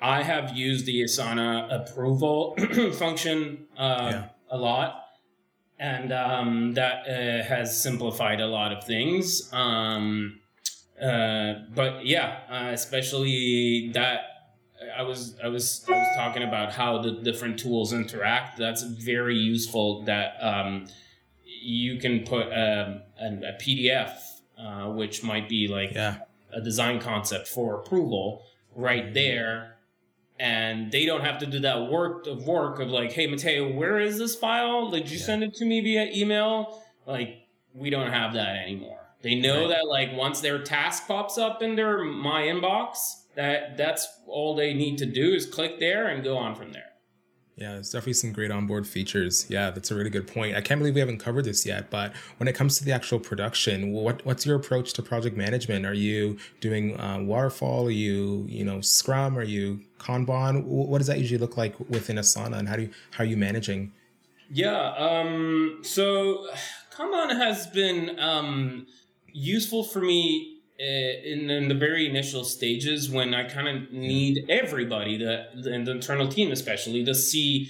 I 0.00 0.24
have 0.24 0.56
used 0.56 0.84
the 0.86 1.04
Asana 1.04 1.72
approval 1.72 2.56
function 2.94 3.66
uh, 3.76 4.08
yeah 4.10 4.28
a 4.52 4.56
lot, 4.56 5.06
and 5.80 6.12
um, 6.12 6.74
that 6.74 7.08
uh, 7.08 7.44
has 7.44 7.82
simplified 7.82 8.40
a 8.40 8.46
lot 8.46 8.72
of 8.72 8.84
things. 8.84 9.52
Um, 9.52 10.38
uh, 11.02 11.54
but 11.74 12.06
yeah, 12.06 12.40
uh, 12.48 12.70
especially 12.72 13.90
that 13.94 14.20
I 14.96 15.02
was 15.02 15.36
I 15.42 15.48
was 15.48 15.84
I 15.88 15.92
was 15.92 16.16
talking 16.16 16.42
about 16.42 16.72
how 16.72 17.00
the 17.02 17.12
different 17.12 17.58
tools 17.58 17.92
interact. 17.92 18.58
That's 18.58 18.82
very 18.82 19.36
useful. 19.36 20.02
That 20.02 20.36
um, 20.40 20.86
you 21.44 21.98
can 21.98 22.24
put 22.24 22.46
um, 22.46 23.02
a, 23.20 23.26
a 23.26 23.58
PDF, 23.60 24.12
uh, 24.58 24.90
which 24.90 25.22
might 25.24 25.48
be 25.48 25.66
like 25.66 25.94
yeah. 25.94 26.18
a 26.52 26.60
design 26.60 27.00
concept 27.00 27.48
for 27.48 27.80
approval, 27.80 28.42
right 28.74 29.12
there, 29.14 29.71
and 30.42 30.90
they 30.90 31.06
don't 31.06 31.20
have 31.20 31.38
to 31.38 31.46
do 31.46 31.60
that 31.60 31.88
work 31.88 32.26
of 32.26 32.48
work 32.48 32.80
of 32.80 32.88
like, 32.88 33.12
hey 33.12 33.28
Matteo, 33.28 33.72
where 33.72 34.00
is 34.00 34.18
this 34.18 34.34
file? 34.34 34.90
Did 34.90 35.08
you 35.08 35.18
yeah. 35.18 35.24
send 35.24 35.44
it 35.44 35.54
to 35.54 35.64
me 35.64 35.80
via 35.80 36.10
email? 36.12 36.82
Like 37.06 37.46
we 37.72 37.90
don't 37.90 38.10
have 38.10 38.34
that 38.34 38.56
anymore. 38.56 38.98
They 39.22 39.36
know 39.36 39.60
right. 39.60 39.68
that 39.68 39.86
like 39.86 40.12
once 40.14 40.40
their 40.40 40.60
task 40.60 41.06
pops 41.06 41.38
up 41.38 41.62
in 41.62 41.76
their 41.76 42.02
my 42.02 42.42
inbox 42.42 42.96
that 43.36 43.76
that's 43.76 44.08
all 44.26 44.56
they 44.56 44.74
need 44.74 44.98
to 44.98 45.06
do 45.06 45.32
is 45.32 45.46
click 45.46 45.78
there 45.78 46.08
and 46.08 46.24
go 46.24 46.36
on 46.36 46.56
from 46.56 46.72
there. 46.72 46.90
Yeah, 47.56 47.74
there's 47.74 47.90
definitely 47.90 48.14
some 48.14 48.32
great 48.32 48.50
onboard 48.50 48.86
features. 48.86 49.46
Yeah, 49.50 49.70
that's 49.70 49.90
a 49.90 49.94
really 49.94 50.08
good 50.08 50.26
point. 50.26 50.56
I 50.56 50.62
can't 50.62 50.80
believe 50.80 50.94
we 50.94 51.00
haven't 51.00 51.18
covered 51.18 51.44
this 51.44 51.66
yet, 51.66 51.90
but 51.90 52.14
when 52.38 52.48
it 52.48 52.54
comes 52.54 52.78
to 52.78 52.84
the 52.84 52.92
actual 52.92 53.20
production, 53.20 53.92
what 53.92 54.24
what's 54.24 54.46
your 54.46 54.56
approach 54.56 54.94
to 54.94 55.02
project 55.02 55.36
management? 55.36 55.84
Are 55.84 55.94
you 55.94 56.38
doing 56.60 56.98
uh, 56.98 57.18
waterfall? 57.20 57.88
Are 57.88 57.90
you 57.90 58.46
you 58.48 58.64
know 58.64 58.80
Scrum? 58.80 59.36
Are 59.36 59.42
you 59.42 59.80
Kanban? 59.98 60.64
What 60.64 60.98
does 60.98 61.08
that 61.08 61.18
usually 61.18 61.38
look 61.38 61.58
like 61.58 61.78
within 61.90 62.16
Asana, 62.16 62.58
and 62.58 62.68
how 62.68 62.76
do 62.76 62.82
you 62.82 62.90
how 63.10 63.24
are 63.24 63.26
you 63.26 63.36
managing? 63.36 63.92
Yeah, 64.50 64.94
um, 64.96 65.80
so 65.82 66.48
Kanban 66.96 67.36
has 67.36 67.66
been 67.66 68.18
um, 68.18 68.86
useful 69.30 69.84
for 69.84 70.00
me 70.00 70.51
in, 70.82 71.50
in, 71.50 71.68
the 71.68 71.74
very 71.74 72.08
initial 72.08 72.44
stages 72.44 73.08
when 73.08 73.34
I 73.34 73.48
kind 73.48 73.68
of 73.68 73.92
need 73.92 74.44
everybody, 74.48 75.16
the, 75.16 75.46
the, 75.54 75.70
the 75.84 75.90
internal 75.90 76.28
team 76.28 76.50
especially, 76.50 77.04
to 77.04 77.14
see 77.14 77.68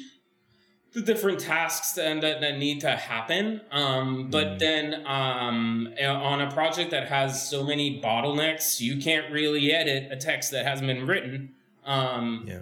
the 0.94 1.02
different 1.02 1.40
tasks 1.40 1.96
and 1.98 2.22
that, 2.22 2.40
that 2.40 2.58
need 2.58 2.80
to 2.80 2.90
happen. 2.90 3.60
Um, 3.70 4.30
but 4.30 4.46
mm. 4.46 4.58
then 4.58 5.06
um, 5.06 5.92
on 6.00 6.40
a 6.40 6.50
project 6.50 6.90
that 6.90 7.08
has 7.08 7.48
so 7.48 7.64
many 7.64 8.00
bottlenecks, 8.00 8.80
you 8.80 9.00
can't 9.00 9.30
really 9.32 9.72
edit 9.72 10.10
a 10.10 10.16
text 10.16 10.50
that 10.52 10.66
hasn't 10.66 10.86
been 10.86 11.06
written. 11.06 11.54
Um, 11.84 12.44
yeah. 12.46 12.58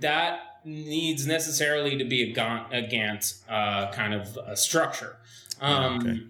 That 0.00 0.40
needs 0.64 1.26
necessarily 1.26 1.96
to 1.98 2.04
be 2.04 2.30
a, 2.30 2.34
Gantt, 2.34 2.68
a 2.72 2.82
Gantt 2.82 3.42
uh, 3.48 3.90
kind 3.92 4.14
of 4.14 4.38
a 4.46 4.56
structure. 4.56 5.16
Um, 5.60 5.98
okay. 5.98 6.20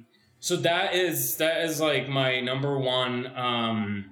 So 0.40 0.56
that 0.56 0.94
is 0.94 1.36
that 1.36 1.64
is 1.64 1.80
like 1.80 2.08
my 2.08 2.40
number 2.40 2.78
one 2.78 3.26
um 3.36 4.06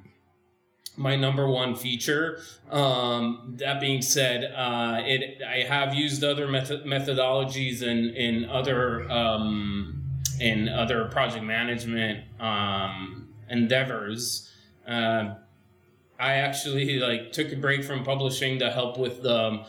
my 0.98 1.14
number 1.16 1.48
one 1.48 1.74
feature. 1.76 2.40
Um, 2.70 3.54
that 3.58 3.80
being 3.80 4.02
said, 4.02 4.52
uh, 4.54 5.00
it 5.04 5.40
I 5.42 5.62
have 5.62 5.94
used 5.94 6.24
other 6.24 6.48
method- 6.48 6.84
methodologies 6.84 7.82
in 7.82 8.10
in 8.10 8.44
other 8.46 9.10
um, 9.10 10.02
in 10.40 10.68
other 10.68 11.06
project 11.06 11.44
management 11.44 12.24
um, 12.40 13.28
endeavors. 13.48 14.52
Uh, 14.86 15.34
I 16.18 16.34
actually 16.34 16.98
like 16.98 17.32
took 17.32 17.52
a 17.52 17.56
break 17.56 17.84
from 17.84 18.04
publishing 18.04 18.58
to 18.58 18.70
help 18.70 18.98
with 18.98 19.22
the 19.22 19.64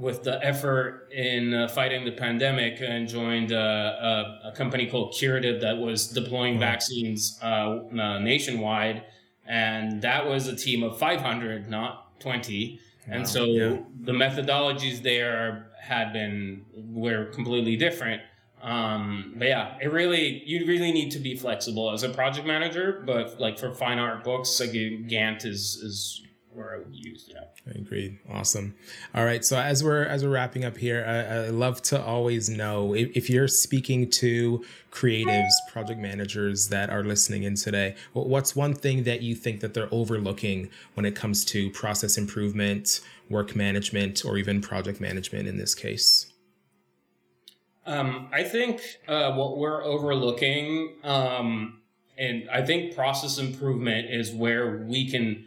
with 0.00 0.22
the 0.22 0.42
effort 0.44 1.08
in 1.12 1.52
uh, 1.52 1.68
fighting 1.68 2.04
the 2.06 2.12
pandemic 2.12 2.80
and 2.80 3.06
joined 3.06 3.52
uh, 3.52 3.56
a, 3.56 4.48
a, 4.48 4.52
company 4.56 4.86
called 4.86 5.14
Curative 5.14 5.60
that 5.60 5.76
was 5.76 6.08
deploying 6.08 6.58
vaccines 6.58 7.38
uh, 7.42 7.46
uh, 7.46 8.18
nationwide. 8.18 9.04
And 9.46 10.00
that 10.00 10.26
was 10.26 10.48
a 10.48 10.56
team 10.56 10.82
of 10.82 10.98
500, 10.98 11.68
not 11.68 12.18
20. 12.20 12.80
Wow. 13.08 13.14
And 13.14 13.28
so 13.28 13.44
yeah. 13.44 13.76
the 14.00 14.12
methodologies 14.12 15.02
there 15.02 15.70
had 15.78 16.14
been, 16.14 16.64
were 16.74 17.26
completely 17.26 17.76
different. 17.76 18.22
Um, 18.62 19.34
but 19.36 19.48
yeah, 19.48 19.76
it 19.82 19.92
really, 19.92 20.42
you 20.46 20.66
really 20.66 20.92
need 20.92 21.10
to 21.12 21.18
be 21.18 21.36
flexible 21.36 21.90
as 21.92 22.04
a 22.04 22.08
project 22.08 22.46
manager, 22.46 23.02
but 23.04 23.38
like 23.38 23.58
for 23.58 23.74
fine 23.74 23.98
art 23.98 24.24
books, 24.24 24.60
like 24.60 24.70
Gantt 24.70 25.44
is, 25.44 25.76
is 25.76 26.22
where 26.60 26.74
I 26.74 26.78
would 26.78 26.94
use. 26.94 27.28
Yeah. 27.32 27.44
I 27.66 27.78
agree. 27.78 28.18
Awesome. 28.30 28.74
All 29.14 29.24
right. 29.24 29.44
So 29.44 29.58
as 29.58 29.82
we're 29.82 30.04
as 30.04 30.22
we're 30.24 30.30
wrapping 30.30 30.64
up 30.64 30.76
here, 30.76 31.04
I, 31.06 31.46
I 31.46 31.48
love 31.48 31.82
to 31.82 32.02
always 32.02 32.48
know 32.48 32.94
if, 32.94 33.16
if, 33.16 33.30
you're 33.30 33.48
speaking 33.48 34.10
to 34.10 34.64
creatives, 34.90 35.50
project 35.70 36.00
managers 36.00 36.68
that 36.68 36.90
are 36.90 37.02
listening 37.02 37.44
in 37.44 37.54
today, 37.54 37.94
what's 38.12 38.54
one 38.54 38.74
thing 38.74 39.04
that 39.04 39.22
you 39.22 39.34
think 39.34 39.60
that 39.60 39.74
they're 39.74 39.92
overlooking 39.92 40.68
when 40.94 41.06
it 41.06 41.14
comes 41.14 41.44
to 41.46 41.70
process 41.70 42.18
improvement, 42.18 43.00
work 43.28 43.56
management, 43.56 44.24
or 44.24 44.36
even 44.36 44.60
project 44.60 45.00
management 45.00 45.48
in 45.48 45.56
this 45.56 45.74
case? 45.74 46.26
Um, 47.86 48.28
I 48.32 48.44
think 48.44 48.82
uh, 49.08 49.32
what 49.32 49.56
we're 49.56 49.82
overlooking, 49.82 50.94
um, 51.02 51.80
and 52.18 52.48
I 52.50 52.62
think 52.62 52.94
process 52.94 53.38
improvement 53.38 54.10
is 54.10 54.32
where 54.32 54.84
we 54.86 55.10
can 55.10 55.46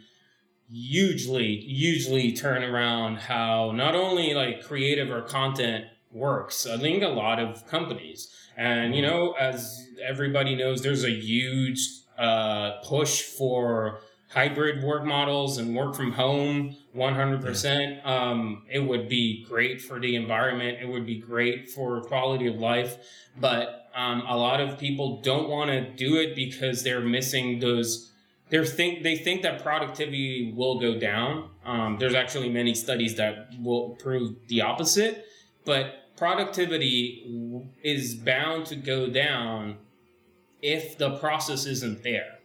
hugely, 0.74 1.58
hugely 1.60 2.32
turn 2.32 2.64
around 2.64 3.16
how 3.16 3.70
not 3.72 3.94
only 3.94 4.34
like 4.34 4.62
creative 4.62 5.10
or 5.10 5.22
content 5.22 5.84
works. 6.10 6.66
I 6.66 6.76
think 6.78 7.02
a 7.02 7.08
lot 7.08 7.38
of 7.38 7.66
companies, 7.66 8.28
and 8.56 8.94
you 8.94 9.02
know, 9.02 9.32
as 9.32 9.86
everybody 10.04 10.56
knows, 10.56 10.82
there's 10.82 11.04
a 11.04 11.10
huge 11.10 11.80
uh, 12.18 12.80
push 12.84 13.22
for 13.22 14.00
hybrid 14.30 14.82
work 14.82 15.04
models 15.04 15.58
and 15.58 15.76
work 15.76 15.94
from 15.94 16.12
home 16.12 16.76
100% 16.96 18.06
um, 18.06 18.62
it 18.70 18.78
would 18.78 19.08
be 19.08 19.44
great 19.48 19.80
for 19.80 19.98
the 19.98 20.14
environment. 20.14 20.78
It 20.80 20.86
would 20.86 21.04
be 21.04 21.18
great 21.18 21.70
for 21.70 22.00
quality 22.02 22.46
of 22.46 22.56
life. 22.56 22.96
But 23.36 23.88
um, 23.94 24.22
a 24.28 24.36
lot 24.36 24.60
of 24.60 24.78
people 24.78 25.20
don't 25.20 25.48
want 25.48 25.70
to 25.70 25.90
do 25.90 26.16
it 26.16 26.36
because 26.36 26.82
they're 26.82 27.00
missing 27.00 27.58
those 27.58 28.12
they 28.54 28.64
think 28.64 29.02
they 29.02 29.16
think 29.16 29.42
that 29.42 29.62
productivity 29.62 30.52
will 30.54 30.78
go 30.78 30.98
down. 30.98 31.50
Um, 31.64 31.96
there's 31.98 32.14
actually 32.14 32.48
many 32.50 32.74
studies 32.74 33.16
that 33.16 33.48
will 33.60 33.96
prove 34.00 34.36
the 34.48 34.62
opposite, 34.62 35.26
but 35.64 36.16
productivity 36.16 37.66
is 37.82 38.14
bound 38.14 38.66
to 38.66 38.76
go 38.76 39.08
down 39.08 39.78
if 40.62 40.96
the 40.98 41.16
process 41.18 41.66
isn't 41.66 42.04
there. 42.04 42.38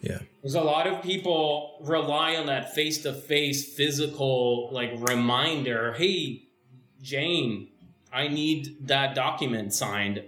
Yeah. 0.00 0.20
There's 0.42 0.54
a 0.54 0.62
lot 0.62 0.86
of 0.86 1.02
people 1.02 1.76
rely 1.82 2.36
on 2.36 2.46
that 2.46 2.74
face 2.74 3.02
to 3.02 3.12
face 3.12 3.74
physical 3.74 4.70
like 4.72 4.92
reminder, 4.96 5.92
hey, 5.92 6.44
Jane, 7.02 7.68
I 8.12 8.28
need 8.28 8.86
that 8.86 9.14
document 9.14 9.74
signed. 9.74 10.22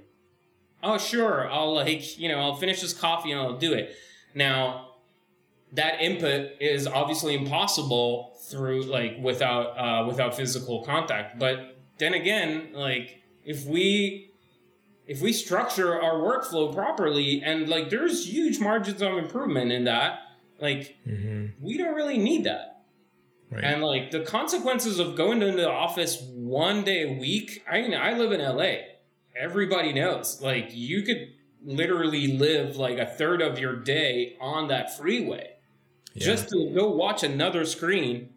Oh, 0.83 0.99
sure. 0.99 1.51
I'll 1.51 1.75
like, 1.75 2.19
you 2.19 2.29
know, 2.29 2.41
I'll 2.41 2.57
finish 2.57 2.81
this 2.83 2.93
coffee 2.93 3.31
and 3.31 3.41
I'll 3.41 3.57
do 3.57 3.73
it. 3.73 3.95
Now, 4.35 4.90
that 5.73 6.01
input 6.01 6.53
is 6.61 6.87
obviously 6.87 7.35
impossible 7.35 8.37
through 8.51 8.83
like 8.83 9.19
without 9.21 9.79
uh, 9.79 10.07
without 10.07 10.35
physical 10.35 10.83
contact. 10.85 11.39
But 11.39 11.79
then 11.99 12.15
again, 12.15 12.71
like 12.75 13.23
if 13.45 13.65
we 13.65 14.33
if 15.07 15.21
we 15.21 15.33
structure 15.33 16.01
our 16.01 16.15
workflow 16.15 16.75
properly 16.75 17.43
and 17.43 17.69
like 17.69 17.91
there's 17.91 18.29
huge 18.29 18.59
margins 18.61 19.03
of 19.03 19.17
improvement 19.17 19.73
in 19.73 19.85
that, 19.85 20.21
like 20.61 20.97
mm-hmm. 21.07 21.47
we 21.61 21.79
don't 21.79 21.95
really 21.95 22.19
need 22.19 22.45
that. 22.45 22.85
Right. 23.51 23.65
And 23.65 23.83
like 23.83 24.11
the 24.11 24.21
consequences 24.21 24.99
of 25.01 25.17
going 25.17 25.43
into 25.43 25.57
the 25.57 25.71
office 25.71 26.21
one 26.35 26.85
day 26.85 27.03
a 27.03 27.19
week, 27.19 27.65
I 27.71 27.83
mean, 27.83 27.95
I 27.95 28.13
live 28.13 28.31
in 28.33 28.41
LA. 28.41 28.75
Everybody 29.37 29.93
knows. 29.93 30.41
Like 30.41 30.71
you 30.73 31.03
could 31.03 31.33
literally 31.65 32.37
live 32.39 32.77
like 32.77 32.99
a 32.99 33.07
third 33.07 33.43
of 33.43 33.59
your 33.59 33.77
day 33.77 34.37
on 34.41 34.69
that 34.69 34.97
freeway 34.97 35.57
yeah. 36.15 36.25
just 36.25 36.49
to 36.51 36.71
go 36.75 36.91
watch 36.91 37.23
another 37.23 37.65
screen. 37.65 38.31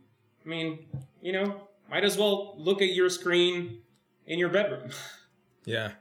I 0.45 0.49
mean, 0.49 0.85
you 1.21 1.31
know, 1.31 1.67
might 1.89 2.03
as 2.03 2.17
well 2.17 2.55
look 2.57 2.81
at 2.81 2.93
your 2.93 3.09
screen 3.09 3.79
in 4.25 4.39
your 4.39 4.49
bedroom. 4.49 4.89
Yeah, 5.65 5.91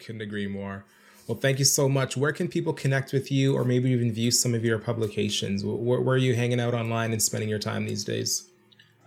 couldn't 0.00 0.20
agree 0.20 0.48
more. 0.48 0.84
Well, 1.28 1.38
thank 1.38 1.60
you 1.60 1.64
so 1.64 1.88
much. 1.88 2.16
Where 2.16 2.32
can 2.32 2.48
people 2.48 2.72
connect 2.72 3.12
with 3.12 3.30
you 3.30 3.54
or 3.54 3.64
maybe 3.64 3.88
even 3.90 4.12
view 4.12 4.32
some 4.32 4.52
of 4.52 4.64
your 4.64 4.80
publications? 4.80 5.64
Where, 5.64 6.00
where 6.00 6.16
are 6.16 6.18
you 6.18 6.34
hanging 6.34 6.58
out 6.58 6.74
online 6.74 7.12
and 7.12 7.22
spending 7.22 7.48
your 7.48 7.60
time 7.60 7.86
these 7.86 8.02
days? 8.02 8.50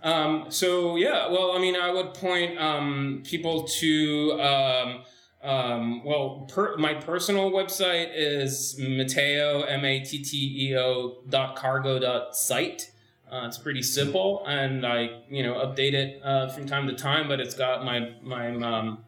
Um, 0.02 0.46
so, 0.48 0.96
yeah, 0.96 1.28
well, 1.30 1.52
I 1.52 1.58
mean, 1.58 1.76
I 1.76 1.92
would 1.92 2.14
point 2.14 2.58
um, 2.58 3.22
people 3.26 3.64
to. 3.64 4.40
Um, 4.40 5.02
um, 5.46 6.04
well, 6.04 6.46
per, 6.52 6.76
my 6.76 6.94
personal 6.94 7.52
website 7.52 8.10
is 8.12 8.76
Matteo, 8.78 9.62
M 9.62 9.84
A 9.84 10.00
T 10.00 10.22
T 10.22 10.70
E 10.70 10.76
O 10.76 11.18
dot 11.28 11.54
cargo 11.54 11.98
dot 12.00 12.36
site. 12.36 12.90
Uh, 13.30 13.44
it's 13.46 13.58
pretty 13.58 13.82
simple, 13.82 14.44
and 14.46 14.84
I, 14.84 15.20
you 15.28 15.42
know, 15.42 15.54
update 15.54 15.94
it 15.94 16.20
uh, 16.24 16.48
from 16.48 16.66
time 16.66 16.88
to 16.88 16.94
time. 16.94 17.28
But 17.28 17.40
it's 17.40 17.54
got 17.54 17.84
my 17.84 18.12
my 18.22 18.54
um, 18.56 19.04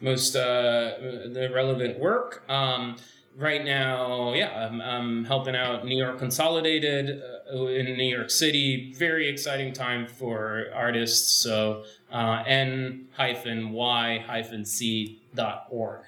most 0.00 0.34
uh, 0.34 0.98
the 1.32 1.50
relevant 1.54 2.00
work. 2.00 2.42
Um, 2.50 2.96
right 3.36 3.64
now, 3.64 4.32
yeah, 4.34 4.68
I'm, 4.68 4.80
I'm, 4.80 5.24
helping 5.24 5.54
out 5.54 5.84
New 5.84 5.96
York 5.96 6.18
Consolidated 6.18 7.22
uh, 7.52 7.66
in 7.66 7.96
New 7.96 8.04
York 8.16 8.30
City. 8.30 8.92
Very 8.96 9.28
exciting 9.28 9.72
time 9.72 10.06
for 10.06 10.66
artists. 10.74 11.30
So 11.32 11.84
uh, 12.10 12.42
n 12.46 13.08
hyphen 13.16 13.70
y 13.72 14.24
hyphen 14.26 14.64
c 14.64 15.22
dot 15.36 15.66
org. 15.70 16.00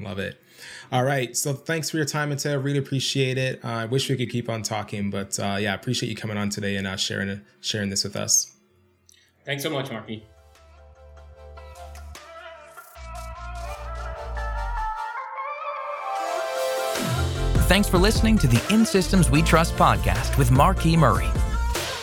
Love 0.00 0.18
it. 0.18 0.40
All 0.92 1.04
right. 1.04 1.36
So 1.36 1.52
thanks 1.52 1.90
for 1.90 1.96
your 1.96 2.06
time, 2.06 2.28
Matteo. 2.28 2.58
Really 2.58 2.78
appreciate 2.78 3.36
it. 3.36 3.64
Uh, 3.64 3.68
I 3.68 3.84
wish 3.84 4.08
we 4.08 4.16
could 4.16 4.30
keep 4.30 4.48
on 4.48 4.62
talking, 4.62 5.10
but 5.10 5.38
uh, 5.38 5.56
yeah, 5.60 5.74
appreciate 5.74 6.08
you 6.08 6.16
coming 6.16 6.36
on 6.36 6.50
today 6.50 6.76
and 6.76 6.86
uh, 6.86 6.96
sharing 6.96 7.40
sharing 7.60 7.90
this 7.90 8.04
with 8.04 8.16
us. 8.16 8.52
Thanks 9.44 9.62
so 9.62 9.70
much, 9.70 9.90
Marky. 9.90 10.24
Thanks 17.68 17.88
for 17.88 17.98
listening 17.98 18.38
to 18.38 18.46
the 18.46 18.62
In 18.72 18.86
Systems 18.86 19.30
We 19.30 19.42
Trust 19.42 19.74
podcast 19.74 20.38
with 20.38 20.50
Marquis 20.50 20.96
Murray. 20.96 21.28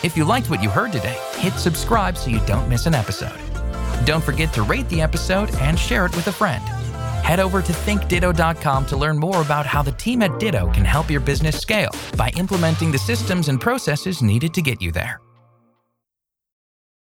If 0.04 0.16
you 0.16 0.24
liked 0.24 0.48
what 0.48 0.62
you 0.62 0.68
heard 0.68 0.92
today, 0.92 1.18
hit 1.38 1.54
subscribe 1.54 2.16
so 2.16 2.30
you 2.30 2.40
don't 2.46 2.68
miss 2.68 2.86
an 2.86 2.94
episode. 2.94 3.40
Don't 4.04 4.22
forget 4.22 4.52
to 4.54 4.62
rate 4.62 4.88
the 4.88 5.00
episode 5.00 5.54
and 5.56 5.78
share 5.78 6.06
it 6.06 6.14
with 6.16 6.26
a 6.28 6.32
friend. 6.32 6.62
Head 7.24 7.40
over 7.40 7.60
to 7.62 7.72
thinkditto.com 7.72 8.86
to 8.86 8.96
learn 8.96 9.18
more 9.18 9.42
about 9.42 9.66
how 9.66 9.82
the 9.82 9.92
team 9.92 10.22
at 10.22 10.38
Ditto 10.38 10.70
can 10.72 10.84
help 10.84 11.10
your 11.10 11.20
business 11.20 11.58
scale 11.60 11.90
by 12.16 12.30
implementing 12.36 12.92
the 12.92 12.98
systems 12.98 13.48
and 13.48 13.60
processes 13.60 14.22
needed 14.22 14.54
to 14.54 14.62
get 14.62 14.80
you 14.80 14.92
there. 14.92 15.20